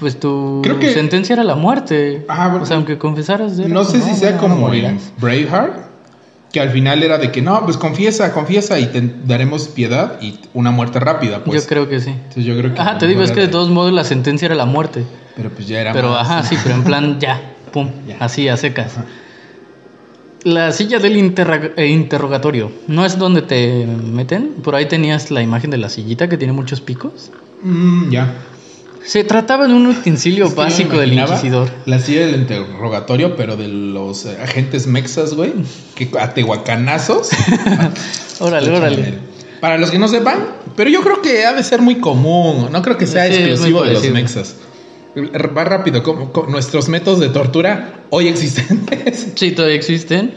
pues 0.00 0.18
tu 0.18 0.60
Creo 0.62 0.78
que- 0.78 0.92
sentencia 0.92 1.34
era 1.34 1.44
la 1.44 1.54
muerte. 1.54 2.24
Ajá, 2.28 2.48
bueno. 2.48 2.62
o 2.62 2.66
sea, 2.66 2.76
aunque 2.76 2.98
confesaras... 2.98 3.58
era 3.58 3.68
no 3.68 3.84
sé 3.84 4.00
si 4.00 4.14
sea 4.14 4.36
como 4.38 4.72
en. 4.72 4.98
Braveheart, 5.20 5.76
que 6.52 6.60
al 6.60 6.70
final 6.70 7.02
era 7.02 7.18
de 7.18 7.30
que 7.32 7.42
no, 7.42 7.64
pues 7.64 7.76
confiesa, 7.76 8.32
confiesa 8.32 8.78
y 8.78 8.86
te 8.86 9.02
daremos 9.26 9.68
piedad 9.68 10.20
y 10.22 10.38
una 10.54 10.70
muerte 10.70 11.00
rápida, 11.00 11.44
pues. 11.44 11.62
Yo 11.62 11.68
creo 11.68 11.88
que 11.88 12.00
sí. 12.00 12.10
Entonces 12.10 12.44
yo 12.44 12.56
creo 12.58 12.72
que. 12.74 12.80
Ajá, 12.80 12.98
te 12.98 13.06
digo, 13.06 13.22
es 13.22 13.32
que 13.32 13.40
de 13.40 13.48
todos 13.48 13.70
modos 13.70 13.92
la 13.92 14.04
sentencia 14.04 14.46
era 14.46 14.54
la 14.54 14.64
muerte. 14.66 15.04
Pero 15.36 15.50
pues 15.50 15.66
ya 15.68 15.80
era. 15.80 15.92
Pero 15.92 16.10
más- 16.12 16.20
ajá, 16.22 16.42
sí, 16.44 16.56
pero 16.62 16.76
en 16.76 16.84
plan 16.84 17.18
ya, 17.20 17.40
pum, 17.72 17.90
Ya. 18.08 18.16
así 18.20 18.48
a 18.48 18.56
secas. 18.56 18.94
La 20.44 20.72
silla 20.72 20.98
del 20.98 21.16
eh, 21.16 21.86
interrogatorio, 21.86 22.70
¿no 22.86 23.06
es 23.06 23.18
donde 23.18 23.40
te 23.40 23.86
meten? 23.86 24.48
Por 24.62 24.74
ahí 24.74 24.86
tenías 24.86 25.30
la 25.30 25.40
imagen 25.40 25.70
de 25.70 25.78
la 25.78 25.88
sillita 25.88 26.28
que 26.28 26.36
tiene 26.36 26.52
muchos 26.52 26.82
picos. 26.82 27.30
Mm, 27.62 28.10
ya. 28.10 28.34
Se 29.04 29.24
trataba 29.24 29.66
de 29.66 29.74
un 29.74 29.86
utensilio 29.86 30.46
Es 30.46 30.54
básico 30.54 30.98
del 30.98 31.14
inquisidor. 31.14 31.70
La 31.86 31.98
silla 31.98 32.26
del 32.26 32.36
interrogatorio, 32.36 33.36
pero 33.36 33.56
de 33.56 33.68
los 33.68 34.26
eh, 34.26 34.36
agentes 34.42 34.86
mexas, 34.86 35.34
güey. 35.34 35.52
Que 35.94 36.10
a 36.18 36.34
tehuacanazos. 36.34 37.30
Órale, 38.40 38.70
órale. 38.70 39.18
Para 39.60 39.78
los 39.78 39.90
que 39.90 39.98
no 39.98 40.08
sepan, 40.08 40.38
pero 40.76 40.90
yo 40.90 41.00
creo 41.02 41.22
que 41.22 41.46
ha 41.46 41.54
de 41.54 41.62
ser 41.62 41.80
muy 41.80 41.96
común. 41.96 42.68
No 42.70 42.82
creo 42.82 42.98
que 42.98 43.06
sea 43.06 43.26
Sí, 43.28 43.34
exclusivo 43.34 43.82
de 43.82 43.94
los 43.94 44.10
mexas. 44.10 44.56
Va 45.16 45.64
rápido, 45.64 46.02
como, 46.02 46.32
como 46.32 46.50
nuestros 46.50 46.88
métodos 46.88 47.20
de 47.20 47.28
tortura 47.28 48.00
hoy 48.10 48.26
existentes 48.28 49.28
Sí, 49.36 49.52
todavía 49.52 49.76
existen. 49.76 50.34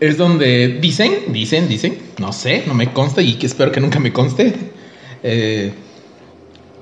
es 0.00 0.16
donde 0.16 0.78
dicen, 0.80 1.12
dicen, 1.28 1.68
dicen, 1.68 1.98
no 2.18 2.32
sé, 2.32 2.64
no 2.66 2.74
me 2.74 2.92
consta 2.92 3.22
y 3.22 3.34
que 3.34 3.46
espero 3.46 3.70
que 3.70 3.80
nunca 3.80 3.98
me 4.00 4.12
conste. 4.12 4.52
Eh, 5.22 5.72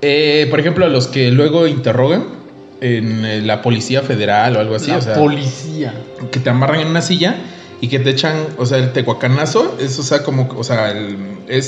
eh, 0.01 0.47
por 0.49 0.59
ejemplo, 0.59 0.87
los 0.89 1.07
que 1.07 1.31
luego 1.31 1.67
interrogan 1.67 2.23
en 2.81 3.25
eh, 3.25 3.41
la 3.41 3.61
policía 3.61 4.01
federal 4.03 4.55
o 4.55 4.59
algo 4.59 4.75
así, 4.75 4.91
la 4.91 4.97
o 4.97 5.01
sea, 5.01 5.15
policía. 5.15 5.93
que 6.31 6.39
te 6.39 6.49
amarran 6.49 6.81
en 6.81 6.87
una 6.87 7.01
silla 7.01 7.35
y 7.81 7.87
que 7.87 7.99
te 7.99 8.11
echan, 8.11 8.35
o 8.57 8.65
sea, 8.65 8.77
el 8.79 8.93
tecuacanazo, 8.93 9.77
es, 9.79 9.97
o 9.99 10.03
sea, 10.03 10.23
como, 10.23 10.47
o 10.55 10.63
sea, 10.63 10.91
el- 10.91 11.17
es 11.47 11.65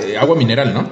eh, 0.00 0.16
agua 0.18 0.36
mineral, 0.36 0.72
¿no? 0.74 0.88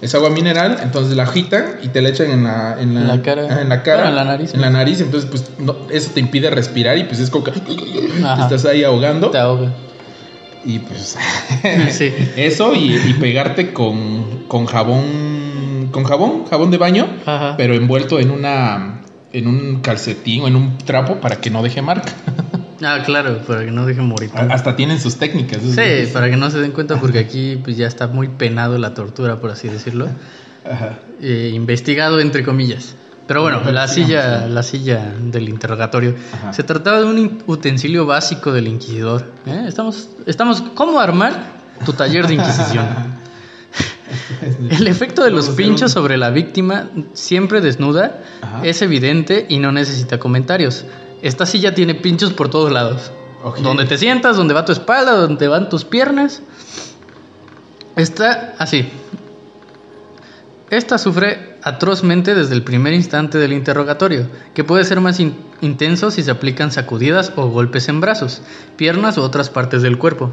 Es 0.00 0.14
agua 0.14 0.30
mineral, 0.30 0.78
entonces 0.82 1.16
la 1.16 1.22
agitan 1.24 1.64
y 1.82 1.88
te 1.88 2.00
la 2.02 2.08
echan 2.10 2.30
en 2.30 2.44
la, 2.44 2.76
en 2.80 3.06
la, 3.08 3.22
cara. 3.22 3.60
en 3.62 3.68
la 3.68 3.82
cara, 3.82 3.96
Bueno, 4.04 4.10
en 4.10 4.16
la 4.16 4.24
nariz, 4.24 4.54
en 4.54 4.60
la 4.60 4.70
nariz, 4.70 5.00
entonces 5.00 5.28
pues 5.30 5.50
no- 5.58 5.76
eso 5.90 6.10
te 6.14 6.20
impide 6.20 6.50
respirar 6.50 6.96
y 6.98 7.04
pues 7.04 7.20
es 7.20 7.30
que 7.30 7.40
te 7.40 8.40
estás 8.42 8.64
ahí 8.66 8.84
ahogando 8.84 9.30
Te 9.30 9.38
ahoga. 9.38 9.72
y 10.64 10.78
pues 10.80 11.16
Sí. 11.90 12.12
eso 12.36 12.74
y, 12.74 12.94
y 12.96 13.14
pegarte 13.20 13.72
con, 13.72 14.44
con 14.48 14.66
jabón, 14.66 15.88
con 15.90 16.04
jabón, 16.04 16.44
jabón 16.46 16.70
de 16.70 16.78
baño, 16.78 17.06
Ajá. 17.26 17.54
pero 17.56 17.74
envuelto 17.74 18.18
en 18.20 18.30
una, 18.30 19.00
en 19.32 19.46
un 19.48 19.80
calcetín 19.80 20.42
o 20.42 20.48
en 20.48 20.56
un 20.56 20.78
trapo 20.78 21.16
para 21.16 21.36
que 21.36 21.50
no 21.50 21.62
deje 21.62 21.82
marca. 21.82 22.12
Ah, 22.84 23.02
claro, 23.04 23.38
para 23.46 23.64
que 23.64 23.70
no 23.70 23.86
deje 23.86 24.00
morir. 24.02 24.30
Hasta 24.34 24.76
tienen 24.76 25.00
sus 25.00 25.16
técnicas. 25.16 25.62
Sí, 25.62 26.10
para 26.12 26.30
que 26.30 26.36
no 26.36 26.50
se 26.50 26.58
den 26.60 26.72
cuenta 26.78 27.00
porque 27.00 27.18
aquí 27.18 27.60
pues 27.62 27.76
ya 27.76 27.86
está 27.86 28.06
muy 28.06 28.28
penado 28.28 28.78
la 28.78 28.94
tortura, 28.94 29.40
por 29.40 29.50
así 29.50 29.68
decirlo. 29.68 30.08
Ajá. 30.70 30.98
Eh, 31.20 31.50
investigado 31.54 32.20
entre 32.20 32.42
comillas. 32.44 32.94
Pero 33.26 33.40
bueno, 33.40 33.62
la 33.70 33.88
silla, 33.88 34.46
la 34.46 34.62
silla 34.62 35.14
del 35.18 35.48
interrogatorio. 35.48 36.14
Ajá. 36.34 36.52
Se 36.52 36.62
trataba 36.62 36.98
de 36.98 37.06
un 37.06 37.42
utensilio 37.46 38.04
básico 38.04 38.52
del 38.52 38.68
inquisidor. 38.68 39.32
¿eh? 39.46 39.64
Estamos, 39.66 40.10
estamos, 40.26 40.62
¿cómo 40.74 41.00
armar 41.00 41.54
tu 41.86 41.94
taller 41.94 42.26
de 42.26 42.34
inquisición? 42.34 42.86
El 44.70 44.86
efecto 44.86 45.24
de 45.24 45.30
los 45.30 45.50
pinchos 45.50 45.92
sobre 45.92 46.16
la 46.16 46.30
víctima, 46.30 46.90
siempre 47.14 47.60
desnuda, 47.60 48.20
Ajá. 48.42 48.60
es 48.62 48.82
evidente 48.82 49.46
y 49.48 49.58
no 49.58 49.72
necesita 49.72 50.18
comentarios. 50.18 50.84
Esta 51.24 51.46
silla 51.46 51.74
tiene 51.74 51.94
pinchos 51.94 52.34
por 52.34 52.50
todos 52.50 52.70
lados. 52.70 53.10
Donde 53.62 53.86
te 53.86 53.96
sientas, 53.96 54.36
donde 54.36 54.52
va 54.52 54.66
tu 54.66 54.72
espalda, 54.72 55.12
donde 55.12 55.48
van 55.48 55.70
tus 55.70 55.84
piernas. 55.84 56.42
Está 57.96 58.54
así. 58.58 58.90
Esta 60.68 60.98
sufre 60.98 61.56
atrozmente 61.62 62.34
desde 62.34 62.54
el 62.54 62.62
primer 62.62 62.92
instante 62.92 63.38
del 63.38 63.54
interrogatorio, 63.54 64.28
que 64.52 64.64
puede 64.64 64.84
ser 64.84 65.00
más 65.00 65.18
in- 65.18 65.34
intenso 65.62 66.10
si 66.10 66.22
se 66.22 66.30
aplican 66.30 66.70
sacudidas 66.72 67.32
o 67.36 67.48
golpes 67.48 67.88
en 67.88 68.02
brazos, 68.02 68.42
piernas 68.76 69.16
u 69.16 69.22
otras 69.22 69.48
partes 69.48 69.80
del 69.80 69.96
cuerpo. 69.96 70.30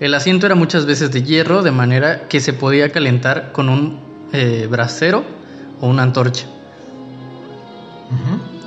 El 0.00 0.14
asiento 0.14 0.46
era 0.46 0.56
muchas 0.56 0.84
veces 0.84 1.12
de 1.12 1.22
hierro, 1.22 1.62
de 1.62 1.70
manera 1.70 2.26
que 2.28 2.40
se 2.40 2.52
podía 2.54 2.90
calentar 2.90 3.52
con 3.52 3.68
un 3.68 4.00
eh, 4.32 4.66
brasero 4.68 5.24
o 5.80 5.86
una 5.88 6.02
antorcha. 6.02 6.46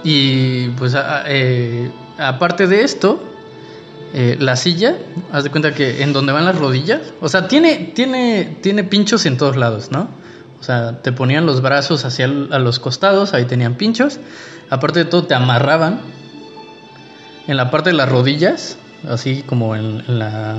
Y 0.04 0.70
pues 0.70 0.96
a- 0.96 1.24
eh, 1.28 1.92
aparte 2.18 2.68
de 2.68 2.84
esto, 2.84 3.22
eh, 4.14 4.36
la 4.40 4.56
silla, 4.56 4.96
haz 5.32 5.44
de 5.44 5.52
cuenta 5.52 5.74
que 5.74 6.04
en 6.04 6.12
donde 6.14 6.32
van 6.34 6.46
las 6.46 6.58
rodillas, 6.58 7.02
o 7.22 7.30
sea, 7.30 7.48
tiene, 7.48 7.92
tiene, 7.96 8.58
tiene 8.62 8.84
pinchos 8.84 9.26
en 9.26 9.38
todos 9.38 9.56
lados, 9.58 9.92
¿no? 9.92 10.10
O 10.60 10.64
sea, 10.64 11.02
te 11.02 11.12
ponían 11.12 11.46
los 11.46 11.62
brazos 11.62 12.06
hacia 12.06 12.26
el- 12.26 12.50
a 12.52 12.60
los 12.60 12.80
costados, 12.80 13.34
ahí 13.34 13.46
tenían 13.46 13.76
pinchos. 13.76 14.20
Aparte 14.70 15.00
de 15.00 15.06
todo, 15.06 15.24
te 15.26 15.34
amarraban 15.34 16.02
en 17.48 17.58
la 17.58 17.72
parte 17.72 17.90
de 17.92 17.96
las 17.96 18.10
rodillas, 18.10 18.78
así 19.08 19.44
como 19.46 19.76
en, 19.76 20.04
en 20.08 20.20
la 20.20 20.56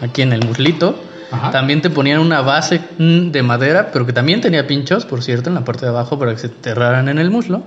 aquí 0.00 0.22
en 0.22 0.32
el 0.32 0.44
muslito. 0.46 0.98
Ajá. 1.30 1.50
También 1.50 1.80
te 1.82 1.90
ponían 1.90 2.18
una 2.20 2.40
base 2.40 2.80
mm, 2.98 3.30
de 3.30 3.42
madera, 3.42 3.90
pero 3.92 4.06
que 4.06 4.12
también 4.12 4.40
tenía 4.40 4.66
pinchos, 4.66 5.04
por 5.04 5.22
cierto, 5.22 5.48
en 5.50 5.54
la 5.54 5.64
parte 5.64 5.82
de 5.86 5.90
abajo 5.90 6.18
para 6.18 6.32
que 6.32 6.38
se 6.38 6.46
enterraran 6.48 7.08
en 7.08 7.18
el 7.18 7.30
muslo. 7.30 7.62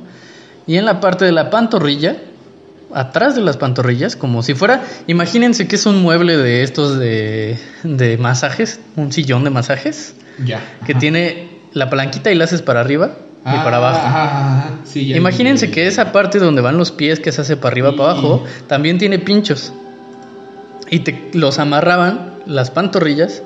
Y 0.68 0.78
en 0.78 0.86
la 0.86 1.00
parte 1.00 1.26
de 1.26 1.32
la 1.32 1.50
pantorrilla, 1.50 2.18
atrás 2.94 3.36
de 3.36 3.42
las 3.42 3.58
pantorrillas, 3.58 4.16
como 4.16 4.44
si 4.44 4.54
fuera, 4.54 4.84
imagínense 5.08 5.68
que 5.68 5.76
es 5.76 5.86
un 5.86 6.02
mueble 6.02 6.38
de 6.38 6.64
estos 6.64 6.98
de, 7.00 7.58
de 7.84 8.18
masajes, 8.18 8.80
un 8.96 9.12
sillón 9.12 9.44
de 9.44 9.50
masajes, 9.50 10.16
Ya. 10.44 10.62
que 10.86 10.94
Ajá. 10.94 11.00
tiene 11.00 11.50
la 11.74 11.90
palanquita 11.90 12.32
y 12.32 12.36
la 12.36 12.44
haces 12.46 12.62
para 12.62 12.82
arriba 12.82 13.14
y 13.18 13.42
Ah, 13.46 13.62
para 13.64 13.78
abajo. 13.78 13.98
ajá, 13.98 14.24
ajá. 14.60 14.70
Sí, 14.86 15.08
ya 15.08 15.18
Imagínense 15.18 15.70
que 15.72 15.88
esa 15.88 16.12
parte 16.14 16.40
donde 16.40 16.62
van 16.62 16.78
los 16.78 16.92
pies 16.92 17.20
que 17.20 17.32
se 17.32 17.42
hace 17.42 17.58
para 17.58 17.74
arriba 17.74 17.92
para 17.98 18.12
abajo 18.12 18.44
también 18.68 18.98
tiene 19.00 19.20
pinchos. 19.20 19.74
Y 20.90 21.00
te 21.00 21.30
los 21.34 21.60
amarraban 21.60 22.36
las 22.46 22.70
pantorrillas, 22.72 23.42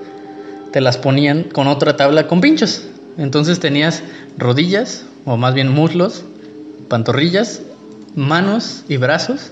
te 0.71 0.81
las 0.81 0.97
ponían 0.97 1.43
con 1.43 1.67
otra 1.67 1.95
tabla 1.95 2.27
con 2.27 2.41
pinchos. 2.41 2.83
Entonces 3.17 3.59
tenías 3.59 4.03
rodillas 4.37 5.03
o 5.25 5.37
más 5.37 5.53
bien 5.53 5.69
muslos, 5.69 6.25
pantorrillas, 6.87 7.61
manos 8.15 8.83
y 8.87 8.97
brazos 8.97 9.51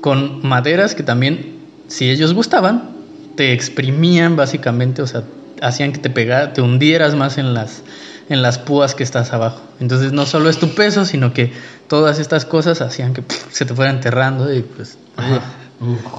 con 0.00 0.46
maderas 0.46 0.94
que 0.94 1.02
también 1.02 1.56
si 1.88 2.10
ellos 2.10 2.34
gustaban 2.34 2.90
te 3.36 3.52
exprimían 3.52 4.36
básicamente, 4.36 5.02
o 5.02 5.06
sea, 5.06 5.24
hacían 5.60 5.92
que 5.92 5.98
te 5.98 6.10
pegara, 6.10 6.52
te 6.52 6.62
hundieras 6.62 7.14
más 7.14 7.38
en 7.38 7.54
las 7.54 7.82
en 8.28 8.42
las 8.42 8.58
púas 8.58 8.94
que 8.94 9.04
estás 9.04 9.32
abajo. 9.32 9.62
Entonces 9.78 10.12
no 10.12 10.26
solo 10.26 10.48
es 10.48 10.58
tu 10.58 10.74
peso, 10.74 11.04
sino 11.04 11.32
que 11.32 11.52
todas 11.88 12.18
estas 12.18 12.44
cosas 12.44 12.80
hacían 12.80 13.14
que 13.14 13.22
pff, 13.22 13.52
se 13.52 13.64
te 13.64 13.74
fuera 13.74 13.90
enterrando 13.90 14.52
y 14.52 14.62
pues 14.62 14.98
Ajá. 15.16 15.42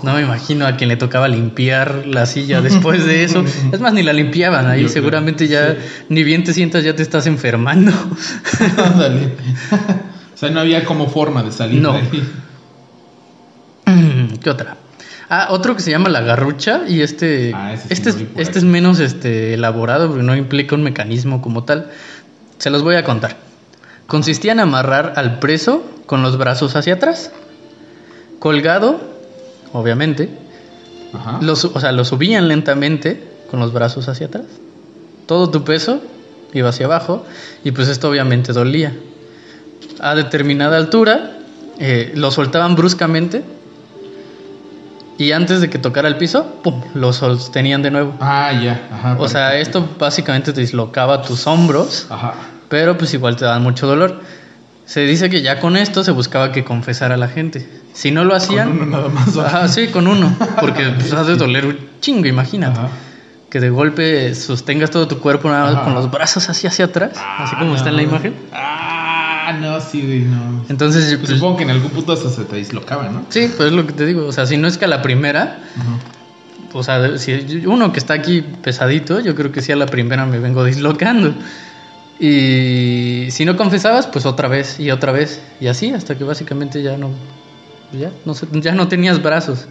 No 0.04 0.14
me 0.14 0.22
imagino 0.22 0.68
a 0.68 0.76
quien 0.78 0.88
le 0.90 0.98
tocaba 0.98 1.28
limpiar 1.28 2.06
la 2.06 2.26
silla 2.28 2.62
después 2.62 3.06
de 3.06 3.24
eso. 3.24 3.44
Es 3.72 3.80
más, 3.80 3.92
ni 3.94 4.04
la 4.04 4.14
limpiaban 4.14 4.68
ahí. 4.68 4.82
Yo 4.82 4.88
creo, 4.88 4.94
Seguramente 4.94 5.48
ya 5.48 5.72
sí. 5.72 5.78
ni 6.10 6.24
bien 6.24 6.44
te 6.44 6.54
sientas, 6.54 6.84
ya 6.84 6.96
te 6.96 7.02
estás 7.02 7.26
enfermando. 7.26 7.92
Ándale. 8.86 9.34
o 10.36 10.38
sea, 10.38 10.52
no 10.52 10.60
había 10.60 10.86
como 10.86 11.08
forma 11.10 11.42
de 11.44 11.52
salir 11.52 11.82
No. 11.82 11.94
de 11.94 12.00
ahí. 12.00 12.30
¿Qué 14.44 14.50
otra? 14.50 14.78
Ah, 15.30 15.48
otro 15.50 15.76
que 15.76 15.82
se 15.82 15.92
llama 15.92 16.10
la 16.10 16.22
garrucha 16.22 16.82
y 16.88 17.02
este, 17.02 17.52
Ah, 17.54 17.76
sí 17.78 17.88
este, 17.90 18.12
lo 18.14 18.18
es, 18.20 18.26
este 18.38 18.60
es 18.60 18.64
menos 18.66 19.00
este, 19.00 19.56
elaborado 19.56 20.08
porque 20.08 20.24
no 20.24 20.36
implica 20.36 20.76
un 20.76 20.84
mecanismo 20.84 21.42
como 21.42 21.64
tal. 21.64 21.90
Se 22.60 22.70
los 22.70 22.84
voy 22.84 22.96
a 22.96 23.04
contar. 23.04 23.38
Consistía 24.08 24.54
en 24.54 24.60
amarrar 24.62 25.14
al 25.18 25.40
preso 25.40 25.84
con 26.06 26.22
los 26.22 26.38
brazos 26.38 26.76
hacia 26.78 26.94
atrás, 26.94 27.32
colgado, 28.40 29.17
obviamente, 29.74 30.30
Ajá. 31.14 31.40
lo, 31.42 31.54
o 31.54 31.80
sea, 31.80 31.92
lo 31.92 32.06
subían 32.06 32.48
lentamente 32.48 33.24
con 33.50 33.60
los 33.60 33.74
brazos 33.74 34.08
hacia 34.10 34.28
atrás. 34.28 34.46
Todo 35.26 35.50
tu 35.50 35.64
peso 35.64 36.02
iba 36.54 36.70
hacia 36.70 36.86
abajo 36.86 37.26
y 37.64 37.72
pues 37.72 37.88
esto 37.88 38.10
obviamente 38.10 38.54
dolía. 38.54 38.96
A 40.00 40.16
determinada 40.16 40.78
altura 40.78 41.38
eh, 41.80 42.12
lo 42.16 42.32
soltaban 42.32 42.76
bruscamente 42.76 43.44
y 45.18 45.32
antes 45.32 45.62
de 45.62 45.70
que 45.70 45.80
tocara 45.80 46.08
el 46.08 46.18
piso, 46.18 46.46
¡pum!, 46.64 46.82
lo 46.94 47.12
sostenían 47.12 47.82
de 47.82 47.90
nuevo. 47.92 48.14
Ah, 48.20 48.52
ya. 48.54 48.88
Ajá. 48.92 49.16
O 49.20 49.28
sea, 49.28 49.58
esto 49.58 49.88
básicamente 49.98 50.54
te 50.54 50.62
dislocaba 50.62 51.24
tus 51.24 51.48
hombros, 51.48 52.06
Ajá. 52.10 52.36
pero 52.70 52.98
pues 52.98 53.14
igual 53.16 53.36
te 53.36 53.46
daban 53.46 53.64
mucho 53.64 53.88
dolor. 53.88 54.22
Se 54.88 55.02
dice 55.02 55.30
que 55.30 55.42
ya 55.44 55.60
con 55.60 55.78
esto 55.78 56.04
se 56.04 56.12
buscaba 56.12 56.52
que 56.52 56.64
confesara 56.64 57.14
a 57.14 57.18
la 57.18 57.28
gente. 57.28 57.70
Si 57.94 58.10
no 58.10 58.24
lo 58.24 58.34
hacían, 58.34 58.70
uno 58.72 58.86
nada 58.86 59.10
más. 59.10 59.38
Ajá, 59.38 59.68
sí, 59.68 59.88
con 59.90 60.08
uno, 60.08 60.36
porque 60.60 60.84
pues, 60.98 61.14
has 61.14 61.28
de 61.28 61.36
doler 61.36 61.66
un 61.68 61.78
chingo, 62.02 62.26
imagínate. 62.26 62.80
Ajá. 62.80 62.90
Que 63.50 63.60
de 63.60 63.70
golpe 63.70 64.34
sostengas 64.36 64.90
todo 64.90 65.08
tu 65.08 65.20
cuerpo 65.20 65.50
nada 65.50 65.66
más 65.66 65.76
Ajá. 65.76 65.84
con 65.84 65.94
los 65.94 66.10
brazos 66.12 66.50
hacia 66.50 66.70
hacia 66.70 66.86
atrás, 66.86 67.12
así 67.38 67.56
como 67.58 67.74
Ah, 67.74 67.76
está 67.78 67.90
en 67.90 67.96
la 67.98 68.02
imagen. 68.04 68.34
Ah, 68.54 69.58
no, 69.62 69.80
sí, 69.80 70.02
güey, 70.02 70.20
no. 70.22 70.66
Entonces, 70.70 71.06
Pues 71.16 71.18
pues, 71.20 71.32
supongo 71.40 71.58
que 71.58 71.64
en 71.64 71.70
algún 71.72 71.90
punto 71.92 72.12
hasta 72.14 72.30
se 72.30 72.44
te 72.46 72.56
dislocaba, 72.58 73.10
¿no? 73.10 73.26
sí, 73.30 73.50
pues 73.56 73.70
es 73.70 73.74
lo 73.76 73.86
que 73.88 73.94
te 73.94 74.06
digo. 74.06 74.26
O 74.28 74.32
sea, 74.34 74.46
si 74.46 74.58
no 74.58 74.68
es 74.68 74.78
que 74.78 74.86
a 74.86 74.88
la 74.90 75.02
primera, 75.02 75.60
o 76.74 76.84
sea, 76.84 77.18
si 77.18 77.64
uno 77.66 77.92
que 77.94 78.00
está 78.00 78.14
aquí 78.14 78.42
pesadito, 78.42 79.20
yo 79.22 79.34
creo 79.36 79.52
que 79.52 79.62
sí 79.62 79.72
a 79.72 79.76
la 79.78 79.86
primera 79.86 80.26
me 80.26 80.40
vengo 80.40 80.64
dislocando. 80.66 81.34
Y 82.20 83.28
si 83.32 83.46
no 83.46 83.56
confesabas, 83.56 84.08
pues 84.08 84.26
otra 84.26 84.48
vez 84.48 84.80
y 84.80 84.90
otra 84.92 85.12
vez. 85.12 85.42
Y 85.60 85.68
así 85.68 85.92
hasta 85.92 86.18
que 86.18 86.24
básicamente 86.24 86.82
ya 86.82 86.98
no, 86.98 87.12
ya 87.92 88.12
no, 88.26 88.34
ya 88.62 88.74
no 88.74 88.88
tenías 88.88 89.22
brazos. 89.22 89.68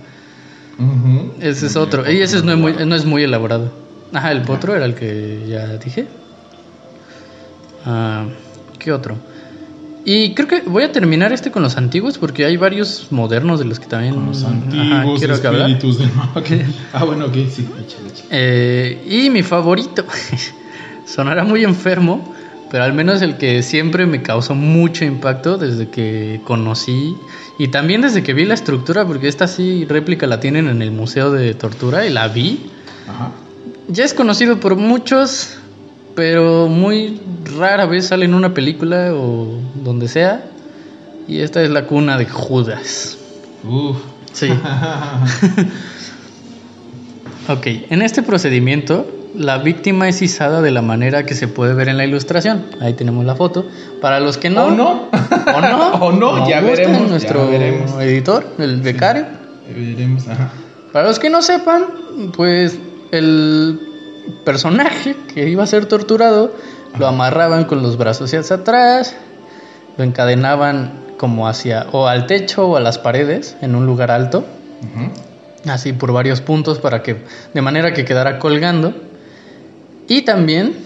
Ujú. 0.78 1.32
Ese 1.40 1.66
es 1.66 1.76
otro. 1.76 2.10
Y 2.10 2.20
ese 2.20 2.42
no 2.42 2.52
es 2.52 2.58
muy, 2.58 2.72
no 2.86 2.94
es 2.94 3.04
muy 3.04 3.22
elaborado. 3.24 3.72
Ajá, 4.12 4.30
el 4.32 4.42
potro 4.42 4.74
era 4.76 4.84
el 4.84 4.94
que 4.94 5.46
ya 5.48 5.76
dije. 5.78 6.06
Ah, 7.84 8.26
¿Qué 8.78 8.92
otro? 8.92 9.16
Y 10.04 10.34
creo 10.34 10.46
que 10.46 10.60
voy 10.60 10.84
a 10.84 10.92
terminar 10.92 11.32
este 11.32 11.50
con 11.50 11.64
los 11.64 11.76
antiguos 11.76 12.16
porque 12.18 12.44
hay 12.44 12.56
varios 12.56 13.08
modernos 13.10 13.58
de 13.58 13.64
los 13.64 13.80
que 13.80 13.86
también 13.86 14.14
Con 14.14 14.26
los 14.26 14.44
ajá, 14.44 14.52
antiguos 14.52 15.18
quiero 15.18 15.40
que 15.40 15.46
hablar. 15.48 15.70
espíritus 15.70 15.98
del 15.98 16.12
mal. 16.14 16.28
Ok. 16.36 16.46
Ah, 16.92 17.04
bueno, 17.04 17.26
ok, 17.26 17.34
sí. 17.50 17.66
Eh, 18.30 19.04
y 19.08 19.30
mi 19.30 19.42
favorito, 19.42 20.04
sonará 21.04 21.42
muy 21.42 21.64
enfermo, 21.64 22.35
pero 22.70 22.84
al 22.84 22.92
menos 22.92 23.22
el 23.22 23.36
que 23.36 23.62
siempre 23.62 24.06
me 24.06 24.22
causó 24.22 24.54
mucho 24.54 25.04
impacto 25.04 25.58
desde 25.58 25.88
que 25.88 26.40
conocí 26.44 27.14
y 27.58 27.68
también 27.68 28.02
desde 28.02 28.22
que 28.22 28.34
vi 28.34 28.44
la 28.44 28.54
estructura, 28.54 29.06
porque 29.06 29.28
esta 29.28 29.46
sí 29.46 29.86
réplica 29.88 30.26
la 30.26 30.40
tienen 30.40 30.68
en 30.68 30.82
el 30.82 30.90
Museo 30.90 31.30
de 31.30 31.54
Tortura 31.54 32.06
y 32.06 32.10
la 32.10 32.28
vi. 32.28 32.70
Ajá. 33.08 33.32
Ya 33.88 34.04
es 34.04 34.14
conocido 34.14 34.58
por 34.58 34.76
muchos, 34.76 35.58
pero 36.14 36.66
muy 36.66 37.20
rara 37.56 37.86
vez 37.86 38.08
sale 38.08 38.24
en 38.24 38.34
una 38.34 38.52
película 38.52 39.14
o 39.14 39.60
donde 39.74 40.08
sea. 40.08 40.50
Y 41.28 41.40
esta 41.40 41.62
es 41.62 41.70
la 41.70 41.86
cuna 41.86 42.18
de 42.18 42.26
Judas. 42.26 43.16
Uf. 43.64 43.96
Sí. 44.32 44.48
ok, 47.48 47.66
en 47.90 48.02
este 48.02 48.22
procedimiento, 48.22 49.06
la 49.36 49.58
víctima 49.58 50.08
es 50.08 50.22
izada 50.22 50.62
de 50.62 50.70
la 50.70 50.82
manera 50.82 51.24
que 51.24 51.34
se 51.34 51.48
puede 51.48 51.74
ver 51.74 51.88
en 51.88 51.96
la 51.96 52.04
ilustración. 52.04 52.64
Ahí 52.80 52.94
tenemos 52.94 53.24
la 53.24 53.34
foto. 53.34 53.66
Para 54.00 54.20
los 54.20 54.38
que 54.38 54.50
no. 54.50 54.66
¿O 54.66 54.70
no? 54.70 55.08
O 55.54 55.60
no. 55.60 55.92
O 56.06 56.12
no, 56.12 56.48
ya 56.48 56.60
veremos, 56.60 57.02
ya 57.02 57.06
Nuestro 57.08 57.48
veremos. 57.48 57.92
editor, 58.00 58.46
el 58.58 58.80
becario. 58.80 59.26
Veremos, 59.74 60.26
ajá. 60.28 60.50
Para 60.92 61.08
los 61.08 61.18
que 61.18 61.28
no 61.30 61.42
sepan, 61.42 61.84
pues 62.36 62.78
el 63.12 63.78
personaje 64.44 65.16
que 65.34 65.48
iba 65.48 65.62
a 65.64 65.66
ser 65.66 65.86
torturado 65.86 66.52
lo 66.98 67.06
amarraban 67.06 67.64
con 67.64 67.82
los 67.82 67.96
brazos 67.98 68.32
hacia 68.32 68.56
atrás, 68.56 69.14
lo 69.98 70.04
encadenaban 70.04 70.92
como 71.18 71.48
hacia 71.48 71.86
o 71.92 72.06
al 72.08 72.26
techo 72.26 72.66
o 72.66 72.76
a 72.76 72.80
las 72.80 72.98
paredes 72.98 73.56
en 73.60 73.74
un 73.74 73.86
lugar 73.86 74.10
alto, 74.10 74.38
Ujú. 74.82 75.70
así 75.70 75.92
por 75.92 76.12
varios 76.12 76.40
puntos 76.40 76.78
para 76.78 77.02
que 77.02 77.24
de 77.54 77.62
manera 77.62 77.92
que 77.92 78.04
quedara 78.04 78.38
colgando 78.38 78.94
y 80.08 80.22
también 80.22 80.76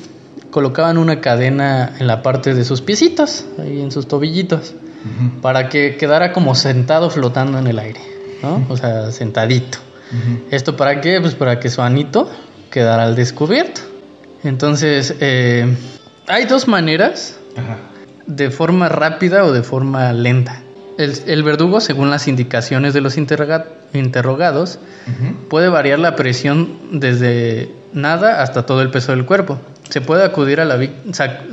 colocaban 0.50 0.98
una 0.98 1.20
cadena 1.20 1.92
en 1.98 2.06
la 2.06 2.22
parte 2.22 2.54
de 2.54 2.64
sus 2.64 2.80
piecitos, 2.80 3.44
ahí 3.58 3.80
en 3.80 3.90
sus 3.92 4.08
tobillitos, 4.08 4.74
para 5.42 5.68
que 5.68 5.96
quedara 5.96 6.32
como 6.32 6.54
sentado 6.54 7.08
flotando 7.10 7.58
en 7.58 7.66
el 7.66 7.78
aire, 7.78 8.00
¿no? 8.42 8.66
O 8.68 8.76
sea, 8.76 9.10
sentadito. 9.12 9.78
¿Esto 10.50 10.76
para 10.76 11.00
qué? 11.00 11.20
Pues 11.20 11.34
para 11.36 11.60
que 11.60 11.70
su 11.70 11.82
anito 11.82 12.28
quedara 12.70 13.04
al 13.04 13.14
descubierto. 13.14 13.80
Entonces, 14.42 15.14
eh, 15.20 15.76
hay 16.26 16.46
dos 16.46 16.66
maneras 16.66 17.38
Ajá. 17.56 17.76
de 18.26 18.50
forma 18.50 18.88
rápida 18.88 19.44
o 19.44 19.52
de 19.52 19.62
forma 19.62 20.12
lenta. 20.12 20.62
El, 20.98 21.14
el 21.26 21.42
verdugo, 21.44 21.80
según 21.80 22.10
las 22.10 22.26
indicaciones 22.26 22.92
de 22.92 23.00
los 23.00 23.16
interroga- 23.16 23.66
interrogados, 23.94 24.78
puede 25.48 25.68
variar 25.68 25.98
la 26.00 26.16
presión 26.16 26.76
desde 26.92 27.70
nada 27.92 28.42
hasta 28.42 28.66
todo 28.66 28.82
el 28.82 28.90
peso 28.90 29.12
del 29.12 29.24
cuerpo. 29.24 29.58
Se 29.88 30.00
puede, 30.00 30.24
acudir 30.24 30.60
a 30.60 30.64
la 30.64 30.78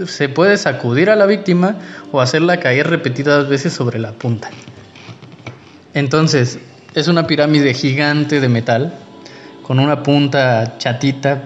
se 0.05 0.29
puede 0.29 0.57
sacudir 0.57 1.09
a 1.09 1.15
la 1.15 1.25
víctima 1.25 1.75
o 2.11 2.21
hacerla 2.21 2.59
caer 2.59 2.87
repetidas 2.87 3.49
veces 3.49 3.73
sobre 3.73 3.97
la 3.97 4.11
punta. 4.11 4.49
Entonces, 5.93 6.59
es 6.93 7.07
una 7.07 7.25
pirámide 7.25 7.73
gigante 7.73 8.39
de 8.39 8.49
metal 8.49 8.93
con 9.63 9.79
una 9.79 10.03
punta 10.03 10.77
chatita 10.77 11.41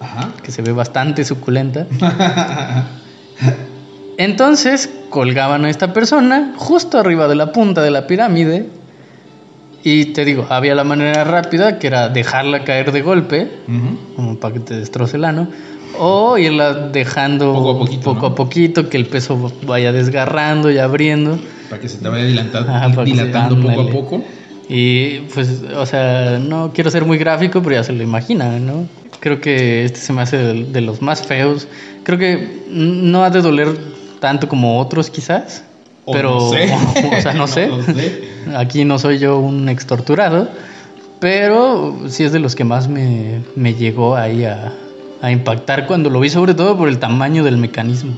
Ajá. 0.00 0.30
que 0.42 0.52
se 0.52 0.62
ve 0.62 0.72
bastante 0.72 1.24
suculenta. 1.24 1.86
Entonces 4.16 4.90
colgaban 5.10 5.64
a 5.64 5.70
esta 5.70 5.92
persona 5.92 6.54
justo 6.56 6.98
arriba 6.98 7.26
de 7.26 7.34
la 7.34 7.52
punta 7.52 7.82
de 7.82 7.90
la 7.90 8.06
pirámide 8.06 8.68
y 9.84 10.06
te 10.06 10.24
digo, 10.24 10.46
había 10.48 10.74
la 10.74 10.82
manera 10.84 11.24
rápida 11.24 11.78
que 11.78 11.86
era 11.88 12.08
dejarla 12.08 12.64
caer 12.64 12.90
de 12.90 13.02
golpe, 13.02 13.48
Ujú. 13.68 14.16
como 14.16 14.36
para 14.38 14.54
que 14.54 14.60
te 14.60 14.74
destroce 14.76 15.18
el 15.18 15.24
ano, 15.24 15.48
o 15.98 16.38
irla 16.38 16.72
dejando 16.88 17.52
Poco 17.52 17.70
a 17.72 17.78
poquito, 17.78 18.02
poco 18.02 18.20
¿no? 18.20 18.26
a 18.28 18.34
poquito, 18.34 18.88
que 18.88 18.96
el 18.96 19.06
peso 19.06 19.52
vaya 19.66 19.92
desgarrando 19.92 20.70
y 20.70 20.78
abriendo. 20.78 21.38
Para 21.68 21.80
que 21.82 21.88
se 21.88 21.98
te 21.98 22.08
vaya 22.08 22.24
dilatando, 22.24 22.72
Ajá, 22.72 23.04
dilatando 23.04 23.60
poco 23.60 23.80
a 23.82 23.90
poco. 23.90 24.24
Y 24.68 25.18
pues, 25.34 25.62
o 25.76 25.84
sea, 25.84 26.38
no 26.38 26.72
quiero 26.74 26.90
ser 26.90 27.04
muy 27.04 27.18
gráfico, 27.18 27.62
pero 27.62 27.76
ya 27.76 27.84
se 27.84 27.92
lo 27.92 28.02
imaginan, 28.02 28.64
¿no? 28.66 28.86
Creo 29.20 29.40
que 29.40 29.84
este 29.84 30.00
se 30.00 30.12
me 30.14 30.22
hace 30.22 30.38
de, 30.38 30.64
de 30.64 30.80
los 30.80 31.02
más 31.02 31.22
feos. 31.26 31.68
Creo 32.02 32.18
que 32.18 32.62
no 32.70 33.22
ha 33.24 33.30
de 33.30 33.42
doler 33.42 33.68
tanto 34.20 34.48
como 34.48 34.80
otros 34.80 35.10
quizás, 35.10 35.64
O 36.04 36.12
pero, 36.12 36.34
no 36.34 36.50
sé. 36.50 36.74
o 37.18 37.20
sea, 37.22 37.32
no 37.34 37.46
sé. 37.46 37.66
No 37.68 37.76
lo 37.78 37.82
sé. 37.82 38.22
Aquí 38.56 38.84
no 38.84 38.98
soy 38.98 39.18
yo 39.18 39.38
un 39.38 39.68
extorturado, 39.68 40.48
pero 41.20 41.96
sí 42.08 42.24
es 42.24 42.32
de 42.32 42.40
los 42.40 42.54
que 42.54 42.64
más 42.64 42.88
me, 42.88 43.40
me 43.56 43.74
llegó 43.74 44.16
ahí 44.16 44.44
a, 44.44 44.72
a 45.22 45.30
impactar 45.30 45.86
cuando 45.86 46.10
lo 46.10 46.20
vi, 46.20 46.28
sobre 46.28 46.54
todo 46.54 46.76
por 46.76 46.88
el 46.88 46.98
tamaño 46.98 47.44
del 47.44 47.56
mecanismo. 47.56 48.14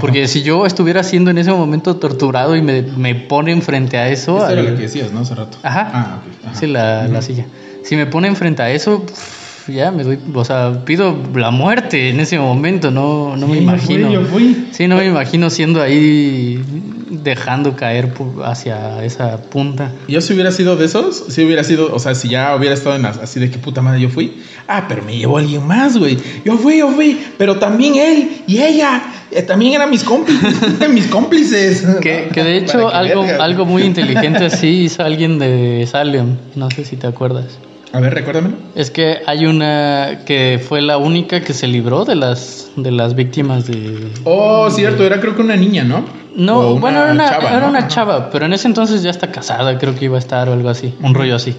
Porque 0.00 0.28
si 0.28 0.42
yo 0.42 0.64
estuviera 0.66 1.02
siendo 1.02 1.30
en 1.30 1.38
ese 1.38 1.50
momento 1.50 1.96
torturado 1.96 2.54
y 2.54 2.62
me, 2.62 2.82
me 2.82 3.14
ponen 3.14 3.62
frente 3.62 3.98
a 3.98 4.08
eso... 4.08 4.38
Esta 4.38 4.52
era 4.52 4.62
la 4.62 4.74
que 4.76 4.82
decías, 4.82 5.12
¿no? 5.12 5.20
Hace 5.20 5.34
rato. 5.34 5.58
Ajá. 5.62 5.90
Ah, 5.92 6.18
ok. 6.20 6.46
Ajá. 6.46 6.54
Sí, 6.54 6.66
la, 6.66 7.08
la 7.08 7.20
silla. 7.22 7.46
Si 7.82 7.96
me 7.96 8.06
ponen 8.06 8.36
frente 8.36 8.62
a 8.62 8.70
eso, 8.70 9.02
pff, 9.04 9.37
ya 9.72 9.90
me 9.90 10.04
doy, 10.04 10.18
o 10.34 10.44
sea, 10.44 10.84
pido 10.84 11.16
la 11.34 11.50
muerte 11.50 12.10
en 12.10 12.20
ese 12.20 12.38
momento, 12.38 12.90
no, 12.90 13.36
no 13.36 13.46
me 13.46 13.56
yo 13.56 13.62
imagino. 13.62 14.06
fui, 14.06 14.14
yo 14.14 14.24
fui. 14.24 14.68
Sí, 14.72 14.86
no 14.86 14.96
me 14.96 15.06
imagino 15.06 15.50
siendo 15.50 15.82
ahí 15.82 16.62
dejando 17.10 17.76
caer 17.76 18.12
hacia 18.44 19.04
esa 19.04 19.38
punta. 19.38 19.92
Yo 20.08 20.20
si 20.20 20.34
hubiera 20.34 20.52
sido 20.52 20.76
de 20.76 20.86
esos, 20.86 21.24
si 21.28 21.44
hubiera 21.44 21.64
sido, 21.64 21.94
o 21.94 21.98
sea, 21.98 22.14
si 22.14 22.28
ya 22.28 22.54
hubiera 22.54 22.74
estado 22.74 22.96
en 22.96 23.02
las, 23.02 23.18
así 23.18 23.40
de 23.40 23.50
que 23.50 23.58
puta 23.58 23.82
madre 23.82 24.00
yo 24.00 24.08
fui. 24.08 24.42
Ah, 24.66 24.86
pero 24.88 25.02
me 25.02 25.16
llevó 25.16 25.38
alguien 25.38 25.66
más, 25.66 25.96
güey. 25.96 26.18
Yo 26.44 26.56
fui, 26.58 26.78
yo 26.78 26.90
fui, 26.90 27.18
pero 27.36 27.58
también 27.58 27.96
él 27.96 28.42
y 28.46 28.58
ella. 28.58 29.02
Eh, 29.30 29.42
también 29.42 29.74
eran 29.74 29.90
mis 29.90 30.04
cómplices. 30.04 30.88
mis 30.90 31.06
cómplices. 31.06 31.86
Que, 32.00 32.28
que 32.32 32.44
de 32.44 32.58
hecho 32.58 32.88
que 32.88 32.94
algo, 32.94 33.22
verga. 33.22 33.44
algo 33.44 33.64
muy 33.64 33.82
inteligente 33.82 34.44
así 34.46 34.84
hizo 34.84 35.02
alguien 35.02 35.38
de 35.38 35.86
Salem, 35.90 36.36
no 36.54 36.70
sé 36.70 36.84
si 36.84 36.96
te 36.96 37.06
acuerdas. 37.06 37.58
A 37.92 38.00
ver, 38.00 38.12
recuérdamelo. 38.14 38.56
Es 38.74 38.90
que 38.90 39.18
hay 39.26 39.46
una 39.46 40.20
que 40.26 40.60
fue 40.62 40.82
la 40.82 40.98
única 40.98 41.40
que 41.40 41.54
se 41.54 41.66
libró 41.66 42.04
de 42.04 42.16
las 42.16 42.70
de 42.76 42.90
las 42.90 43.14
víctimas 43.14 43.66
de 43.66 44.10
Oh, 44.24 44.68
cierto, 44.70 45.04
era 45.04 45.20
creo 45.20 45.34
que 45.34 45.42
una 45.42 45.56
niña, 45.56 45.84
¿no? 45.84 46.04
No, 46.36 46.76
bueno, 46.76 47.02
era 47.02 47.12
una 47.12 47.30
chava, 47.30 47.50
era 47.50 47.60
¿no? 47.62 47.68
una 47.68 47.88
chava, 47.88 48.30
pero 48.30 48.44
en 48.46 48.52
ese 48.52 48.68
entonces 48.68 49.02
ya 49.02 49.10
está 49.10 49.30
casada, 49.32 49.76
creo 49.78 49.94
que 49.94 50.04
iba 50.04 50.16
a 50.16 50.20
estar 50.20 50.48
o 50.48 50.52
algo 50.52 50.68
así, 50.68 50.94
un 51.02 51.14
rollo 51.14 51.34
así. 51.34 51.56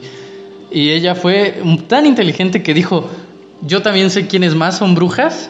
Y 0.72 0.92
ella 0.92 1.16
fue 1.16 1.62
tan 1.88 2.06
inteligente 2.06 2.62
que 2.62 2.74
dijo, 2.76 3.10
"Yo 3.62 3.82
también 3.82 4.10
sé 4.12 4.28
quiénes 4.28 4.54
más 4.56 4.78
son 4.78 4.94
brujas, 4.96 5.50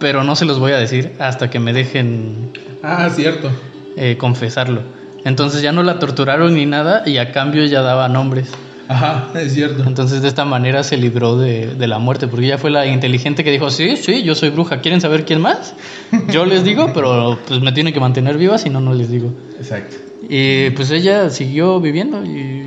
pero 0.00 0.24
no 0.24 0.34
se 0.36 0.44
los 0.44 0.58
voy 0.58 0.72
a 0.72 0.78
decir 0.78 1.12
hasta 1.20 1.48
que 1.48 1.60
me 1.60 1.72
dejen 1.72 2.50
Ah, 2.82 3.08
cierto. 3.08 3.50
eh, 3.96 4.16
confesarlo." 4.18 4.82
Entonces 5.24 5.62
ya 5.62 5.70
no 5.72 5.82
la 5.84 5.98
torturaron 6.00 6.54
ni 6.54 6.66
nada 6.66 7.04
y 7.06 7.18
a 7.18 7.30
cambio 7.32 7.62
ella 7.62 7.82
daba 7.82 8.08
nombres. 8.08 8.50
Ajá, 8.88 9.30
es 9.38 9.52
cierto. 9.52 9.84
Entonces 9.86 10.22
de 10.22 10.28
esta 10.28 10.46
manera 10.46 10.82
se 10.82 10.96
libró 10.96 11.36
de, 11.36 11.74
de 11.74 11.86
la 11.86 11.98
muerte, 11.98 12.26
porque 12.26 12.46
ella 12.46 12.58
fue 12.58 12.70
la 12.70 12.86
inteligente 12.86 13.44
que 13.44 13.50
dijo, 13.50 13.70
sí, 13.70 13.96
sí, 13.96 14.22
yo 14.22 14.34
soy 14.34 14.48
bruja, 14.48 14.80
¿quieren 14.80 15.02
saber 15.02 15.26
quién 15.26 15.40
más? 15.42 15.74
Yo 16.32 16.46
les 16.46 16.64
digo, 16.64 16.90
pero 16.94 17.38
pues 17.46 17.60
me 17.60 17.72
tienen 17.72 17.92
que 17.92 18.00
mantener 18.00 18.38
viva, 18.38 18.56
si 18.56 18.70
no, 18.70 18.80
no 18.80 18.94
les 18.94 19.10
digo. 19.10 19.32
Exacto. 19.58 19.96
Y 20.28 20.70
pues 20.70 20.90
ella 20.90 21.28
siguió 21.30 21.80
viviendo 21.80 22.24
y 22.24 22.66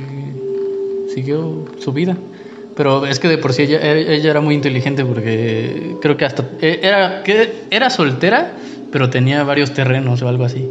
siguió 1.12 1.64
su 1.78 1.92
vida. 1.92 2.16
Pero 2.76 3.04
es 3.04 3.18
que 3.18 3.28
de 3.28 3.38
por 3.38 3.52
sí 3.52 3.62
ella, 3.62 3.80
ella 3.92 4.30
era 4.30 4.40
muy 4.40 4.54
inteligente 4.54 5.04
porque 5.04 5.96
creo 6.00 6.16
que 6.16 6.24
hasta 6.24 6.44
eh, 6.60 6.80
era, 6.82 7.22
que 7.22 7.64
era 7.70 7.90
soltera, 7.90 8.52
pero 8.90 9.10
tenía 9.10 9.42
varios 9.44 9.74
terrenos 9.74 10.22
o 10.22 10.28
algo 10.28 10.44
así. 10.44 10.66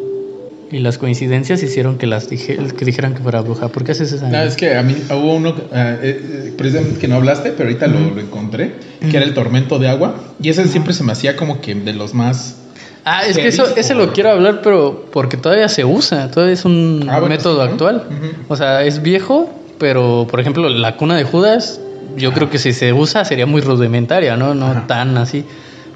Y 0.72 0.80
las 0.80 0.98
coincidencias 0.98 1.62
hicieron 1.64 1.98
que 1.98 2.08
las 2.08 2.30
dije, 2.30 2.58
que 2.78 2.86
dijeran 2.86 3.14
que 3.14 3.20
fuera 3.22 3.42
bruja. 3.42 3.68
¿Por 3.68 3.84
qué 3.84 3.92
haces 3.92 4.14
esa? 4.14 4.30
No, 4.30 4.40
es 4.42 4.56
que 4.56 4.76
a 4.76 4.84
mí 4.84 4.96
hubo 5.10 5.36
uno, 5.36 5.50
eh, 5.50 5.98
eh, 6.02 6.54
precisamente 6.58 6.98
que 6.98 7.10
no 7.10 7.16
hablaste, 7.16 7.52
pero 7.52 7.68
ahorita 7.68 7.88
lo, 7.88 8.00
lo 8.00 8.22
encontré, 8.22 8.76
que 9.02 9.18
era 9.18 9.26
el 9.26 9.34
tormento 9.34 9.80
de 9.80 9.90
agua. 9.90 10.16
Y 10.42 10.48
ese 10.50 10.66
siempre 10.68 10.94
se 10.94 11.04
me 11.04 11.12
hacía 11.12 11.36
como 11.36 11.60
que 11.60 11.76
de 11.76 11.92
los 11.94 12.14
más... 12.14 12.56
Ah, 13.04 13.24
es 13.28 13.36
que 13.36 13.48
eso, 13.48 13.66
ese 13.76 13.96
lo 13.96 14.14
quiero 14.14 14.30
hablar, 14.30 14.62
pero 14.64 15.08
porque 15.12 15.36
todavía 15.36 15.68
se 15.68 15.84
usa, 15.84 16.30
todavía 16.32 16.54
es 16.54 16.64
un 16.66 17.06
Ah, 17.10 17.20
bueno, 17.20 17.36
método 17.36 17.56
sí, 17.56 17.66
¿no? 17.66 17.72
actual. 17.72 18.04
O 18.48 18.56
sea, 18.56 18.84
es 18.86 19.02
viejo, 19.02 19.50
pero 19.80 20.28
por 20.30 20.40
ejemplo, 20.40 20.70
la 20.70 20.96
cuna 20.98 21.18
de 21.18 21.24
Judas, 21.24 21.82
yo 22.16 22.32
creo 22.32 22.50
que 22.50 22.60
si 22.60 22.74
se 22.74 22.94
usa 22.94 23.26
sería 23.26 23.46
muy 23.48 23.62
rudimentaria, 23.62 24.38
¿no? 24.38 24.54
No 24.54 24.84
tan 24.88 25.18
así. 25.18 25.44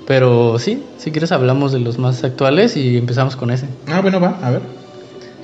Pero 0.07 0.59
sí, 0.59 0.83
si 0.97 1.11
quieres 1.11 1.31
hablamos 1.31 1.71
de 1.71 1.79
los 1.79 1.97
más 1.97 2.23
actuales 2.23 2.77
y 2.77 2.97
empezamos 2.97 3.35
con 3.35 3.51
ese. 3.51 3.67
Ah, 3.87 4.01
bueno, 4.01 4.19
va, 4.19 4.37
a 4.41 4.51
ver. 4.51 4.61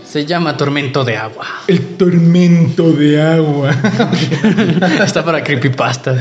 Se 0.06 0.26
llama 0.26 0.58
tormento 0.58 1.04
de 1.04 1.18
agua. 1.18 1.48
El 1.68 1.96
tormento 1.96 2.92
de 2.92 3.22
agua. 3.22 3.72
Está 5.04 5.24
para 5.24 5.44
creepypasta. 5.44 6.20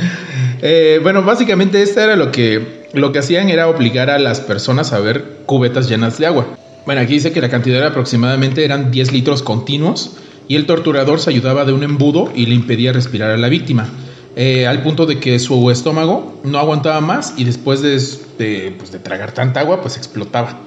Eh, 0.62 1.00
bueno, 1.02 1.22
básicamente 1.22 1.82
este 1.82 2.02
era 2.02 2.16
lo 2.16 2.30
que, 2.30 2.86
lo 2.92 3.12
que 3.12 3.18
hacían 3.18 3.48
era 3.48 3.68
obligar 3.68 4.08
a 4.08 4.18
las 4.18 4.40
personas 4.40 4.92
a 4.92 5.00
ver 5.00 5.40
cubetas 5.44 5.88
llenas 5.88 6.18
de 6.18 6.26
agua. 6.26 6.46
Bueno, 6.86 7.00
aquí 7.00 7.14
dice 7.14 7.32
que 7.32 7.40
la 7.40 7.48
cantidad 7.48 7.78
era 7.78 7.88
aproximadamente 7.88 8.64
eran 8.64 8.90
10 8.90 9.12
litros 9.12 9.42
continuos 9.42 10.12
y 10.48 10.56
el 10.56 10.66
torturador 10.66 11.20
se 11.20 11.30
ayudaba 11.30 11.64
de 11.64 11.72
un 11.72 11.82
embudo 11.82 12.30
y 12.34 12.46
le 12.46 12.54
impedía 12.54 12.92
respirar 12.92 13.30
a 13.30 13.36
la 13.36 13.48
víctima. 13.48 13.88
Eh, 14.36 14.66
al 14.66 14.82
punto 14.82 15.06
de 15.06 15.18
que 15.18 15.38
su 15.38 15.70
estómago 15.70 16.40
no 16.44 16.58
aguantaba 16.58 17.00
más 17.00 17.34
y 17.36 17.44
después 17.44 17.82
de, 17.82 18.00
de, 18.38 18.74
pues, 18.78 18.92
de 18.92 18.98
tragar 18.98 19.32
tanta 19.32 19.60
agua, 19.60 19.80
pues 19.80 19.96
explotaba. 19.96 20.60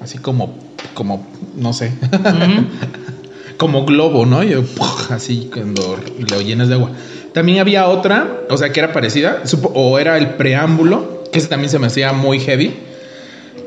Así 0.00 0.18
como, 0.18 0.58
como, 0.94 1.26
no 1.54 1.72
sé, 1.72 1.92
como 3.58 3.84
globo, 3.84 4.26
¿no? 4.26 4.42
Y, 4.42 4.54
¡puf! 4.54 5.10
así 5.10 5.50
cuando 5.52 5.98
lo 6.18 6.40
llenas 6.40 6.68
de 6.68 6.74
agua. 6.74 6.90
También 7.32 7.58
había 7.58 7.88
otra, 7.88 8.42
o 8.48 8.56
sea, 8.56 8.72
que 8.72 8.80
era 8.80 8.92
parecida, 8.92 9.42
o 9.74 9.98
era 9.98 10.16
el 10.18 10.34
preámbulo, 10.34 11.24
que 11.32 11.40
ese 11.40 11.48
también 11.48 11.70
se 11.70 11.78
me 11.78 11.88
hacía 11.88 12.12
muy 12.12 12.38
heavy, 12.38 12.74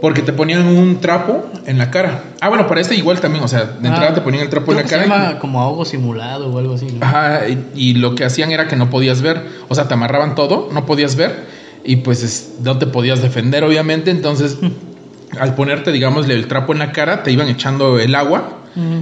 porque 0.01 0.21
te 0.21 0.31
ponían 0.33 0.65
un 0.67 0.99
trapo 0.99 1.45
en 1.65 1.77
la 1.77 1.89
cara. 1.91 2.23
Ah, 2.39 2.49
bueno, 2.49 2.67
para 2.67 2.81
este 2.81 2.95
igual 2.95 3.19
también, 3.19 3.43
o 3.43 3.47
sea, 3.47 3.65
de 3.65 3.87
entrada 3.87 4.09
Ah, 4.09 4.13
te 4.13 4.21
ponían 4.21 4.43
el 4.43 4.49
trapo 4.49 4.71
en 4.71 4.77
la 4.77 4.83
cara. 4.83 5.03
Se 5.31 5.35
y- 5.35 5.39
como 5.39 5.61
ahogo 5.61 5.85
simulado 5.85 6.53
o 6.53 6.57
algo 6.59 6.75
así. 6.75 6.87
¿no? 6.91 7.05
Ajá, 7.05 7.47
y, 7.47 7.65
y 7.75 7.93
lo 7.95 8.15
que 8.15 8.23
hacían 8.25 8.51
era 8.51 8.67
que 8.67 8.75
no 8.75 8.89
podías 8.89 9.21
ver, 9.21 9.41
o 9.67 9.75
sea, 9.75 9.87
te 9.87 9.93
amarraban 9.93 10.35
todo, 10.35 10.69
no 10.71 10.85
podías 10.85 11.15
ver 11.15 11.45
y 11.83 11.97
pues 11.97 12.23
es- 12.23 12.55
no 12.61 12.77
te 12.77 12.85
podías 12.87 13.21
defender, 13.21 13.63
obviamente, 13.63 14.11
entonces 14.11 14.57
al 15.39 15.55
ponerte, 15.55 15.91
digámosle, 15.91 16.33
el 16.33 16.47
trapo 16.47 16.73
en 16.73 16.79
la 16.79 16.91
cara, 16.91 17.23
te 17.23 17.31
iban 17.31 17.47
echando 17.49 17.99
el 17.99 18.13
agua 18.15 18.59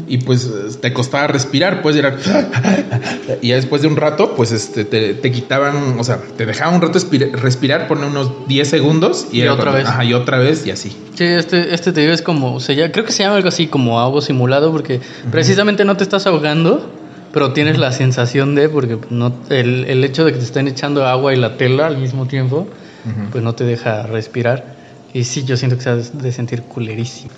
Y 0.07 0.19
pues 0.19 0.49
te 0.81 0.93
costaba 0.93 1.27
respirar, 1.27 1.81
pues 1.81 1.95
era... 1.97 2.15
Y 3.41 3.49
ya 3.49 3.55
después 3.55 3.81
de 3.81 3.87
un 3.87 3.95
rato, 3.97 4.33
pues 4.35 4.51
este, 4.51 4.85
te, 4.85 5.13
te 5.15 5.31
quitaban, 5.31 5.99
o 5.99 6.03
sea, 6.03 6.19
te 6.37 6.45
dejaban 6.45 6.75
un 6.75 6.81
rato 6.81 6.97
espira- 6.97 7.31
respirar, 7.33 7.87
poner 7.87 8.05
unos 8.05 8.47
10 8.47 8.67
segundos 8.69 9.27
y, 9.31 9.39
Y 9.39 9.41
era 9.41 9.53
otra 9.53 9.71
cuando- 9.71 9.79
vez. 9.79 9.87
Ajá, 9.87 10.05
y 10.05 10.13
otra 10.13 10.37
vez 10.37 10.65
y 10.65 10.71
así. 10.71 10.89
Sí, 11.15 11.23
este, 11.25 11.73
este 11.73 11.91
te 11.91 12.01
digo 12.01 12.13
es 12.13 12.21
como, 12.21 12.59
se 12.59 12.75
llama- 12.75 12.91
creo 12.91 13.03
que 13.05 13.11
se 13.11 13.23
llama 13.23 13.35
algo 13.35 13.49
así 13.49 13.67
como 13.67 13.99
ahogo 13.99 14.21
simulado 14.21 14.71
porque 14.71 15.01
precisamente 15.31 15.83
no 15.85 15.97
te 15.97 16.03
estás 16.03 16.25
ahogando, 16.27 16.89
pero 17.33 17.51
tienes 17.51 17.77
la 17.77 17.91
sensación 17.91 18.55
de, 18.55 18.69
porque 18.69 18.97
no, 19.09 19.33
el, 19.49 19.85
el 19.85 20.03
hecho 20.03 20.23
de 20.23 20.31
que 20.31 20.37
te 20.37 20.45
estén 20.45 20.67
echando 20.67 21.05
agua 21.05 21.33
y 21.33 21.37
la 21.37 21.57
tela 21.57 21.87
al 21.87 21.97
mismo 21.97 22.27
tiempo, 22.27 22.59
Ujú. 23.05 23.29
pues 23.31 23.43
no 23.43 23.55
te 23.55 23.63
deja 23.65 24.03
respirar. 24.03 24.75
Y 25.13 25.23
sí, 25.23 25.43
yo 25.43 25.57
siento 25.57 25.77
que 25.77 25.83
se 25.83 25.89
ha 25.89 25.95
de 25.95 26.31
sentir 26.31 26.61
culerísimo. 26.61 27.31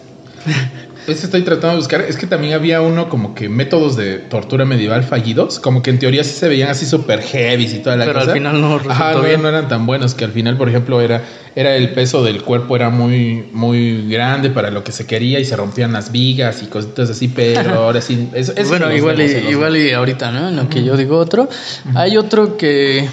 Este 1.08 1.26
estoy 1.26 1.42
tratando 1.44 1.70
de 1.70 1.76
buscar. 1.78 2.02
Es 2.02 2.18
que 2.18 2.28
también 2.28 2.54
había 2.54 2.82
uno 2.82 3.08
como 3.10 3.34
que 3.34 3.48
métodos 3.50 3.96
de 3.96 4.18
tortura 4.18 4.66
medieval 4.66 5.04
fallidos. 5.04 5.60
Como 5.60 5.82
que 5.82 5.90
en 5.90 6.00
teoría 6.00 6.24
sí 6.24 6.32
se 6.32 6.48
veían 6.50 6.70
así 6.70 6.86
súper 6.86 7.22
heavy 7.22 7.64
y 7.66 7.80
toda 7.80 7.96
la 7.96 8.06
Pero 8.06 8.20
al 8.20 8.26
cosa. 8.26 8.34
final 8.36 8.60
no 8.62 8.76
Ajá, 8.90 9.14
no, 9.14 9.22
bien. 9.22 9.42
no 9.42 9.48
eran 9.50 9.68
tan 9.70 9.86
buenos. 9.86 10.14
Que 10.16 10.26
al 10.26 10.32
final, 10.32 10.58
por 10.58 10.68
ejemplo, 10.68 11.00
era, 11.00 11.24
era 11.56 11.76
el 11.76 11.92
peso 11.94 12.24
del 12.24 12.44
cuerpo 12.44 12.76
era 12.76 12.90
muy, 12.90 13.46
muy 13.54 14.08
grande 14.10 14.50
para 14.50 14.70
lo 14.70 14.84
que 14.84 14.92
se 14.92 15.06
quería 15.08 15.40
y 15.40 15.46
se 15.46 15.56
rompían 15.56 15.94
las 15.94 16.12
vigas 16.12 16.62
y 16.62 16.66
cositas 16.66 17.10
así. 17.10 17.30
Pero 17.30 17.74
ahora 17.76 18.02
sí. 18.02 18.30
eso- 18.34 18.52
eso 18.56 18.70
bueno, 18.70 18.94
igual 18.94 19.20
y, 19.22 19.28
vemos, 19.28 19.52
igual 19.52 19.78
y 19.78 19.92
ahorita, 19.94 20.32
¿no? 20.32 20.50
En 20.50 20.58
lo 20.58 20.68
que 20.70 20.84
yo 20.84 20.98
digo 20.98 21.18
otro. 21.18 21.48
Hay 21.96 22.18
otro 22.18 22.58
que 22.58 23.08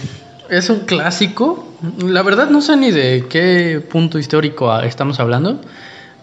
es 0.51 0.69
un 0.69 0.81
clásico. 0.81 1.69
La 2.05 2.23
verdad 2.23 2.49
no 2.51 2.61
sé 2.61 2.77
ni 2.77 2.91
de 2.91 3.27
qué 3.29 3.81
punto 3.89 4.19
histórico 4.19 4.73
ah, 4.73 4.85
estamos 4.87 5.21
hablando, 5.21 5.61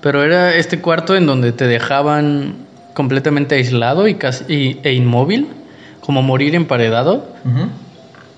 pero 0.01 0.23
era 0.23 0.55
este 0.55 0.79
cuarto 0.79 1.15
en 1.15 1.25
donde 1.25 1.51
te 1.51 1.67
dejaban 1.67 2.55
completamente 2.93 3.55
aislado 3.55 4.07
y 4.07 4.15
casi, 4.15 4.43
y- 4.53 4.79
e 4.83 4.93
inmóvil, 4.93 5.47
como 6.01 6.21
morir 6.23 6.55
emparedado, 6.55 7.25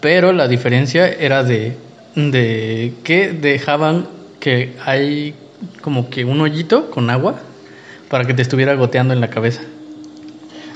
pero 0.01 0.33
la 0.33 0.47
diferencia 0.47 1.07
era 1.07 1.43
de, 1.43 1.77
de 2.15 2.93
que 3.03 3.31
dejaban 3.31 4.07
que 4.39 4.75
hay 4.85 5.33
como 5.81 6.09
que 6.09 6.25
un 6.25 6.41
hoyito 6.41 6.91
con 6.91 7.09
agua 7.09 7.35
para 8.09 8.25
que 8.25 8.33
te 8.33 8.41
estuviera 8.41 8.75
goteando 8.75 9.13
en 9.13 9.21
la 9.21 9.29
cabeza. 9.29 9.61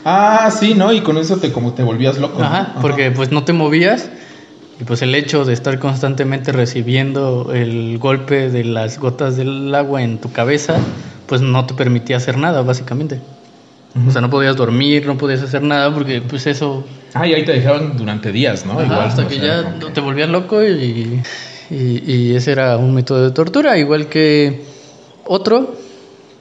Ah, 0.06 0.50
sí, 0.58 0.74
¿no? 0.74 0.94
Y 0.94 1.02
con 1.02 1.18
eso 1.18 1.38
te 1.38 1.52
como 1.52 1.74
te 1.74 1.84
volvías 1.84 2.18
loco. 2.18 2.40
¿no? 2.40 2.46
Ajá, 2.46 2.76
porque 2.82 3.12
pues 3.12 3.32
no 3.32 3.44
te 3.44 3.52
movías 3.52 4.10
y 4.80 4.84
pues 4.84 5.02
el 5.02 5.16
hecho 5.16 5.44
de 5.44 5.54
estar 5.54 5.80
constantemente 5.80 6.52
recibiendo 6.52 7.52
el 7.54 7.98
golpe 7.98 8.50
de 8.50 8.64
las 8.64 9.00
gotas 9.00 9.36
del 9.36 9.74
agua 9.74 10.04
en 10.04 10.20
tu 10.20 10.32
cabeza, 10.32 10.78
pues 11.26 11.42
no 11.42 11.66
te 11.66 11.74
permitía 11.74 12.18
hacer 12.18 12.38
nada, 12.38 12.62
básicamente. 12.62 13.20
O 14.08 14.12
sea, 14.12 14.22
no 14.22 14.30
podías 14.30 14.56
dormir, 14.56 15.08
no 15.08 15.18
podías 15.18 15.42
hacer 15.42 15.64
nada 15.64 15.92
porque 15.92 16.22
pues 16.22 16.46
eso... 16.46 16.86
Ah, 17.16 17.26
y 17.26 17.34
ahí 17.34 17.44
te 17.44 17.54
dejaban 17.54 17.98
durante 17.98 18.32
días, 18.32 18.64
¿no? 18.64 18.74
Ajá, 18.74 18.84
Igual. 18.84 19.02
hasta 19.02 19.28
que 19.28 19.40
ya 19.40 19.80
como 19.80 19.92
te 19.92 20.02
volvías 20.02 20.30
loco 20.30 20.64
y, 20.64 21.24
y, 21.72 22.04
y 22.06 22.36
ese 22.36 22.52
era 22.52 22.78
un 22.78 22.94
método 22.94 23.24
de 23.24 23.32
tortura, 23.32 23.76
igual 23.80 24.08
que 24.08 24.62
otro, 25.26 25.76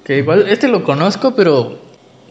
que 0.04 0.18
igual 0.18 0.46
este 0.48 0.68
lo 0.68 0.84
conozco, 0.84 1.34
pero 1.34 1.78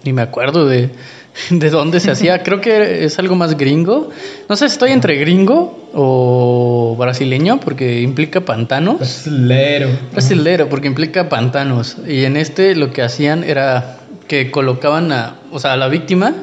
ni 0.04 0.14
me 0.14 0.22
acuerdo 0.22 0.68
de, 0.68 0.92
de 1.50 1.70
dónde 1.70 2.00
se 2.00 2.12
hacía. 2.12 2.44
Creo 2.44 2.62
que 2.62 3.06
es 3.06 3.20
algo 3.20 3.36
más 3.36 3.58
gringo. 3.58 4.10
No 4.48 4.56
sé, 4.56 4.66
estoy 4.66 4.92
entre 4.92 5.16
gringo 5.16 5.90
o 5.94 6.96
brasileño 6.98 7.60
porque 7.60 8.02
implica 8.02 8.42
pantanos. 8.42 8.98
Brasilero. 8.98 9.90
Brasilero, 10.12 10.70
porque 10.70 10.88
implica 10.88 11.30
pantanos. 11.30 11.98
Y 12.08 12.26
en 12.26 12.38
este 12.38 12.76
lo 12.76 12.92
que 12.92 13.02
hacían 13.02 13.44
era 13.44 13.98
que 14.28 14.52
colocaban 14.52 15.12
a, 15.12 15.36
o 15.52 15.60
sea, 15.60 15.74
a 15.74 15.78
la 15.78 15.88
víctima 15.88 16.34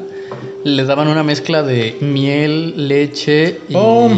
le 0.64 0.84
daban 0.84 1.08
una 1.08 1.24
mezcla 1.24 1.62
de 1.62 1.96
miel, 2.00 2.88
leche 2.88 3.60
y 3.68 3.74
Oh, 3.76 4.08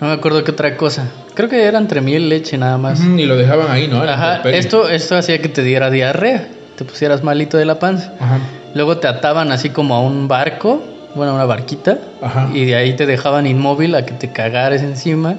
no 0.00 0.08
me 0.08 0.12
acuerdo 0.12 0.44
qué 0.44 0.50
otra 0.52 0.76
cosa. 0.76 1.10
Creo 1.34 1.48
que 1.48 1.64
era 1.64 1.78
entre 1.78 2.00
miel, 2.00 2.28
leche 2.28 2.56
nada 2.58 2.78
más. 2.78 3.00
Y 3.00 3.24
lo 3.24 3.36
dejaban 3.36 3.70
ahí, 3.70 3.88
¿no? 3.88 4.02
Ajá, 4.02 4.42
esto, 4.50 4.88
esto 4.88 5.16
hacía 5.16 5.40
que 5.40 5.48
te 5.48 5.62
diera 5.62 5.90
diarrea, 5.90 6.48
te 6.76 6.84
pusieras 6.84 7.24
malito 7.24 7.56
de 7.56 7.64
la 7.64 7.78
panza. 7.78 8.14
Ajá. 8.20 8.38
Luego 8.74 8.98
te 8.98 9.08
ataban 9.08 9.52
así 9.52 9.70
como 9.70 9.94
a 9.94 10.00
un 10.00 10.26
barco, 10.28 10.82
bueno, 11.14 11.32
a 11.32 11.34
una 11.36 11.44
barquita, 11.44 11.98
Ajá. 12.20 12.50
y 12.52 12.64
de 12.64 12.74
ahí 12.76 12.94
te 12.96 13.06
dejaban 13.06 13.46
inmóvil 13.46 13.94
a 13.94 14.04
que 14.04 14.12
te 14.12 14.32
cagares 14.32 14.82
encima. 14.82 15.36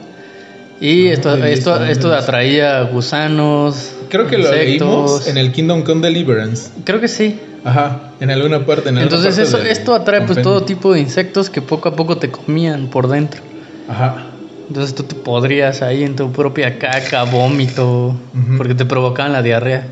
Y 0.79 1.07
esto, 1.07 1.31
Ay, 1.31 1.53
esto, 1.53 1.83
esto 1.86 2.09
bien. 2.09 2.19
atraía 2.19 2.81
gusanos, 2.83 3.91
Creo 4.09 4.27
que 4.27 4.38
lo 4.38 4.43
insectos. 4.53 4.65
leímos 4.89 5.27
en 5.27 5.38
el 5.38 5.51
Kingdom 5.51 5.83
Come 5.83 6.01
Deliverance. 6.01 6.69
Creo 6.83 6.99
que 6.99 7.07
sí. 7.07 7.39
Ajá, 7.63 8.11
en 8.19 8.29
alguna 8.29 8.65
parte. 8.65 8.89
En 8.89 8.97
alguna 8.97 9.03
Entonces 9.17 9.36
parte 9.49 9.57
eso, 9.63 9.71
esto 9.79 9.95
atrae 9.95 10.21
pues 10.21 10.41
todo 10.41 10.63
tipo 10.63 10.93
de 10.93 10.99
insectos 10.99 11.49
que 11.49 11.61
poco 11.61 11.89
a 11.89 11.95
poco 11.95 12.17
te 12.17 12.29
comían 12.29 12.88
por 12.88 13.07
dentro. 13.07 13.41
Ajá. 13.89 14.27
Entonces 14.67 14.95
tú 14.95 15.03
te 15.03 15.15
podrías 15.15 15.81
ahí 15.81 16.03
en 16.03 16.15
tu 16.15 16.31
propia 16.31 16.77
caca, 16.77 17.23
vómito, 17.23 18.15
porque 18.57 18.75
te 18.75 18.86
provocaban 18.86 19.31
la 19.33 19.41
diarrea. 19.41 19.88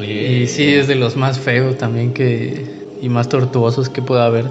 Y 0.00 0.46
sí, 0.46 0.72
es 0.74 0.86
de 0.86 0.94
los 0.94 1.16
más 1.16 1.38
feos 1.40 1.76
también 1.78 2.12
que 2.14 2.77
y 3.00 3.08
más 3.08 3.28
tortuosos 3.28 3.88
que 3.88 4.02
pueda 4.02 4.26
haber. 4.26 4.46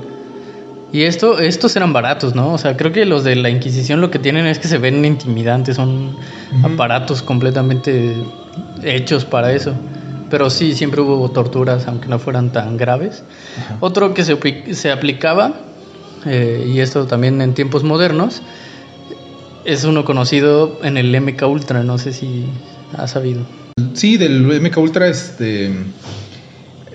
Y 0.94 1.04
esto, 1.04 1.40
estos 1.40 1.76
eran 1.76 1.92
baratos, 1.92 2.34
¿no? 2.34 2.54
O 2.54 2.58
sea, 2.58 2.78
creo 2.78 2.94
que 2.94 3.06
los 3.06 3.24
de 3.24 3.36
la 3.36 3.50
Inquisición 3.50 4.00
lo 4.00 4.10
que 4.10 4.20
tienen 4.20 4.46
es 4.48 4.58
que 4.58 4.68
se 4.70 4.78
ven 4.78 5.04
intimidantes, 5.04 5.76
son 5.76 6.16
Ujú. 6.58 6.74
aparatos 6.74 7.22
completamente 7.22 8.16
hechos 8.84 9.26
para 9.26 9.52
eso. 9.52 9.74
Pero 10.30 10.50
sí, 10.50 10.76
siempre 10.76 11.02
hubo 11.02 11.30
torturas, 11.32 11.88
aunque 11.88 12.08
no 12.08 12.20
fueran 12.20 12.52
tan 12.52 12.78
graves. 12.78 13.24
Ajá. 13.58 13.78
Otro 13.82 14.14
que 14.14 14.24
se, 14.24 14.38
se 14.74 14.92
aplicaba, 14.92 15.54
eh, 16.26 16.70
y 16.74 16.80
esto 16.80 17.06
también 17.06 17.42
en 17.42 17.54
tiempos 17.54 17.84
modernos, 17.84 18.42
es 19.66 19.84
uno 19.84 20.06
conocido 20.06 20.80
en 20.84 20.96
el 20.98 21.14
MK 21.20 21.42
Ultra, 21.48 21.84
no 21.84 21.98
sé 21.98 22.14
si 22.14 22.46
has 22.98 23.12
sabido. 23.12 23.42
Sí, 23.94 24.16
del 24.18 24.42
MK 24.62 24.78
Ultra, 24.78 25.08
este. 25.08 25.72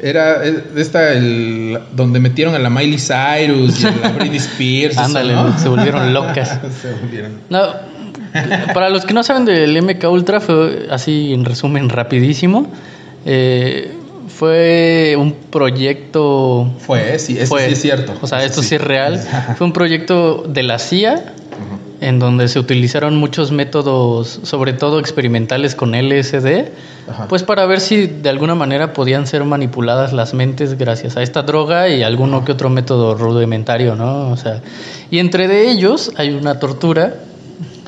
Era 0.02 0.42
esta, 0.76 1.12
el, 1.12 1.78
donde 1.92 2.18
metieron 2.18 2.54
a 2.56 2.58
la 2.58 2.68
Miley 2.70 2.98
Cyrus 2.98 3.80
y 3.82 3.86
a 3.86 3.92
la 3.92 4.08
Britney 4.10 4.38
Spears. 4.38 4.98
Ándale, 4.98 5.32
¿no? 5.34 5.56
se 5.58 5.68
volvieron 5.68 6.12
locas. 6.12 6.58
se 6.82 6.92
volvieron. 6.92 7.38
No, 7.48 7.60
para 8.74 8.90
los 8.90 9.04
que 9.06 9.14
no 9.14 9.22
saben 9.22 9.44
del 9.44 9.80
MK 9.80 10.04
Ultra, 10.10 10.40
fue 10.40 10.88
así 10.90 11.32
en 11.32 11.44
resumen 11.44 11.88
rapidísimo. 11.88 12.66
eh, 13.24 13.92
fue 14.28 15.14
un 15.16 15.34
proyecto. 15.50 16.72
Fue, 16.78 17.18
sí, 17.18 17.36
eso 17.38 17.46
fue- 17.48 17.66
sí 17.66 17.72
es 17.74 17.80
cierto. 17.82 18.14
O 18.20 18.26
sea, 18.26 18.38
Eso 18.38 18.46
esto 18.60 18.62
sí, 18.62 18.74
es 18.76 18.80
real. 18.80 19.18
Fue 19.56 19.66
un 19.66 19.72
proyecto 19.72 20.44
de 20.48 20.62
la 20.64 20.78
CIA 20.80 21.14
Ujú. 21.14 21.91
En 22.02 22.18
donde 22.18 22.48
se 22.48 22.58
utilizaron 22.58 23.16
muchos 23.16 23.52
métodos, 23.52 24.40
sobre 24.42 24.72
todo 24.72 24.98
experimentales 24.98 25.76
con 25.76 25.94
LSD, 25.94 26.72
Ajá. 27.08 27.28
pues 27.28 27.44
para 27.44 27.64
ver 27.64 27.78
si 27.80 28.08
de 28.08 28.28
alguna 28.28 28.56
manera 28.56 28.92
podían 28.92 29.28
ser 29.28 29.44
manipuladas 29.44 30.12
las 30.12 30.34
mentes 30.34 30.76
gracias 30.76 31.16
a 31.16 31.22
esta 31.22 31.42
droga 31.42 31.88
y 31.88 32.02
alguno 32.02 32.44
que 32.44 32.50
otro 32.50 32.70
método 32.70 33.14
rudimentario, 33.14 33.94
¿no? 33.94 34.30
O 34.30 34.36
sea, 34.36 34.62
y 35.12 35.20
entre 35.20 35.46
de 35.46 35.70
ellos 35.70 36.10
hay 36.16 36.30
una 36.30 36.58
tortura 36.58 37.14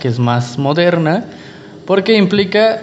que 0.00 0.06
es 0.06 0.20
más 0.20 0.58
moderna 0.58 1.24
porque 1.84 2.16
implica 2.16 2.82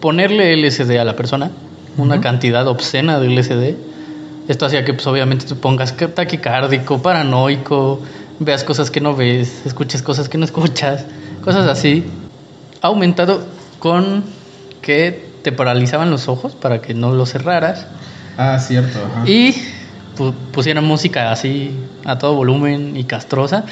ponerle 0.00 0.54
LSD 0.58 0.98
a 0.98 1.04
la 1.04 1.16
persona, 1.16 1.52
una 1.96 2.16
Ujú. 2.16 2.22
cantidad 2.22 2.68
obscena 2.68 3.18
de 3.18 3.28
LSD. 3.30 3.76
Esto 4.48 4.66
hacía 4.66 4.84
que 4.84 4.92
pues 4.92 5.06
obviamente 5.06 5.46
te 5.46 5.54
pongas 5.54 5.96
taquicárdico, 5.96 7.00
paranoico, 7.00 8.02
veas 8.38 8.64
cosas 8.64 8.90
que 8.90 9.00
no 9.00 9.14
ves, 9.16 9.62
escuches 9.64 10.02
cosas 10.02 10.28
que 10.28 10.38
no 10.38 10.44
escuchas, 10.44 11.04
cosas 11.42 11.66
así. 11.68 12.04
Ha 12.82 12.88
aumentado 12.88 13.46
con 13.78 14.24
que 14.82 15.24
te 15.42 15.52
paralizaban 15.52 16.10
los 16.10 16.28
ojos 16.28 16.54
para 16.54 16.80
que 16.80 16.94
no 16.94 17.12
los 17.14 17.30
cerraras 17.30 17.86
Ah, 18.36 18.58
cierto. 18.58 18.98
ajá. 18.98 19.28
y 19.28 19.54
pu- 20.16 20.34
pusieran 20.52 20.84
música 20.84 21.30
así 21.32 21.70
a 22.04 22.18
todo 22.18 22.34
volumen 22.34 22.96
y 22.96 23.04
castrosa. 23.04 23.64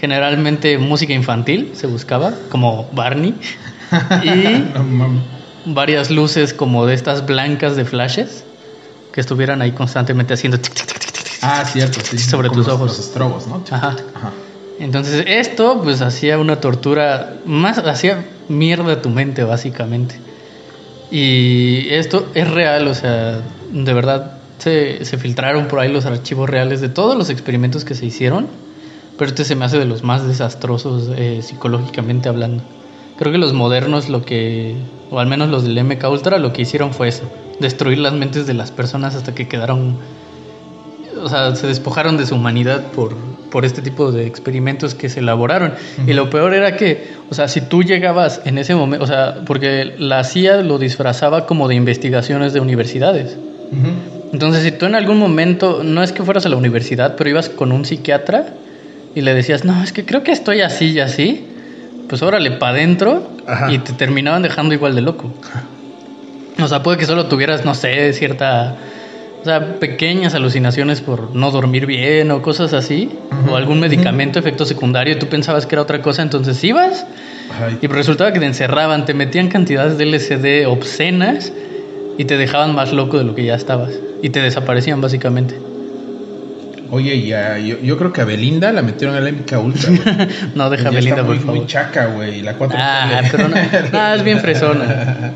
Generalmente 0.00 0.78
música 0.78 1.12
infantil 1.14 1.72
se 1.74 1.86
buscaba, 1.86 2.32
como 2.50 2.88
Barney. 2.92 3.34
y 4.24 4.28
No 4.74 5.74
varias 5.74 6.10
luces 6.10 6.52
como 6.54 6.86
de 6.86 6.94
estas 6.94 7.26
blancas 7.26 7.76
de 7.76 7.84
flashes 7.84 8.44
que 9.12 9.20
estuvieran 9.20 9.62
ahí 9.62 9.72
constantemente 9.72 10.34
haciendo 10.34 10.58
tic, 10.58 10.74
tic, 10.74 10.86
tic. 10.86 11.05
Ah, 11.42 11.64
cierto, 11.64 12.00
sí. 12.02 12.18
Sobre 12.18 12.48
tus 12.48 12.58
los- 12.66 12.68
ojos. 12.68 12.88
Los 12.88 12.98
estrobos, 12.98 13.46
¿no? 13.46 13.62
Ajá. 13.70 13.96
Ajá. 14.14 14.32
Entonces 14.78 15.24
esto 15.26 15.80
pues 15.82 16.02
hacía 16.02 16.38
una 16.38 16.60
tortura 16.60 17.36
más 17.46 17.78
hacía 17.78 18.24
mierda 18.48 19.00
tu 19.00 19.08
mente 19.10 19.42
básicamente. 19.44 20.16
Y 21.10 21.88
esto 21.90 22.26
es 22.34 22.50
real, 22.50 22.88
o 22.88 22.94
sea, 22.94 23.40
de 23.72 23.92
verdad 23.94 24.38
se, 24.58 25.04
se 25.04 25.18
filtraron 25.18 25.68
por 25.68 25.78
ahí 25.78 25.90
los 25.92 26.04
archivos 26.04 26.50
reales 26.50 26.80
de 26.80 26.88
todos 26.88 27.16
los 27.16 27.30
experimentos 27.30 27.84
que 27.84 27.94
se 27.94 28.04
hicieron, 28.06 28.48
pero 29.16 29.28
este 29.30 29.44
se 29.44 29.54
me 29.54 29.64
hace 29.64 29.78
de 29.78 29.84
los 29.84 30.02
más 30.02 30.26
desastrosos 30.26 31.10
eh, 31.16 31.40
psicológicamente 31.42 32.28
hablando. 32.28 32.62
Creo 33.18 33.32
que 33.32 33.38
los 33.38 33.52
modernos 33.54 34.08
lo 34.08 34.24
que, 34.24 34.76
o 35.10 35.20
al 35.20 35.26
menos 35.28 35.48
los 35.48 35.62
del 35.64 35.78
MK 35.82 36.04
Ultra, 36.10 36.38
lo 36.38 36.52
que 36.52 36.62
hicieron 36.62 36.92
fue 36.92 37.08
eso, 37.08 37.22
destruir 37.60 37.98
las 37.98 38.12
mentes 38.12 38.46
de 38.46 38.54
las 38.54 38.72
personas 38.72 39.14
hasta 39.14 39.34
que 39.34 39.48
quedaron 39.48 39.96
o 41.26 41.28
sea, 41.28 41.54
se 41.56 41.66
despojaron 41.66 42.16
de 42.16 42.26
su 42.26 42.34
humanidad 42.34 42.84
por, 42.92 43.14
por 43.50 43.64
este 43.64 43.82
tipo 43.82 44.12
de 44.12 44.26
experimentos 44.26 44.94
que 44.94 45.08
se 45.08 45.20
elaboraron. 45.20 45.74
Y 46.06 46.12
lo 46.12 46.30
peor 46.30 46.54
era 46.54 46.76
que, 46.76 47.14
o 47.30 47.34
sea, 47.34 47.48
si 47.48 47.60
tú 47.60 47.82
llegabas 47.82 48.40
en 48.44 48.58
ese 48.58 48.74
momento, 48.74 49.04
o 49.04 49.08
sea, 49.08 49.42
porque 49.44 49.94
la 49.98 50.24
CIA 50.24 50.62
lo 50.62 50.78
disfrazaba 50.78 51.46
como 51.46 51.68
de 51.68 51.74
investigaciones 51.74 52.52
de 52.52 52.60
universidades. 52.60 53.36
Entonces, 54.32 54.62
si 54.62 54.72
tú 54.72 54.86
en 54.86 54.94
algún 54.94 55.18
momento, 55.18 55.82
no 55.84 56.02
es 56.02 56.12
que 56.12 56.22
fueras 56.22 56.46
a 56.46 56.48
la 56.48 56.56
universidad, 56.56 57.16
pero 57.16 57.30
ibas 57.30 57.48
con 57.48 57.72
un 57.72 57.84
psiquiatra 57.84 58.54
y 59.14 59.22
le 59.22 59.34
decías, 59.34 59.64
no, 59.64 59.82
es 59.82 59.92
que 59.92 60.04
creo 60.04 60.22
que 60.22 60.32
estoy 60.32 60.60
así 60.60 60.92
y 60.92 61.00
así, 61.00 61.46
pues 62.08 62.22
órale, 62.22 62.52
para 62.52 62.72
adentro 62.72 63.30
y 63.70 63.78
te 63.78 63.92
terminaban 63.92 64.42
dejando 64.42 64.74
igual 64.74 64.94
de 64.94 65.00
loco. 65.00 65.32
O 66.62 66.68
sea, 66.68 66.82
puede 66.82 66.98
que 66.98 67.06
solo 67.06 67.26
tuvieras, 67.26 67.64
no 67.64 67.74
sé, 67.74 68.12
cierta. 68.12 68.76
O 69.46 69.48
sea, 69.48 69.78
pequeñas 69.78 70.34
alucinaciones 70.34 71.00
por 71.00 71.32
no 71.36 71.52
dormir 71.52 71.86
bien 71.86 72.32
o 72.32 72.42
cosas 72.42 72.72
así, 72.72 73.16
Ujú, 73.30 73.52
o 73.52 73.56
algún 73.56 73.78
medicamento, 73.78 74.40
efecto 74.40 74.64
secundario, 74.66 75.14
y 75.14 75.20
tú 75.20 75.28
pensabas 75.28 75.66
que 75.66 75.76
era 75.76 75.82
otra 75.82 76.02
cosa, 76.02 76.22
entonces 76.22 76.64
ibas 76.64 77.06
Ajá. 77.48 77.68
y 77.80 77.86
resultaba 77.86 78.32
que 78.32 78.40
te 78.40 78.46
encerraban, 78.46 79.04
te 79.04 79.14
metían 79.14 79.46
cantidades 79.46 79.98
de 79.98 80.04
LSD 80.06 80.66
obscenas 80.66 81.52
y 82.18 82.24
te 82.24 82.36
dejaban 82.36 82.74
más 82.74 82.92
loco 82.92 83.18
de 83.18 83.24
lo 83.24 83.36
que 83.36 83.44
ya 83.44 83.54
estabas, 83.54 84.00
y 84.20 84.30
te 84.30 84.40
desaparecían 84.40 85.00
básicamente. 85.00 85.54
Oye, 86.90 87.24
ya, 87.24 87.56
yo, 87.58 87.78
yo 87.80 87.96
creo 87.98 88.12
que 88.12 88.22
a 88.22 88.24
Belinda 88.24 88.72
la 88.72 88.82
metieron 88.82 89.14
a 89.14 89.20
la 89.20 89.28
MK 89.28 89.52
Ultra. 89.62 89.90
no, 90.56 90.70
deja 90.70 90.84
Ya 90.84 90.90
Belinda, 90.90 91.16
está 91.18 91.22
muy, 91.22 91.36
por 91.36 91.44
favor. 91.46 91.60
muy 91.60 91.66
chaca, 91.68 92.06
güey. 92.06 92.42
La 92.42 92.54
cuatro 92.54 92.76
Ah, 92.80 93.20
T. 93.22 93.28
pero 93.30 93.48
no, 93.48 93.54
no, 93.92 94.14
es 94.16 94.24
bien 94.24 94.40
fresona. 94.40 95.34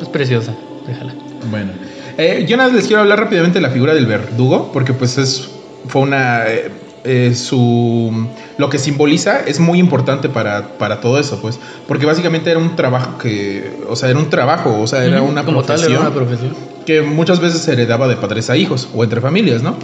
Es 0.00 0.08
preciosa, 0.08 0.52
déjala. 0.86 1.12
Bueno, 1.50 1.72
eh, 2.18 2.44
yo 2.48 2.56
nada 2.56 2.68
más 2.68 2.76
les 2.76 2.86
quiero 2.86 3.02
hablar 3.02 3.20
rápidamente 3.20 3.58
de 3.58 3.62
la 3.62 3.70
figura 3.70 3.94
del 3.94 4.06
verdugo, 4.06 4.70
porque 4.72 4.92
pues 4.92 5.18
es 5.18 5.50
fue 5.88 6.02
una 6.02 6.46
eh, 6.46 6.70
eh, 7.04 7.34
su 7.34 8.26
lo 8.56 8.70
que 8.70 8.78
simboliza 8.78 9.40
es 9.40 9.60
muy 9.60 9.78
importante 9.78 10.30
para, 10.30 10.78
para 10.78 11.00
todo 11.00 11.18
eso, 11.18 11.38
pues, 11.42 11.58
porque 11.86 12.06
básicamente 12.06 12.50
era 12.50 12.58
un 12.58 12.76
trabajo 12.76 13.18
que, 13.18 13.70
o 13.88 13.94
sea, 13.94 14.08
era 14.08 14.18
un 14.18 14.30
trabajo, 14.30 14.80
o 14.80 14.86
sea, 14.86 15.04
era 15.04 15.20
una 15.20 15.44
como 15.44 15.62
profesión 15.62 15.90
tal, 15.90 15.92
era 15.92 16.00
una 16.00 16.14
profesión. 16.14 16.54
que 16.86 17.02
muchas 17.02 17.40
veces 17.40 17.60
se 17.60 17.72
heredaba 17.72 18.08
de 18.08 18.16
padres 18.16 18.48
a 18.48 18.56
hijos 18.56 18.88
o 18.94 19.04
entre 19.04 19.20
familias, 19.20 19.62
¿no? 19.62 19.76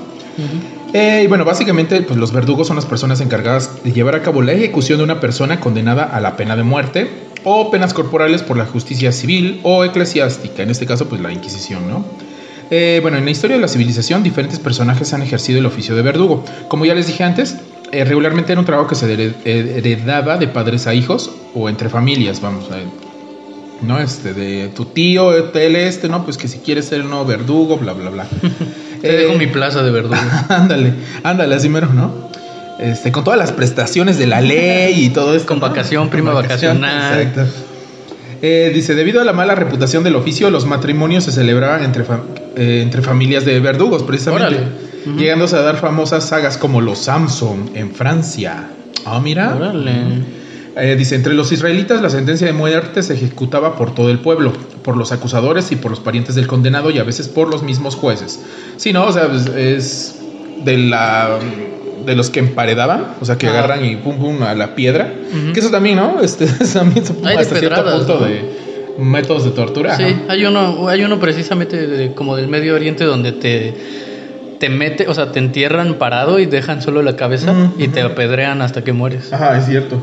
Eh, 0.94 1.22
y 1.24 1.26
bueno, 1.26 1.44
básicamente, 1.44 2.00
pues 2.00 2.18
los 2.18 2.32
verdugos 2.32 2.68
son 2.68 2.76
las 2.76 2.86
personas 2.86 3.20
encargadas 3.20 3.84
de 3.84 3.92
llevar 3.92 4.14
a 4.14 4.22
cabo 4.22 4.40
la 4.40 4.52
ejecución 4.52 4.98
de 4.98 5.04
una 5.04 5.20
persona 5.20 5.60
condenada 5.60 6.04
a 6.04 6.20
la 6.20 6.36
pena 6.36 6.56
de 6.56 6.62
muerte 6.62 7.10
o 7.44 7.70
penas 7.70 7.94
corporales 7.94 8.42
por 8.42 8.56
la 8.56 8.66
justicia 8.66 9.12
civil 9.12 9.60
o 9.62 9.84
eclesiástica, 9.84 10.62
en 10.62 10.70
este 10.70 10.86
caso, 10.86 11.08
pues 11.08 11.20
la 11.20 11.32
Inquisición, 11.32 11.88
¿no? 11.88 12.04
Eh, 12.70 13.00
bueno, 13.02 13.18
en 13.18 13.24
la 13.24 13.30
historia 13.32 13.56
de 13.56 13.62
la 13.62 13.68
civilización, 13.68 14.22
diferentes 14.22 14.58
personajes 14.60 15.12
han 15.12 15.22
ejercido 15.22 15.58
el 15.58 15.66
oficio 15.66 15.96
de 15.96 16.02
verdugo. 16.02 16.44
Como 16.68 16.84
ya 16.86 16.94
les 16.94 17.06
dije 17.08 17.24
antes, 17.24 17.56
eh, 17.90 18.04
regularmente 18.04 18.52
era 18.52 18.60
un 18.60 18.66
trabajo 18.66 18.88
que 18.88 18.94
se 18.94 19.06
hered- 19.12 19.34
heredaba 19.44 20.38
de 20.38 20.46
padres 20.46 20.86
a 20.86 20.94
hijos 20.94 21.30
o 21.54 21.68
entre 21.68 21.88
familias, 21.88 22.40
vamos 22.40 22.70
a 22.70 22.76
¿no? 23.82 23.98
Este, 23.98 24.34
de 24.34 24.68
tu 24.68 24.84
tío, 24.84 25.32
él 25.32 25.76
este, 25.76 26.08
¿no? 26.08 26.24
Pues 26.24 26.36
que 26.36 26.48
si 26.48 26.58
quieres 26.58 26.84
ser 26.86 27.00
el 27.00 27.08
nuevo 27.08 27.24
verdugo, 27.24 27.78
bla, 27.78 27.92
bla, 27.94 28.10
bla. 28.10 28.26
Te 29.00 29.08
Eh, 29.14 29.16
dejo 29.26 29.34
mi 29.38 29.46
plaza 29.46 29.82
de 29.82 29.90
verdugo. 29.90 30.20
ándale, 30.50 30.92
ándale, 31.22 31.54
así 31.54 31.68
mero, 31.70 31.88
¿no? 31.92 32.29
Este, 32.80 33.12
con 33.12 33.24
todas 33.24 33.38
las 33.38 33.52
prestaciones 33.52 34.16
de 34.16 34.26
la 34.26 34.40
ley 34.40 35.04
y 35.04 35.10
todo 35.10 35.34
esto. 35.34 35.48
Con 35.48 35.60
¿no? 35.60 35.68
vacación, 35.68 36.04
Con 36.04 36.10
prima 36.10 36.32
vacacional. 36.32 37.20
Exacto. 37.20 37.52
Eh, 38.42 38.70
dice, 38.74 38.94
debido 38.94 39.20
a 39.20 39.24
la 39.24 39.34
mala 39.34 39.54
reputación 39.54 40.02
del 40.02 40.16
oficio, 40.16 40.50
los 40.50 40.64
matrimonios 40.64 41.24
se 41.24 41.32
celebraban 41.32 41.84
entre, 41.84 42.04
eh, 42.56 42.80
entre 42.82 43.02
familias 43.02 43.44
de 43.44 43.60
verdugos, 43.60 44.02
precisamente. 44.02 44.46
Órale. 44.46 44.66
Ujú. 45.06 45.18
Llegándose 45.18 45.56
a 45.56 45.60
dar 45.60 45.76
famosas 45.76 46.26
sagas 46.26 46.56
como 46.56 46.80
los 46.80 46.98
Samson 47.00 47.70
en 47.74 47.94
Francia. 47.94 48.70
Ah, 49.04 49.20
mira. 49.22 49.54
Órale. 49.54 49.90
Eh, 50.76 50.96
dice, 50.96 51.16
entre 51.16 51.34
los 51.34 51.52
israelitas 51.52 52.00
la 52.00 52.08
sentencia 52.08 52.46
de 52.46 52.54
muerte 52.54 53.02
se 53.02 53.14
ejecutaba 53.14 53.76
por 53.76 53.94
todo 53.94 54.08
el 54.08 54.20
pueblo, 54.20 54.52
por 54.82 54.96
los 54.96 55.12
acusadores 55.12 55.72
y 55.72 55.76
por 55.76 55.90
los 55.90 56.00
parientes 56.00 56.34
del 56.34 56.46
condenado 56.46 56.90
y 56.90 56.98
a 56.98 57.04
veces 57.04 57.28
por 57.28 57.50
los 57.50 57.62
mismos 57.62 57.96
jueces. 57.96 58.40
Sí, 58.78 58.94
¿no? 58.94 59.04
O 59.04 59.12
sea, 59.12 59.28
pues, 59.28 59.46
es 59.48 60.16
de 60.64 60.78
la 60.78 61.38
de 62.10 62.16
los 62.16 62.28
que 62.28 62.40
emparedaban, 62.40 63.14
o 63.20 63.24
sea, 63.24 63.38
que 63.38 63.46
agarran 63.48 63.84
y 63.84 63.96
pum 63.96 64.18
pum 64.18 64.42
a 64.42 64.54
la 64.54 64.74
piedra. 64.74 65.12
Que 65.54 65.60
eso 65.60 65.70
también, 65.70 65.96
¿no? 65.96 66.20
Este, 66.20 66.46
también 66.72 67.06
se 67.06 67.14
Hay 67.24 67.36
hasta 67.36 67.56
cierto 67.56 67.84
punto 67.84 68.20
¿no? 68.20 68.26
de, 68.26 68.42
métodos 68.98 69.44
de 69.44 69.52
tortura. 69.52 69.96
Sí, 69.96 70.02
ajá. 70.02 70.22
hay 70.28 70.44
uno, 70.44 70.88
hay 70.88 71.02
uno 71.04 71.18
precisamente 71.20 71.86
de- 71.86 72.12
como 72.14 72.36
del 72.36 72.48
Medio 72.48 72.74
Oriente 72.74 73.04
donde 73.04 73.32
te, 73.32 73.74
te 74.58 74.68
mete, 74.68 75.06
o 75.08 75.14
sea, 75.14 75.32
te 75.32 75.38
entierran 75.38 75.94
parado 75.94 76.38
y 76.38 76.46
dejan 76.46 76.82
solo 76.82 77.02
la 77.02 77.16
cabeza 77.16 77.54
y 77.78 77.88
te 77.88 78.02
apedrean 78.02 78.60
hasta 78.60 78.82
que 78.84 78.92
mueres. 78.92 79.32
Ajá, 79.32 79.56
es 79.56 79.66
cierto. 79.66 80.02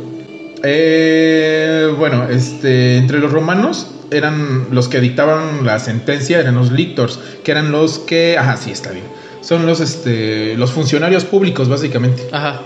Eh, 0.64 1.94
bueno, 1.98 2.28
este, 2.30 2.98
entre 2.98 3.20
los 3.20 3.32
romanos 3.32 3.92
eran 4.12 4.68
los 4.72 4.88
que 4.88 5.00
dictaban 5.00 5.66
la 5.66 5.80
sentencia, 5.80 6.40
eran 6.40 6.56
los 6.56 6.72
lictors, 6.72 7.20
que 7.44 7.52
eran 7.52 7.72
los 7.72 8.00
que, 8.00 8.38
ajá, 8.38 8.58
sí, 8.58 8.72
está 8.72 8.92
bien. 8.92 9.06
Son 9.48 9.66
los, 9.66 9.80
este, 9.80 10.58
los 10.58 10.72
funcionarios 10.72 11.24
públicos, 11.24 11.70
básicamente. 11.70 12.28
Ajá. 12.34 12.64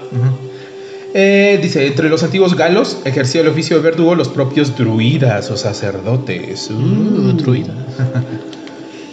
Eh, 1.13 1.59
dice, 1.61 1.85
entre 1.85 2.09
los 2.09 2.23
antiguos 2.23 2.55
galos 2.55 2.97
ejercía 3.05 3.41
el 3.41 3.49
oficio 3.49 3.75
de 3.77 3.83
verdugo 3.83 4.15
los 4.15 4.29
propios 4.29 4.75
druidas 4.75 5.51
o 5.51 5.57
sacerdotes. 5.57 6.71
Uh. 6.71 6.73
Uh, 6.73 7.33
druida. 7.33 7.75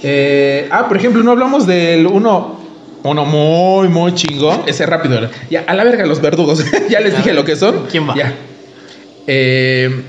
Eh, 0.02 0.68
ah, 0.70 0.86
por 0.88 0.96
ejemplo, 0.96 1.22
no 1.22 1.32
hablamos 1.32 1.66
del 1.66 2.06
uno, 2.06 2.58
uno 3.02 3.24
muy, 3.26 3.88
muy 3.88 4.14
chingón. 4.14 4.62
Ese 4.66 4.86
rápido. 4.86 5.28
Ya, 5.50 5.64
a 5.66 5.74
la 5.74 5.84
verga 5.84 6.06
los 6.06 6.22
verdugos. 6.22 6.64
ya 6.88 7.00
les 7.00 7.16
dije 7.16 7.34
lo 7.34 7.44
que 7.44 7.56
son. 7.56 7.86
¿quién 7.90 8.08
va? 8.08 8.14
Ya. 8.14 8.34
Eh, 9.26 10.04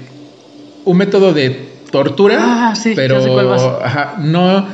un 0.86 0.96
método 0.96 1.34
de 1.34 1.72
tortura. 1.92 2.38
Ah, 2.40 2.76
sí, 2.76 2.92
ya 2.92 2.96
pero 2.96 3.22
sé 3.22 3.30
cuál 3.30 3.48
vas. 3.48 3.64
ajá, 3.84 4.16
no, 4.20 4.66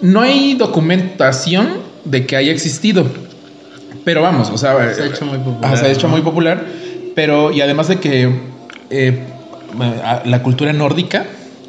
no 0.00 0.20
hay 0.20 0.54
documentación 0.54 1.83
de 2.04 2.26
que 2.26 2.36
haya 2.36 2.52
existido. 2.52 3.06
Pero 4.04 4.20
vamos, 4.22 4.50
o 4.50 4.58
sea, 4.58 4.92
Se 4.94 5.02
ha 5.02 5.06
hecho 5.06 5.24
muy 5.24 5.38
popular, 5.38 5.64
ajá, 5.64 5.76
se 5.76 5.86
ha 5.86 5.90
hecho 5.90 6.06
¿no? 6.08 6.12
muy 6.14 6.22
popular. 6.22 6.64
Pero, 7.14 7.52
y 7.52 7.60
además 7.60 7.88
de 7.88 7.96
que 8.00 8.28
eh, 8.90 9.18
la 10.24 10.42
cultura 10.42 10.72
nórdica, 10.72 11.24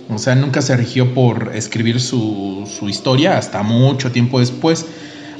o 0.10 0.18
sea, 0.18 0.36
nunca 0.36 0.62
se 0.62 0.76
rigió 0.76 1.14
por 1.14 1.52
escribir 1.56 2.00
su, 2.02 2.70
su 2.80 2.90
historia 2.90 3.38
hasta 3.38 3.64
mucho 3.64 4.12
tiempo 4.12 4.40
después. 4.40 4.86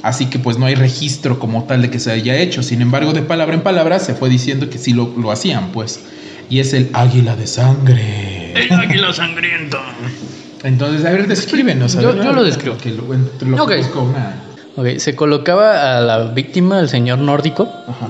Así 0.02 0.26
que 0.26 0.38
pues 0.38 0.56
no 0.58 0.66
hay 0.66 0.74
registro 0.76 1.38
como 1.38 1.64
tal 1.64 1.82
de 1.82 1.90
que 1.90 1.98
se 1.98 2.12
haya 2.12 2.36
hecho. 2.36 2.62
Sin 2.62 2.80
embargo, 2.80 3.12
de 3.12 3.22
palabra 3.22 3.54
en 3.54 3.62
palabra 3.62 3.98
se 3.98 4.14
fue 4.14 4.28
diciendo 4.30 4.70
que 4.70 4.78
sí 4.78 4.92
lo, 4.92 5.12
lo 5.18 5.32
hacían, 5.32 5.72
pues. 5.72 6.00
Y 6.48 6.60
es 6.60 6.72
el 6.74 6.90
águila 6.92 7.34
de 7.34 7.46
sangre. 7.48 8.52
El 8.54 8.72
águila 8.72 9.12
sangriento. 9.12 9.78
Entonces, 10.62 11.04
a 11.04 11.10
ver, 11.10 11.26
descríbenos. 11.26 11.96
a 11.96 12.02
Yo- 12.02 12.14
ver, 12.14 12.24
yo 12.24 12.32
lo 12.32 12.44
describo. 12.44 12.76
Que 12.76 12.90
lo, 12.90 13.12
entre 13.12 13.48
lo 13.48 13.66
busco 13.66 14.02
una- 14.02 14.42
Se 14.98 15.16
colocaba 15.16 15.96
a 15.96 16.00
la 16.00 16.24
víctima, 16.24 16.80
el 16.80 16.88
señor 16.88 17.18
nórdico, 17.18 17.68
Ajá. 17.88 18.08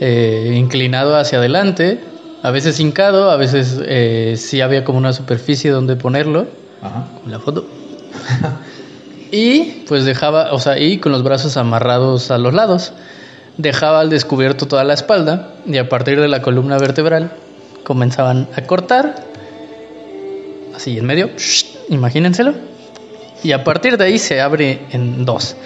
eh, 0.00 0.52
inclinado 0.54 1.16
hacia 1.16 1.38
adelante, 1.38 2.00
a 2.42 2.50
veces 2.50 2.78
hincado, 2.80 3.30
a 3.30 3.36
veces 3.36 3.80
eh, 3.82 4.34
sí 4.36 4.60
había 4.60 4.84
como 4.84 4.98
una 4.98 5.14
superficie 5.14 5.70
donde 5.70 5.96
ponerlo, 5.96 6.46
Ajá. 6.82 7.06
con 7.22 7.32
la 7.32 7.38
foto. 7.40 7.66
y 9.32 9.84
pues 9.88 10.04
dejaba, 10.04 10.52
o 10.52 10.60
sea, 10.60 10.78
y 10.78 10.98
con 10.98 11.12
los 11.12 11.22
brazos 11.22 11.56
amarrados 11.56 12.30
a 12.30 12.36
los 12.36 12.52
lados, 12.52 12.92
dejaba 13.56 14.00
al 14.00 14.10
descubierto 14.10 14.66
toda 14.66 14.84
la 14.84 14.92
espalda 14.92 15.54
y 15.66 15.78
a 15.78 15.88
partir 15.88 16.20
de 16.20 16.28
la 16.28 16.42
columna 16.42 16.76
vertebral 16.78 17.30
comenzaban 17.84 18.48
a 18.54 18.62
cortar, 18.62 19.14
así 20.74 20.98
en 20.98 21.06
medio, 21.06 21.30
imagínenselo, 21.88 22.52
y 23.42 23.52
a 23.52 23.64
partir 23.64 23.96
de 23.96 24.04
ahí 24.04 24.18
se 24.18 24.40
abre 24.40 24.80
en 24.90 25.24
dos. 25.24 25.56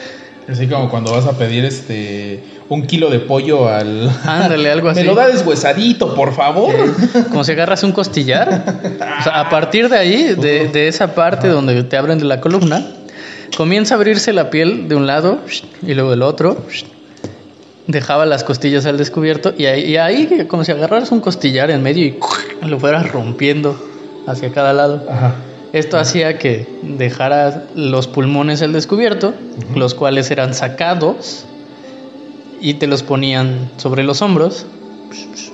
Así 0.49 0.66
como 0.66 0.88
cuando 0.91 1.12
vas 1.12 1.26
a 1.26 1.32
pedir 1.36 1.64
este 1.64 2.43
un 2.68 2.86
kilo 2.86 3.11
de 3.11 3.18
pollo 3.18 3.68
al. 3.68 4.09
Ándale, 4.24 4.70
algo 4.70 4.88
así. 4.88 5.01
Me 5.01 5.07
lo 5.07 5.14
da 5.14 5.26
deshuesadito, 5.26 6.14
por 6.14 6.32
favor. 6.34 6.74
Como 7.28 7.45
si 7.45 7.53
agarras 7.53 7.82
un 7.82 7.93
costillar. 7.93 8.64
O 9.20 9.22
sea, 9.22 9.41
a 9.41 9.51
partir 9.51 9.88
de 9.88 9.99
ahí, 9.99 10.34
de, 10.34 10.68
de 10.68 10.88
esa 10.88 11.14
parte 11.14 11.49
donde 11.49 11.82
te 11.82 11.97
abren 11.97 12.18
de 12.18 12.24
la 12.24 12.41
columna, 12.41 12.86
comienza 13.57 13.95
a 13.95 13.97
abrirse 13.97 14.32
la 14.32 14.51
piel 14.51 14.88
de 14.88 14.95
un 14.95 15.07
lado 15.07 15.41
y 15.82 15.95
luego 15.95 16.11
del 16.11 16.22
otro. 16.22 16.64
Dejaba 17.86 18.24
las 18.24 18.45
costillas 18.45 18.86
al 18.86 18.99
descubierto 18.99 19.53
y 19.59 19.66
ahí, 19.66 19.84
y 19.84 19.97
ahí 19.97 20.47
como 20.49 20.62
si 20.62 20.70
agarraras 20.70 21.11
un 21.11 21.20
costillar 21.20 21.72
en 21.72 21.82
medio 21.82 22.07
y 22.07 22.18
lo 22.64 22.78
fueras 22.78 23.11
rompiendo 23.11 23.76
hacia 24.28 24.53
cada 24.53 24.72
lado. 24.72 25.05
Ajá. 25.11 25.34
Esto 25.73 25.99
hacía 25.99 26.39
que 26.39 26.66
dejara 26.83 27.64
los 27.75 28.09
pulmones 28.09 28.61
al 28.62 28.73
descubierto, 28.73 29.35
los 29.77 29.95
cuales 29.95 30.31
eran 30.31 30.53
sacados 30.55 31.45
y 32.61 32.75
te 32.75 32.87
los 32.87 33.03
ponían 33.03 33.71
sobre 33.77 34.03
los 34.03 34.21
hombros, 34.23 34.66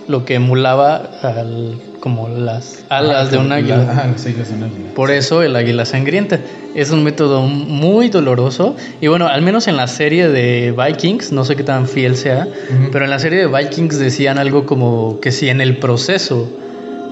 lo 0.08 0.24
que 0.24 0.34
emulaba 0.34 0.96
al- 1.22 1.78
como 2.00 2.28
las 2.28 2.84
alas 2.88 3.30
de 3.30 3.38
un 3.38 3.52
águila. 3.52 3.82
Ajá, 3.90 4.06
las 4.06 4.26
alas 4.26 4.48
de 4.48 4.54
un 4.54 4.62
águila. 4.64 4.94
Por 4.94 5.10
eso 5.10 5.42
el 5.42 5.54
águila 5.56 5.84
sangrienta 5.84 6.38
es 6.74 6.90
un 6.90 7.02
método 7.04 7.42
muy 7.42 8.08
doloroso 8.08 8.76
y 9.00 9.08
bueno, 9.08 9.26
al 9.26 9.42
menos 9.42 9.66
en 9.68 9.76
la 9.76 9.86
serie 9.88 10.28
de 10.28 10.72
Vikings, 10.76 11.32
no 11.32 11.44
sé 11.44 11.56
qué 11.56 11.62
tan 11.64 11.88
fiel 11.88 12.16
sea, 12.16 12.46
pero 12.92 13.04
en 13.04 13.10
la 13.10 13.18
serie 13.18 13.40
de 13.40 13.46
Vikings 13.48 13.98
decían 13.98 14.38
algo 14.38 14.66
como 14.66 15.18
que 15.20 15.32
si 15.32 15.48
en 15.48 15.60
el 15.60 15.78
proceso 15.78 16.48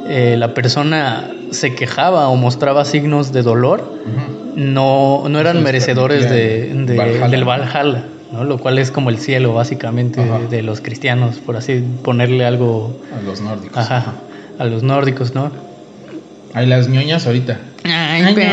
eh, 0.08 0.36
la 0.38 0.54
persona 0.54 1.30
se 1.54 1.74
quejaba 1.74 2.28
o 2.28 2.36
mostraba 2.36 2.84
signos 2.84 3.32
de 3.32 3.42
dolor, 3.42 3.80
Ujú. 3.80 4.52
no, 4.56 5.28
no 5.28 5.40
eran 5.40 5.56
les 5.56 5.64
merecedores 5.64 6.28
de, 6.28 6.72
de- 6.74 6.96
Valhalla. 6.96 7.28
del 7.28 7.44
Valhalla, 7.44 8.04
¿no? 8.32 8.44
lo 8.44 8.58
cual 8.58 8.78
es 8.78 8.90
como 8.90 9.10
el 9.10 9.18
cielo 9.18 9.54
básicamente 9.54 10.20
Ajá. 10.20 10.38
de, 10.40 10.48
de 10.56 10.62
los 10.62 10.80
cristianos, 10.80 11.36
por 11.36 11.56
así 11.56 11.82
ponerle 12.02 12.44
algo 12.44 12.96
A 13.18 13.22
los 13.24 13.40
nórdicos. 13.40 13.78
ajá, 13.78 14.12
a 14.58 14.64
los 14.64 14.82
nórdicos, 14.82 15.34
¿no? 15.34 15.50
Hay 16.52 16.66
las 16.66 16.88
ñoñas 16.88 17.26
ahorita. 17.26 17.58
Ay, 17.82 18.32
pero, 18.34 18.52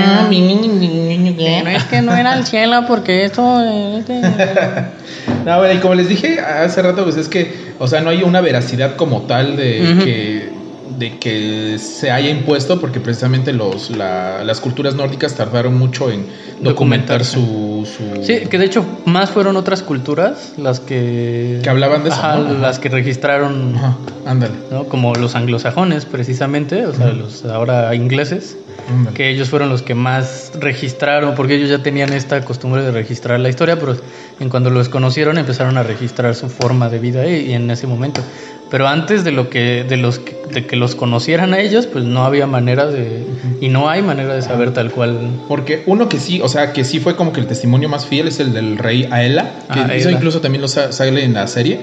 pero 1.38 1.70
es 1.70 1.84
que 1.86 2.02
no 2.02 2.16
era 2.16 2.36
el 2.36 2.46
cielo 2.46 2.82
porque 2.88 3.26
esto... 3.26 3.62
este, 4.00 4.22
No, 5.46 5.58
bueno, 5.60 5.74
y 5.74 5.78
como 5.78 5.94
les 5.96 6.08
dije 6.10 6.40
hace 6.40 6.82
rato, 6.82 7.04
pues 7.04 7.18
es 7.18 7.28
que, 7.28 7.74
o 7.80 7.88
sea, 7.88 8.02
no 8.02 8.10
hay 8.10 8.24
una 8.24 8.42
veracidad 8.42 8.96
como 8.96 9.22
tal 9.24 9.56
de 9.56 9.94
Ujú. 9.94 10.04
que 10.04 10.51
de 10.98 11.18
que 11.20 11.78
se 11.80 12.12
haya 12.12 12.30
impuesto, 12.30 12.80
porque 12.80 13.00
precisamente 13.00 13.54
los, 13.54 13.90
la- 13.92 14.44
las 14.44 14.60
culturas 14.60 14.96
nórdicas 14.96 15.36
tardaron 15.36 15.78
mucho 15.78 16.12
en 16.12 16.26
documentar 16.62 17.24
su, 17.26 17.88
su- 17.88 18.24
Sí, 18.24 18.42
que 18.50 18.58
de 18.58 18.66
hecho 18.66 18.86
más 19.06 19.30
fueron 19.32 19.58
otras 19.58 19.82
culturas 19.84 20.54
las 20.58 20.80
que... 20.80 21.60
Que 21.64 21.70
hablaban 21.70 22.04
de 22.04 22.10
eso, 22.10 22.20
Ajá, 22.20 22.38
¿no? 22.38 22.46
Ajá. 22.52 22.54
las 22.60 22.80
que 22.80 22.90
registraron, 22.90 23.76
Ajá, 23.76 23.98
ándale. 24.26 24.54
¿no? 24.72 24.84
Como 24.86 25.14
los 25.16 25.36
anglosajones 25.36 26.06
precisamente, 26.06 26.86
o 26.86 26.94
sea, 26.94 27.08
los 27.08 27.46
ahora 27.46 27.94
ingleses. 27.96 28.58
ándale. 28.90 29.16
que 29.16 29.30
ellos 29.30 29.50
fueron 29.50 29.70
los 29.70 29.82
que 29.82 29.96
más 29.96 30.52
registraron, 30.60 31.36
porque 31.36 31.56
ellos 31.56 31.70
ya 31.70 31.82
tenían 31.82 32.14
esta 32.14 32.42
costumbre 32.44 32.84
de 32.84 32.92
registrar 32.92 33.40
la 33.40 33.50
historia, 33.50 33.80
pero 33.80 33.96
en 34.40 34.50
cuando 34.50 34.70
los 34.70 34.90
conocieron 34.90 35.38
empezaron 35.38 35.78
a 35.78 35.84
registrar 35.84 36.36
su 36.36 36.50
forma 36.50 36.90
de 36.90 37.00
vida 37.00 37.28
y, 37.28 37.48
y 37.52 37.54
en 37.54 37.70
ese 37.72 37.88
momento. 37.88 38.22
Pero 38.70 38.88
antes 38.88 39.24
de 39.26 39.32
lo 39.32 39.50
que 39.50 39.84
de 39.84 39.98
los 39.98 40.20
que, 40.20 40.41
de 40.54 40.66
que 40.66 40.76
los 40.76 40.96
conocieran 40.96 41.54
a 41.54 41.60
ellos, 41.60 41.88
pues 41.88 42.04
no 42.06 42.24
había 42.24 42.48
manera 42.48 42.88
de 42.88 43.24
y 43.60 43.70
no 43.70 43.90
hay 43.90 44.02
manera 44.02 44.34
de 44.34 44.42
saber 44.42 44.72
tal 44.74 44.92
cual. 44.92 45.18
Porque 45.48 45.84
uno 45.86 46.10
que 46.10 46.20
sí, 46.20 46.42
o 46.42 46.48
sea, 46.48 46.74
que 46.74 46.84
sí 46.84 47.00
fue 47.00 47.16
como 47.16 47.34
que 47.34 47.40
el 47.40 47.48
testimonio 47.48 47.90
más 47.90 48.06
fiel 48.06 48.28
es 48.28 48.40
el 48.40 48.54
del 48.54 48.78
rey 48.78 49.08
Aela, 49.12 49.44
que 49.74 49.80
Ah, 49.80 49.88
eso 49.96 50.08
Aela. 50.08 50.12
incluso 50.18 50.42
también 50.42 50.62
lo 50.62 50.68
sa- 50.68 50.92
sale 50.92 51.24
en 51.24 51.34
la 51.34 51.48
serie 51.48 51.80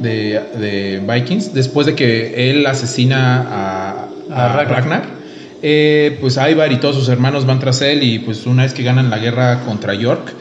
de, 0.00 0.40
de 0.58 1.00
Vikings, 1.06 1.54
después 1.54 1.86
de 1.86 1.94
que 1.94 2.50
él 2.50 2.66
asesina 2.66 3.40
a, 3.40 3.90
A 4.30 4.44
a 4.46 4.56
Ragnar. 4.56 4.68
Ragnar. 4.82 5.02
eh, 5.62 6.18
pues 6.20 6.36
Ivar 6.38 6.72
y 6.72 6.76
todos 6.76 6.96
sus 6.96 7.08
hermanos 7.08 7.46
van 7.46 7.60
tras 7.60 7.80
él 7.82 8.02
y 8.02 8.18
pues 8.18 8.46
una 8.46 8.64
vez 8.64 8.74
que 8.74 8.82
ganan 8.82 9.10
la 9.10 9.18
guerra 9.18 9.60
contra 9.60 9.94
York, 9.94 10.32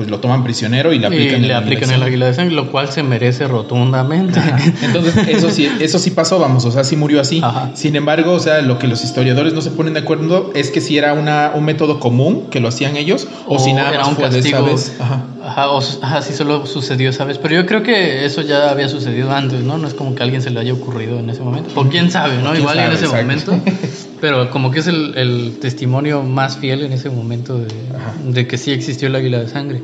pues 0.00 0.08
lo 0.08 0.18
toman 0.18 0.42
prisionero 0.42 0.94
y 0.94 0.98
le 0.98 1.02
Y 1.02 1.04
aplican, 1.08 1.46
le 1.46 1.52
aplican 1.52 1.90
el 1.90 2.02
águila 2.02 2.24
de 2.24 2.32
sangre, 2.32 2.54
lo 2.54 2.70
cual 2.70 2.88
se 2.88 3.02
merece 3.02 3.46
rotundamente. 3.46 4.40
Entonces, 4.80 5.28
eso 5.28 5.50
sí, 5.50 5.68
eso 5.78 5.98
sí 5.98 6.10
pasó, 6.12 6.38
vamos, 6.38 6.64
o 6.64 6.70
sea, 6.70 6.84
sí 6.84 6.96
murió 6.96 7.20
así. 7.20 7.42
Ajá. 7.44 7.72
Sin 7.74 7.94
embargo, 7.96 8.32
o 8.32 8.38
sea, 8.38 8.62
lo 8.62 8.78
que 8.78 8.88
los 8.88 9.04
historiadores 9.04 9.52
no 9.52 9.60
se 9.60 9.70
ponen 9.70 9.92
de 9.92 10.00
acuerdo 10.00 10.52
es 10.54 10.70
que 10.70 10.80
si 10.80 10.96
era 10.96 11.12
una, 11.12 11.52
un 11.54 11.66
método 11.66 12.00
común 12.00 12.46
que 12.50 12.60
lo 12.60 12.68
hacían 12.68 12.96
ellos 12.96 13.28
o, 13.46 13.58
si 13.58 13.74
nada 13.74 13.90
era 13.90 13.98
más 13.98 14.08
un 14.08 14.16
fue 14.16 14.30
de 14.30 14.38
esa 14.38 14.62
vez. 14.62 14.96
Ajá. 14.98 15.22
Ajá, 15.44 15.70
o 15.70 15.82
ajá, 16.02 16.22
sí 16.22 16.32
solo 16.32 16.64
sucedió 16.64 17.10
esa 17.10 17.26
vez. 17.26 17.36
Pero 17.36 17.56
yo 17.56 17.66
creo 17.66 17.82
que 17.82 18.24
eso 18.24 18.40
ya 18.40 18.70
había 18.70 18.88
sucedido 18.88 19.30
antes, 19.32 19.62
¿no? 19.62 19.76
No 19.76 19.86
es 19.86 19.92
como 19.92 20.14
que 20.14 20.22
a 20.22 20.24
alguien 20.24 20.40
se 20.40 20.48
le 20.48 20.60
haya 20.60 20.72
ocurrido 20.72 21.18
en 21.18 21.28
ese 21.28 21.42
momento. 21.42 21.78
O 21.78 21.84
quién 21.84 22.10
sabe, 22.10 22.38
¿no? 22.38 22.52
¿Quién 22.52 22.62
Igual 22.62 22.76
y 22.78 22.80
en 22.80 22.92
ese 22.92 23.04
Exacto. 23.04 23.52
momento. 23.52 23.72
Pero 24.20 24.50
como 24.50 24.70
que 24.70 24.80
es 24.80 24.86
el, 24.86 25.14
el 25.16 25.58
testimonio 25.60 26.22
más 26.22 26.58
fiel 26.58 26.82
en 26.82 26.92
ese 26.92 27.08
momento 27.10 27.58
de, 27.58 28.46
que 28.46 28.58
sí 28.58 28.70
existió 28.72 29.08
el 29.08 29.16
águila 29.16 29.38
de 29.40 29.48
sangre. 29.48 29.80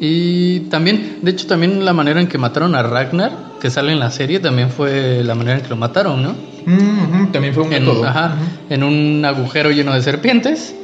Y 0.00 0.60
también, 0.70 1.18
de 1.22 1.30
hecho, 1.32 1.46
también 1.46 1.84
la 1.84 1.92
manera 1.92 2.20
en 2.20 2.26
que 2.26 2.38
mataron 2.38 2.74
a 2.74 2.82
Ragnar, 2.82 3.32
que 3.60 3.70
sale 3.70 3.92
en 3.92 3.98
la 3.98 4.10
serie, 4.10 4.40
también 4.40 4.70
fue 4.70 5.22
la 5.24 5.34
manera 5.34 5.58
en 5.58 5.62
que 5.62 5.68
lo 5.68 5.76
mataron, 5.76 6.22
¿no? 6.22 6.34
Mm, 6.64 7.32
También 7.32 7.52
fue 7.54 7.64
un 7.64 7.72
En, 7.72 7.84
método. 7.84 8.04
ajá, 8.06 8.36
en 8.70 8.82
un 8.82 9.24
agujero 9.24 9.70
lleno 9.70 9.92
de 9.94 10.02
serpientes. 10.02 10.74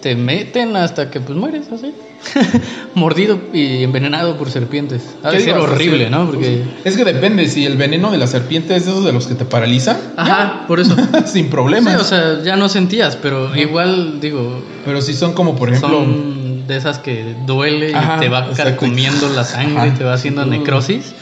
Te 0.00 0.16
meten 0.16 0.76
hasta 0.76 1.10
que 1.10 1.20
pues 1.20 1.38
mueres, 1.38 1.70
así. 1.72 1.92
mordido 2.94 3.38
y 3.52 3.82
envenenado 3.82 4.36
por 4.36 4.50
serpientes. 4.50 5.02
Ha 5.22 5.30
de 5.30 5.38
¿Qué 5.38 5.44
ser 5.44 5.54
digo? 5.54 5.64
horrible, 5.64 6.04
Sí. 6.06 6.10
¿no? 6.10 6.26
Porque. 6.26 6.62
Es 6.84 6.96
que 6.96 7.04
depende, 7.04 7.48
si 7.48 7.64
el 7.66 7.76
veneno 7.76 8.10
de 8.10 8.18
la 8.18 8.26
serpiente 8.26 8.74
es 8.76 8.84
de 8.86 8.92
esos 8.92 9.04
de 9.04 9.12
los 9.12 9.26
que 9.26 9.34
te 9.34 9.44
paraliza, 9.44 9.98
Ajá, 10.16 10.64
por 10.66 10.80
eso. 10.80 10.94
sin 11.26 11.44
Sí, 11.44 11.50
problemas. 11.50 12.00
o 12.00 12.04
sea, 12.04 12.42
ya 12.42 12.56
no 12.56 12.68
sentías, 12.68 13.16
pero 13.16 13.54
igual, 13.56 14.20
digo, 14.20 14.60
Pero 14.84 15.00
si 15.00 15.14
son 15.14 15.32
como, 15.34 15.56
por 15.56 15.68
ejemplo, 15.68 15.90
son 16.00 16.66
de 16.66 16.76
esas 16.76 16.98
que 16.98 17.34
duele 17.46 17.90
y 17.90 17.94
Ajá, 17.94 18.18
te 18.18 18.28
va 18.28 18.50
carcomiendo 18.52 19.28
la 19.30 19.44
sangre, 19.44 19.88
Ajá. 19.90 19.94
te 19.98 20.04
va 20.04 20.14
haciendo 20.14 20.44
necrosis. 20.46 21.14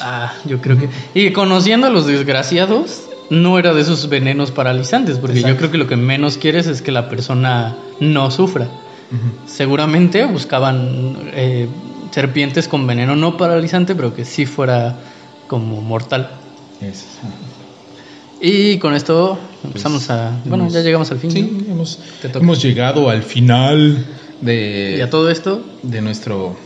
Ah, 0.00 0.32
yo 0.44 0.60
creo 0.60 0.76
que. 0.78 0.88
Y 1.14 1.32
conociendo 1.32 1.86
a 1.86 1.90
los 1.90 2.06
desgraciados, 2.06 3.02
no 3.30 3.58
era 3.58 3.72
de 3.72 3.80
esos 3.80 4.08
venenos 4.08 4.50
paralizantes, 4.50 5.18
porque 5.18 5.40
yo 5.42 5.56
creo 5.56 5.70
que 5.70 5.78
lo 5.78 5.86
que 5.86 5.96
menos 5.96 6.36
quieres 6.36 6.66
es 6.66 6.82
que 6.82 6.92
la 6.92 7.08
persona 7.08 7.74
no 8.00 8.30
sufra. 8.30 8.68
Seguramente 9.46 10.24
buscaban 10.26 11.30
eh, 11.34 11.68
serpientes 12.10 12.68
con 12.68 12.86
veneno 12.86 13.14
no 13.16 13.36
paralizante, 13.36 13.94
pero 13.94 14.14
que 14.14 14.24
sí 14.24 14.46
fuera 14.46 14.96
como 15.48 15.80
mortal. 15.80 16.30
Y 18.40 18.78
con 18.78 18.94
esto 18.94 19.38
empezamos 19.62 20.10
a. 20.10 20.32
Bueno, 20.44 20.64
hemos- 20.64 20.72
ya 20.74 20.80
llegamos 20.80 21.10
al 21.10 21.18
fin. 21.18 21.30
¿no? 21.30 21.36
Sí, 21.36 21.66
hemos, 22.40 22.62
llegado 22.62 23.08
al 23.08 23.22
final 23.22 24.04
de, 24.40 24.96
Y 24.98 25.00
a 25.00 25.08
todo 25.08 25.30
esto, 25.30 25.62
de 25.82 26.00
nuestro 26.02 26.56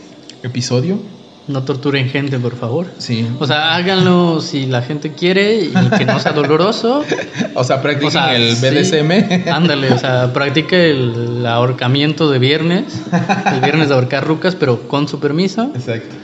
episodio. 0.43 0.99
No 1.49 1.63
torturen 1.63 2.09
gente, 2.09 2.39
por 2.39 2.55
favor. 2.55 2.87
Sí. 2.99 3.27
O 3.39 3.45
sea, 3.47 3.75
háganlo 3.75 4.39
si 4.39 4.65
la 4.67 4.81
gente 4.81 5.11
quiere 5.13 5.55
y 5.55 5.73
que 5.97 6.05
no 6.05 6.19
sea 6.19 6.31
doloroso. 6.31 7.03
O 7.55 7.63
sea, 7.63 7.81
practiquen 7.81 8.07
O 8.07 8.11
sea, 8.11 8.35
el 8.35 8.55
sí. 8.55 8.65
BDSM. 8.65 9.49
Ándale, 9.51 9.91
o 9.91 9.97
sea, 9.99 10.31
practique 10.31 10.91
el 10.91 11.45
ahorcamiento 11.45 12.29
de 12.31 12.39
viernes. 12.39 12.85
El 13.53 13.61
viernes 13.61 13.89
de 13.89 13.95
ahorcar 13.95 14.25
rucas, 14.25 14.55
pero 14.55 14.87
con 14.87 15.07
su 15.07 15.19
permiso. 15.19 15.71
Exacto. 15.75 16.15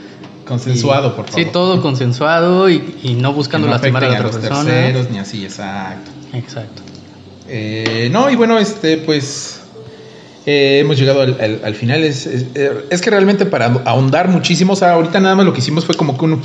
Consensuado, 0.46 1.08
Y- 1.08 1.10
por 1.10 1.26
favor. 1.26 1.40
Sí, 1.44 1.50
todo 1.52 1.82
consensuado 1.82 2.70
y, 2.70 2.96
y 3.02 3.14
no 3.14 3.32
buscando 3.32 3.66
no 3.66 3.72
lastimar 3.74 4.04
a 4.04 4.08
la 4.08 4.14
otra 4.14 4.26
los 4.28 4.36
persona. 4.36 4.64
terceros, 4.70 5.10
ni 5.10 5.18
así, 5.18 5.44
exacto. 5.44 6.10
Exacto. 6.32 6.82
Eh, 7.48 8.08
no, 8.12 8.30
y 8.30 8.36
bueno, 8.36 8.58
este, 8.58 8.96
pues 8.98 9.55
eh, 10.46 10.78
hemos 10.80 10.96
llegado 10.98 11.22
al, 11.22 11.36
al- 11.40 11.60
al 11.64 11.74
final. 11.74 12.04
Es, 12.04 12.26
es, 12.26 12.46
es 12.90 13.00
que 13.00 13.10
realmente 13.10 13.44
para 13.46 13.66
ahondar 13.84 14.28
muchísimo, 14.28 14.72
o 14.74 14.76
sea, 14.76 14.92
ahorita 14.92 15.20
nada 15.20 15.34
más 15.34 15.44
lo 15.44 15.52
que 15.52 15.58
hicimos 15.58 15.84
fue 15.84 15.94
como 15.96 16.16
que 16.16 16.24
un- 16.24 16.40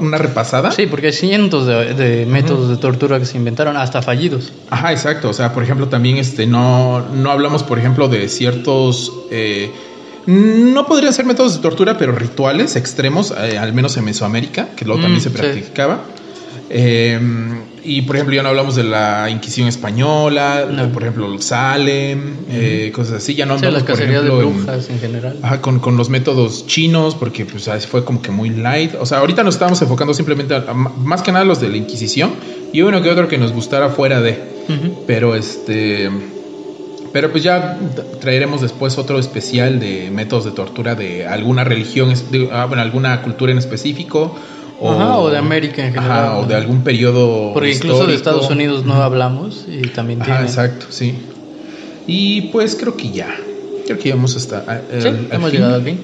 una 0.00 0.18
repasada. 0.18 0.70
Sí, 0.72 0.86
porque 0.86 1.08
hay 1.08 1.12
cientos 1.12 1.66
de, 1.66 1.94
de 1.94 2.26
métodos 2.26 2.70
de 2.70 2.76
tortura 2.78 3.18
que 3.18 3.26
se 3.26 3.36
inventaron, 3.36 3.76
hasta 3.76 4.00
fallidos. 4.02 4.52
Ajá, 4.70 4.90
exacto. 4.92 5.28
O 5.28 5.32
sea, 5.32 5.52
por 5.52 5.62
ejemplo, 5.62 5.88
también 5.88 6.16
este, 6.16 6.46
no, 6.46 7.00
no 7.12 7.30
hablamos, 7.30 7.62
por 7.62 7.78
ejemplo, 7.78 8.08
de 8.08 8.28
ciertos. 8.28 9.12
eh, 9.30 9.70
no 10.26 10.86
podrían 10.86 11.12
ser 11.12 11.26
métodos 11.26 11.56
de 11.56 11.60
tortura, 11.60 11.98
pero 11.98 12.12
rituales 12.12 12.76
extremos, 12.76 13.34
eh, 13.38 13.58
al 13.58 13.74
menos 13.74 13.94
en 13.98 14.04
Mesoamérica, 14.06 14.68
que 14.74 14.86
luego 14.86 15.00
Mm, 15.00 15.02
también 15.02 15.20
se 15.20 15.28
sí. 15.28 15.36
Eh, 16.76 17.20
y 17.84 18.02
por 18.02 18.16
ejemplo, 18.16 18.34
ya 18.34 18.42
no 18.42 18.48
hablamos 18.48 18.74
de 18.74 18.82
la 18.82 19.30
Inquisición 19.30 19.68
española, 19.68 20.66
No. 20.68 20.88
por 20.90 21.02
ejemplo, 21.02 21.38
Salem, 21.40 22.34
eh, 22.50 22.90
cosas 22.92 23.14
así. 23.18 23.34
Ya 23.36 23.46
no 23.46 23.58
Sí, 23.58 23.66
hablamos, 23.66 23.88
las 23.88 23.96
por 23.98 24.04
de 24.06 24.10
ejemplo, 24.16 24.42
en- 24.42 24.56
brujas 24.64 24.90
en 24.90 24.98
general. 24.98 25.38
Ajá, 25.42 25.60
con, 25.60 25.78
con 25.78 25.96
los 25.96 26.08
métodos 26.08 26.66
chinos, 26.66 27.14
porque 27.14 27.44
pues 27.44 27.68
fue 27.86 28.04
como 28.04 28.20
que 28.22 28.32
muy 28.32 28.50
light. 28.50 28.94
O 28.98 29.06
sea, 29.06 29.18
ahorita 29.18 29.44
nos 29.44 29.54
estamos 29.54 29.80
enfocando 29.82 30.14
simplemente 30.14 30.54
a- 30.54 30.64
a- 30.66 30.74
más 30.74 31.22
que 31.22 31.30
nada 31.30 31.44
a 31.44 31.46
los 31.46 31.60
de 31.60 31.68
la 31.68 31.76
Inquisición 31.76 32.32
y 32.72 32.80
uno 32.82 33.02
que 33.02 33.10
otro 33.10 33.28
que 33.28 33.38
nos 33.38 33.52
gustara 33.52 33.90
fuera 33.90 34.20
de. 34.20 34.38
Pero 35.06 35.36
este. 35.36 36.10
Pero 37.12 37.30
pues 37.30 37.44
ya 37.44 37.78
traeremos 38.20 38.62
después 38.62 38.98
otro 38.98 39.20
especial 39.20 39.78
de 39.78 40.10
métodos 40.10 40.46
de 40.46 40.50
tortura 40.50 40.96
de 40.96 41.24
alguna 41.26 41.62
religión, 41.62 42.12
de- 42.32 42.48
ah, 42.50 42.64
bueno, 42.64 42.82
alguna 42.82 43.22
cultura 43.22 43.52
en 43.52 43.58
específico. 43.58 44.36
Ajá, 44.92 45.18
o 45.18 45.30
de 45.30 45.38
América 45.38 45.86
en 45.86 45.94
general. 45.94 46.24
Ajá, 46.24 46.38
o 46.38 46.46
de 46.46 46.54
algún 46.54 46.82
periodo. 46.82 47.52
Porque 47.52 47.72
incluso 47.72 48.06
de 48.06 48.14
histórico. 48.14 48.16
Estados 48.40 48.50
Unidos 48.50 48.84
no 48.84 48.94
hablamos 49.02 49.64
y 49.68 49.82
también 49.88 50.20
Ajá, 50.22 50.32
tiene. 50.32 50.46
exacto, 50.48 50.86
sí. 50.90 51.14
Y 52.06 52.42
pues 52.52 52.76
creo 52.76 52.96
que 52.96 53.10
ya. 53.10 53.34
Creo 53.86 53.96
que 53.98 54.04
llegamos 54.04 54.36
hasta. 54.36 54.58
a- 54.58 55.00
Sí, 55.00 55.08
al- 55.08 55.28
hemos 55.30 55.50
fin. 55.50 55.58
llegado 55.60 55.74
al 55.76 55.82
fin. 55.84 56.00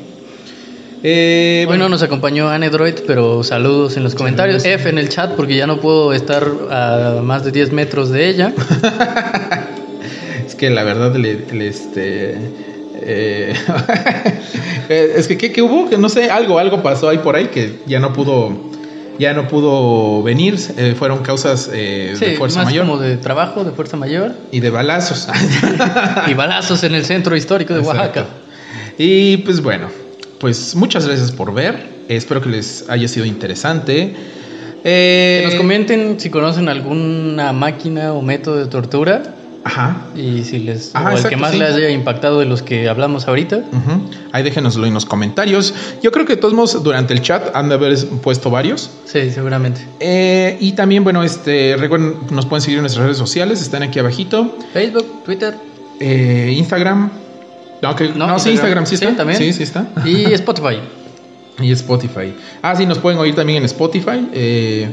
Eh, 1.02 1.64
bueno, 1.66 1.84
no 1.84 1.88
nos 1.90 2.02
acompañó 2.02 2.50
Anedroid, 2.50 2.94
pero 3.06 3.42
saludos 3.42 3.96
en 3.96 4.02
los 4.02 4.14
comentarios. 4.14 4.64
F 4.66 4.86
en 4.88 4.98
el 4.98 5.08
chat 5.08 5.32
porque 5.34 5.56
ya 5.56 5.66
no 5.66 5.80
puedo 5.80 6.12
estar 6.12 6.46
a 6.70 7.20
más 7.22 7.42
de 7.44 7.52
10 7.52 7.72
metros 7.72 8.10
de 8.10 8.28
ella. 8.28 8.52
Es 10.46 10.54
que 10.56 10.68
la 10.70 10.82
verdad, 10.84 11.14
le, 11.14 11.46
le, 11.52 11.68
este. 11.68 12.34
eh, 13.02 13.54
eh, 14.88 15.12
es 15.16 15.28
que, 15.28 15.38
¿qué, 15.38 15.52
qué 15.52 15.62
hubo? 15.62 15.88
Que 15.88 15.96
no 15.96 16.08
sé, 16.08 16.28
algo, 16.30 16.58
algo 16.58 16.82
pasó 16.82 17.08
ahí 17.08 17.18
por 17.18 17.36
ahí 17.36 17.46
que 17.46 17.78
ya 17.86 18.00
no 18.00 18.12
pudo. 18.12 18.69
Ya 19.20 19.34
no 19.34 19.46
pudo 19.46 20.22
venir. 20.22 20.56
eh, 20.78 20.94
fueron 20.98 21.18
causas 21.22 21.68
eh, 21.72 22.14
Sí, 22.18 22.24
de 22.24 22.36
fuerza 22.36 22.60
más 22.60 22.66
mayor 22.72 22.86
como 22.86 22.98
de 22.98 23.18
trabajo, 23.18 23.64
de 23.64 23.70
fuerza 23.72 23.96
mayor. 23.96 24.32
y 24.50 24.60
de 24.60 24.70
balazos. 24.70 25.28
y 26.26 26.34
balazos 26.34 26.82
en 26.84 26.94
el 26.94 27.04
centro 27.04 27.36
histórico 27.36 27.74
de 27.74 27.80
Oaxaca. 27.80 28.20
Exacto. 28.20 28.30
Y 28.96 29.36
pues 29.38 29.60
bueno, 29.62 29.88
pues 30.38 30.74
muchas 30.74 31.06
gracias 31.06 31.32
por 31.32 31.52
ver. 31.52 32.00
Espero 32.08 32.40
que 32.40 32.48
les 32.48 32.88
haya 32.88 33.06
sido 33.08 33.26
interesante. 33.26 34.14
Eh, 34.84 35.40
Que 35.42 35.46
nos 35.48 35.54
comenten 35.56 36.18
si 36.18 36.30
conocen 36.30 36.68
alguna 36.70 37.52
máquina 37.52 38.14
o 38.14 38.22
método 38.22 38.56
de 38.56 38.66
tortura 38.66 39.22
Ajá. 39.62 40.06
y 40.16 40.42
si 40.44 40.58
les 40.60 40.94
Ajá, 40.96 41.14
o 41.14 41.18
el 41.18 41.24
que 41.24 41.36
más 41.36 41.52
sí. 41.52 41.58
les 41.58 41.74
haya 41.74 41.90
impactado 41.90 42.38
de 42.40 42.46
los 42.46 42.62
que 42.62 42.88
hablamos 42.88 43.28
ahorita. 43.28 43.56
Ujú. 43.58 44.10
Ahí 44.32 44.42
déjenoslo 44.42 44.86
en 44.86 44.94
los 44.94 45.04
comentarios. 45.04 45.74
Yo 46.02 46.10
creo 46.12 46.24
que 46.26 46.36
todos 46.36 46.54
modos 46.54 46.82
durante 46.82 47.12
el 47.12 47.20
chat 47.22 47.54
han 47.54 47.68
de 47.68 47.74
haber 47.74 47.96
puesto 48.22 48.50
varios. 48.50 48.90
Sí, 49.04 49.30
seguramente. 49.30 49.82
Eh, 50.00 50.56
y 50.60 50.72
también, 50.72 51.04
bueno, 51.04 51.22
este 51.22 51.76
recuerden, 51.78 52.14
nos 52.30 52.46
pueden 52.46 52.62
seguir 52.62 52.78
en 52.78 52.82
nuestras 52.82 53.04
redes 53.04 53.18
sociales, 53.18 53.60
están 53.60 53.82
aquí 53.82 53.98
abajito. 53.98 54.56
Facebook, 54.72 55.24
Twitter 55.24 55.54
Eh, 56.00 56.54
Instagram. 56.56 57.10
No, 57.82 57.94
que- 57.96 58.08
No, 58.08 58.26
no, 58.26 58.38
sí, 58.38 58.50
Instagram. 58.50 58.84
Instagram 58.84 58.86
sí 58.86 58.96
Sí, 58.96 59.04
está. 59.04 59.16
también. 59.16 59.38
Sí, 59.38 59.52
sí 59.52 59.62
está. 59.62 59.86
y 60.06 60.32
Spotify. 60.32 60.78
Y 61.62 61.72
Spotify. 61.72 62.32
Ah, 62.62 62.74
sí, 62.74 62.86
nos 62.86 62.98
pueden 62.98 63.18
oír 63.18 63.34
también 63.34 63.58
en 63.58 63.64
Spotify. 63.66 64.26
Eh, 64.32 64.88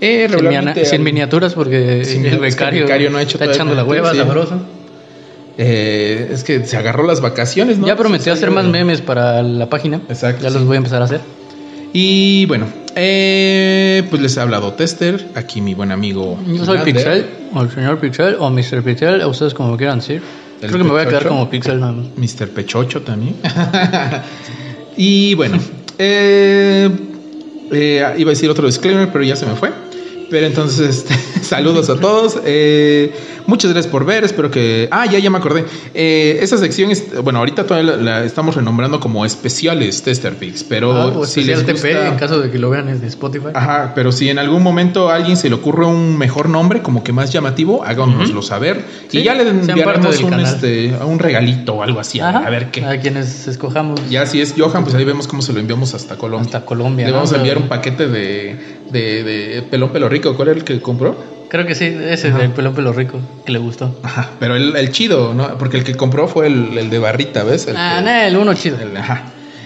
eh, 0.00 0.26
Sin, 0.28 0.38
regularmente 0.38 0.84
sin 0.84 1.02
miniaturas 1.02 1.54
porque 1.54 2.04
Sin 2.04 2.24
el 2.26 2.38
becario, 2.38 2.84
becario 2.84 3.10
no 3.10 3.18
ha 3.18 3.22
hecho 3.22 3.38
está 3.38 3.52
echando 3.52 3.74
la 3.74 3.84
hueva, 3.84 4.12
sí. 4.12 4.18
sabroso. 4.18 4.60
eh, 5.58 6.30
es 6.32 6.42
que 6.44 6.64
se 6.66 6.76
agarró 6.76 7.04
las 7.04 7.20
vacaciones, 7.20 7.78
¿no? 7.78 7.86
Ya 7.86 7.96
prometió 7.96 8.32
hacer 8.32 8.50
más 8.50 8.64
memes 8.66 9.00
para 9.00 9.42
la 9.42 9.68
página. 9.68 10.00
Exacto, 10.08 10.42
Ya 10.42 10.48
sí. 10.50 10.54
los 10.54 10.64
voy 10.66 10.76
a 10.76 10.78
empezar 10.78 11.02
a 11.02 11.04
hacer. 11.06 11.20
Y 11.92 12.46
bueno, 12.46 12.66
eh, 12.94 14.04
pues 14.08 14.22
les 14.22 14.38
ha 14.38 14.42
hablado 14.42 14.72
Tester, 14.74 15.26
aquí 15.34 15.60
mi 15.60 15.74
buen 15.74 15.90
amigo. 15.92 16.38
Yo 16.46 16.64
soy. 16.64 16.78
Pixel, 16.78 17.26
o 17.52 17.62
el 17.62 17.70
señor 17.70 17.98
Pixel, 17.98 18.36
o 18.38 18.48
Mr. 18.48 18.82
Pixel, 18.84 19.20
a 19.20 19.26
ustedes 19.26 19.54
como 19.54 19.76
quieran 19.76 19.98
decir. 19.98 20.22
El 20.62 20.68
Creo 20.68 20.78
que 20.78 20.84
me 20.84 20.90
voy 20.92 21.02
a 21.02 21.06
quedar 21.06 21.26
como 21.26 21.50
Pixel 21.50 21.80
nada 21.80 21.92
más. 21.92 22.06
Mr. 22.16 22.48
Pechocho 22.50 23.02
también. 23.02 23.34
y 24.96 25.34
bueno, 25.34 25.58
eh, 25.98 26.88
eh, 27.72 28.14
iba 28.18 28.30
a 28.30 28.34
decir 28.34 28.48
otro 28.50 28.66
disclaimer, 28.66 29.08
pero 29.10 29.24
ya 29.24 29.36
se 29.36 29.46
me 29.46 29.54
fue. 29.54 29.70
Pero 30.30 30.46
entonces, 30.46 30.98
este, 31.08 31.14
saludos 31.42 31.90
a 31.90 31.96
todos. 31.98 32.38
Eh, 32.44 33.12
muchas 33.46 33.72
gracias 33.72 33.90
por 33.90 34.04
ver. 34.04 34.24
Espero 34.24 34.50
que. 34.50 34.88
Ah, 34.90 35.06
ya, 35.06 35.18
ya 35.18 35.28
me 35.30 35.38
acordé. 35.38 35.64
Eh, 35.94 36.38
esta 36.40 36.56
sección, 36.56 36.90
es, 36.90 37.20
bueno, 37.22 37.40
ahorita 37.40 37.66
todavía 37.66 37.96
la, 37.96 38.02
la 38.20 38.24
estamos 38.24 38.54
renombrando 38.54 39.00
como 39.00 39.24
especiales 39.26 40.02
Tester 40.02 40.34
Picks. 40.36 40.64
Pero 40.64 40.92
Ah, 40.92 41.12
pues 41.12 41.30
si 41.30 41.42
les 41.44 41.66
gusta, 41.66 42.08
en 42.08 42.16
caso 42.16 42.40
de 42.40 42.50
que 42.50 42.58
lo 42.58 42.70
vean 42.70 42.88
en 42.88 43.02
Spotify. 43.04 43.48
Ajá, 43.54 43.92
pero 43.94 44.12
si 44.12 44.28
en 44.28 44.38
algún 44.38 44.62
momento 44.62 45.10
a 45.10 45.16
alguien 45.16 45.36
se 45.36 45.48
le 45.48 45.54
ocurre 45.56 45.84
un 45.86 46.16
mejor 46.16 46.48
nombre, 46.48 46.82
como 46.82 47.02
que 47.02 47.12
más 47.12 47.32
llamativo, 47.32 47.82
háganoslo 47.84 48.42
saber. 48.42 48.84
Sí, 49.08 49.18
y 49.18 49.22
ya 49.24 49.34
le 49.34 49.48
enviaremos 49.48 50.20
un, 50.22 50.34
este, 50.40 50.94
un 51.04 51.18
regalito 51.18 51.74
o 51.74 51.82
algo 51.82 52.00
así. 52.00 52.20
a- 52.20 52.28
Ajá, 52.30 52.46
A 52.46 52.50
ver 52.50 52.70
qué. 52.70 52.84
A 52.84 53.00
quienes 53.00 53.48
escojamos 53.48 54.00
Ya 54.08 54.26
si 54.26 54.40
es 54.40 54.54
Johan, 54.56 54.84
pues 54.84 54.94
ahí 54.94 55.04
vemos 55.04 55.26
cómo 55.26 55.42
se 55.42 55.52
lo 55.52 55.58
enviamos 55.60 55.94
hasta 55.94 56.16
Colombia. 56.16 56.46
hasta 56.46 56.64
Colombia. 56.64 57.06
Le 57.06 57.10
¿no? 57.12 57.16
vamos 57.18 57.32
a 57.32 57.36
enviar 57.36 57.58
un 57.58 57.68
paquete 57.68 58.06
de, 58.06 58.56
de, 58.90 59.22
de 59.24 59.62
pelón 59.62 59.90
pelo 59.90 60.08
rico. 60.08 60.34
¿Cuál 60.34 60.48
era 60.48 60.58
el 60.58 60.64
que 60.64 60.80
compró? 60.80 61.16
Creo 61.48 61.66
que 61.66 61.74
sí, 61.74 61.84
ese 61.84 62.28
Ajá. 62.28 62.38
del 62.38 62.50
pelo 62.52 62.72
pelo 62.72 62.92
rico, 62.92 63.18
que 63.44 63.50
le 63.52 63.58
gustó. 63.58 63.92
Ajá, 64.04 64.30
pero 64.38 64.54
el, 64.54 64.76
el 64.76 64.92
chido, 64.92 65.34
¿no? 65.34 65.58
Porque 65.58 65.78
el 65.78 65.84
que 65.84 65.96
compró 65.96 66.28
fue 66.28 66.46
el, 66.46 66.78
el 66.78 66.90
de 66.90 66.98
barrita, 67.00 67.42
¿ves? 67.42 67.66
El 67.66 67.76
Ah, 67.76 67.96
que- 67.98 68.04
no, 68.04 68.10
el 68.10 68.36
uno 68.36 68.54
chido. 68.54 68.78
el- 68.80 68.96
ajá. 68.96 69.24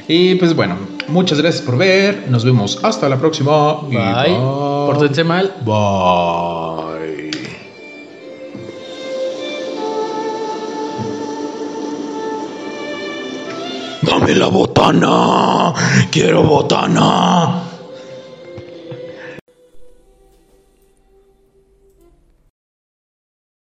Y 0.09 0.35
pues 0.37 0.55
bueno, 0.55 0.77
muchas 1.09 1.41
gracias 1.41 1.63
por 1.63 1.77
ver. 1.77 2.25
Nos 2.29 2.45
vemos 2.45 2.79
hasta 2.83 3.09
la 3.09 3.19
próxima. 3.19 3.79
Y 3.91 3.97
Bye. 3.97 4.35
Pórtense 4.37 5.25
mal. 5.25 5.53
Bye. 5.65 7.31
Dame 14.03 14.35
la 14.35 14.49
botana. 14.49 15.73
Quiero 16.11 16.43
botana. 16.43 17.64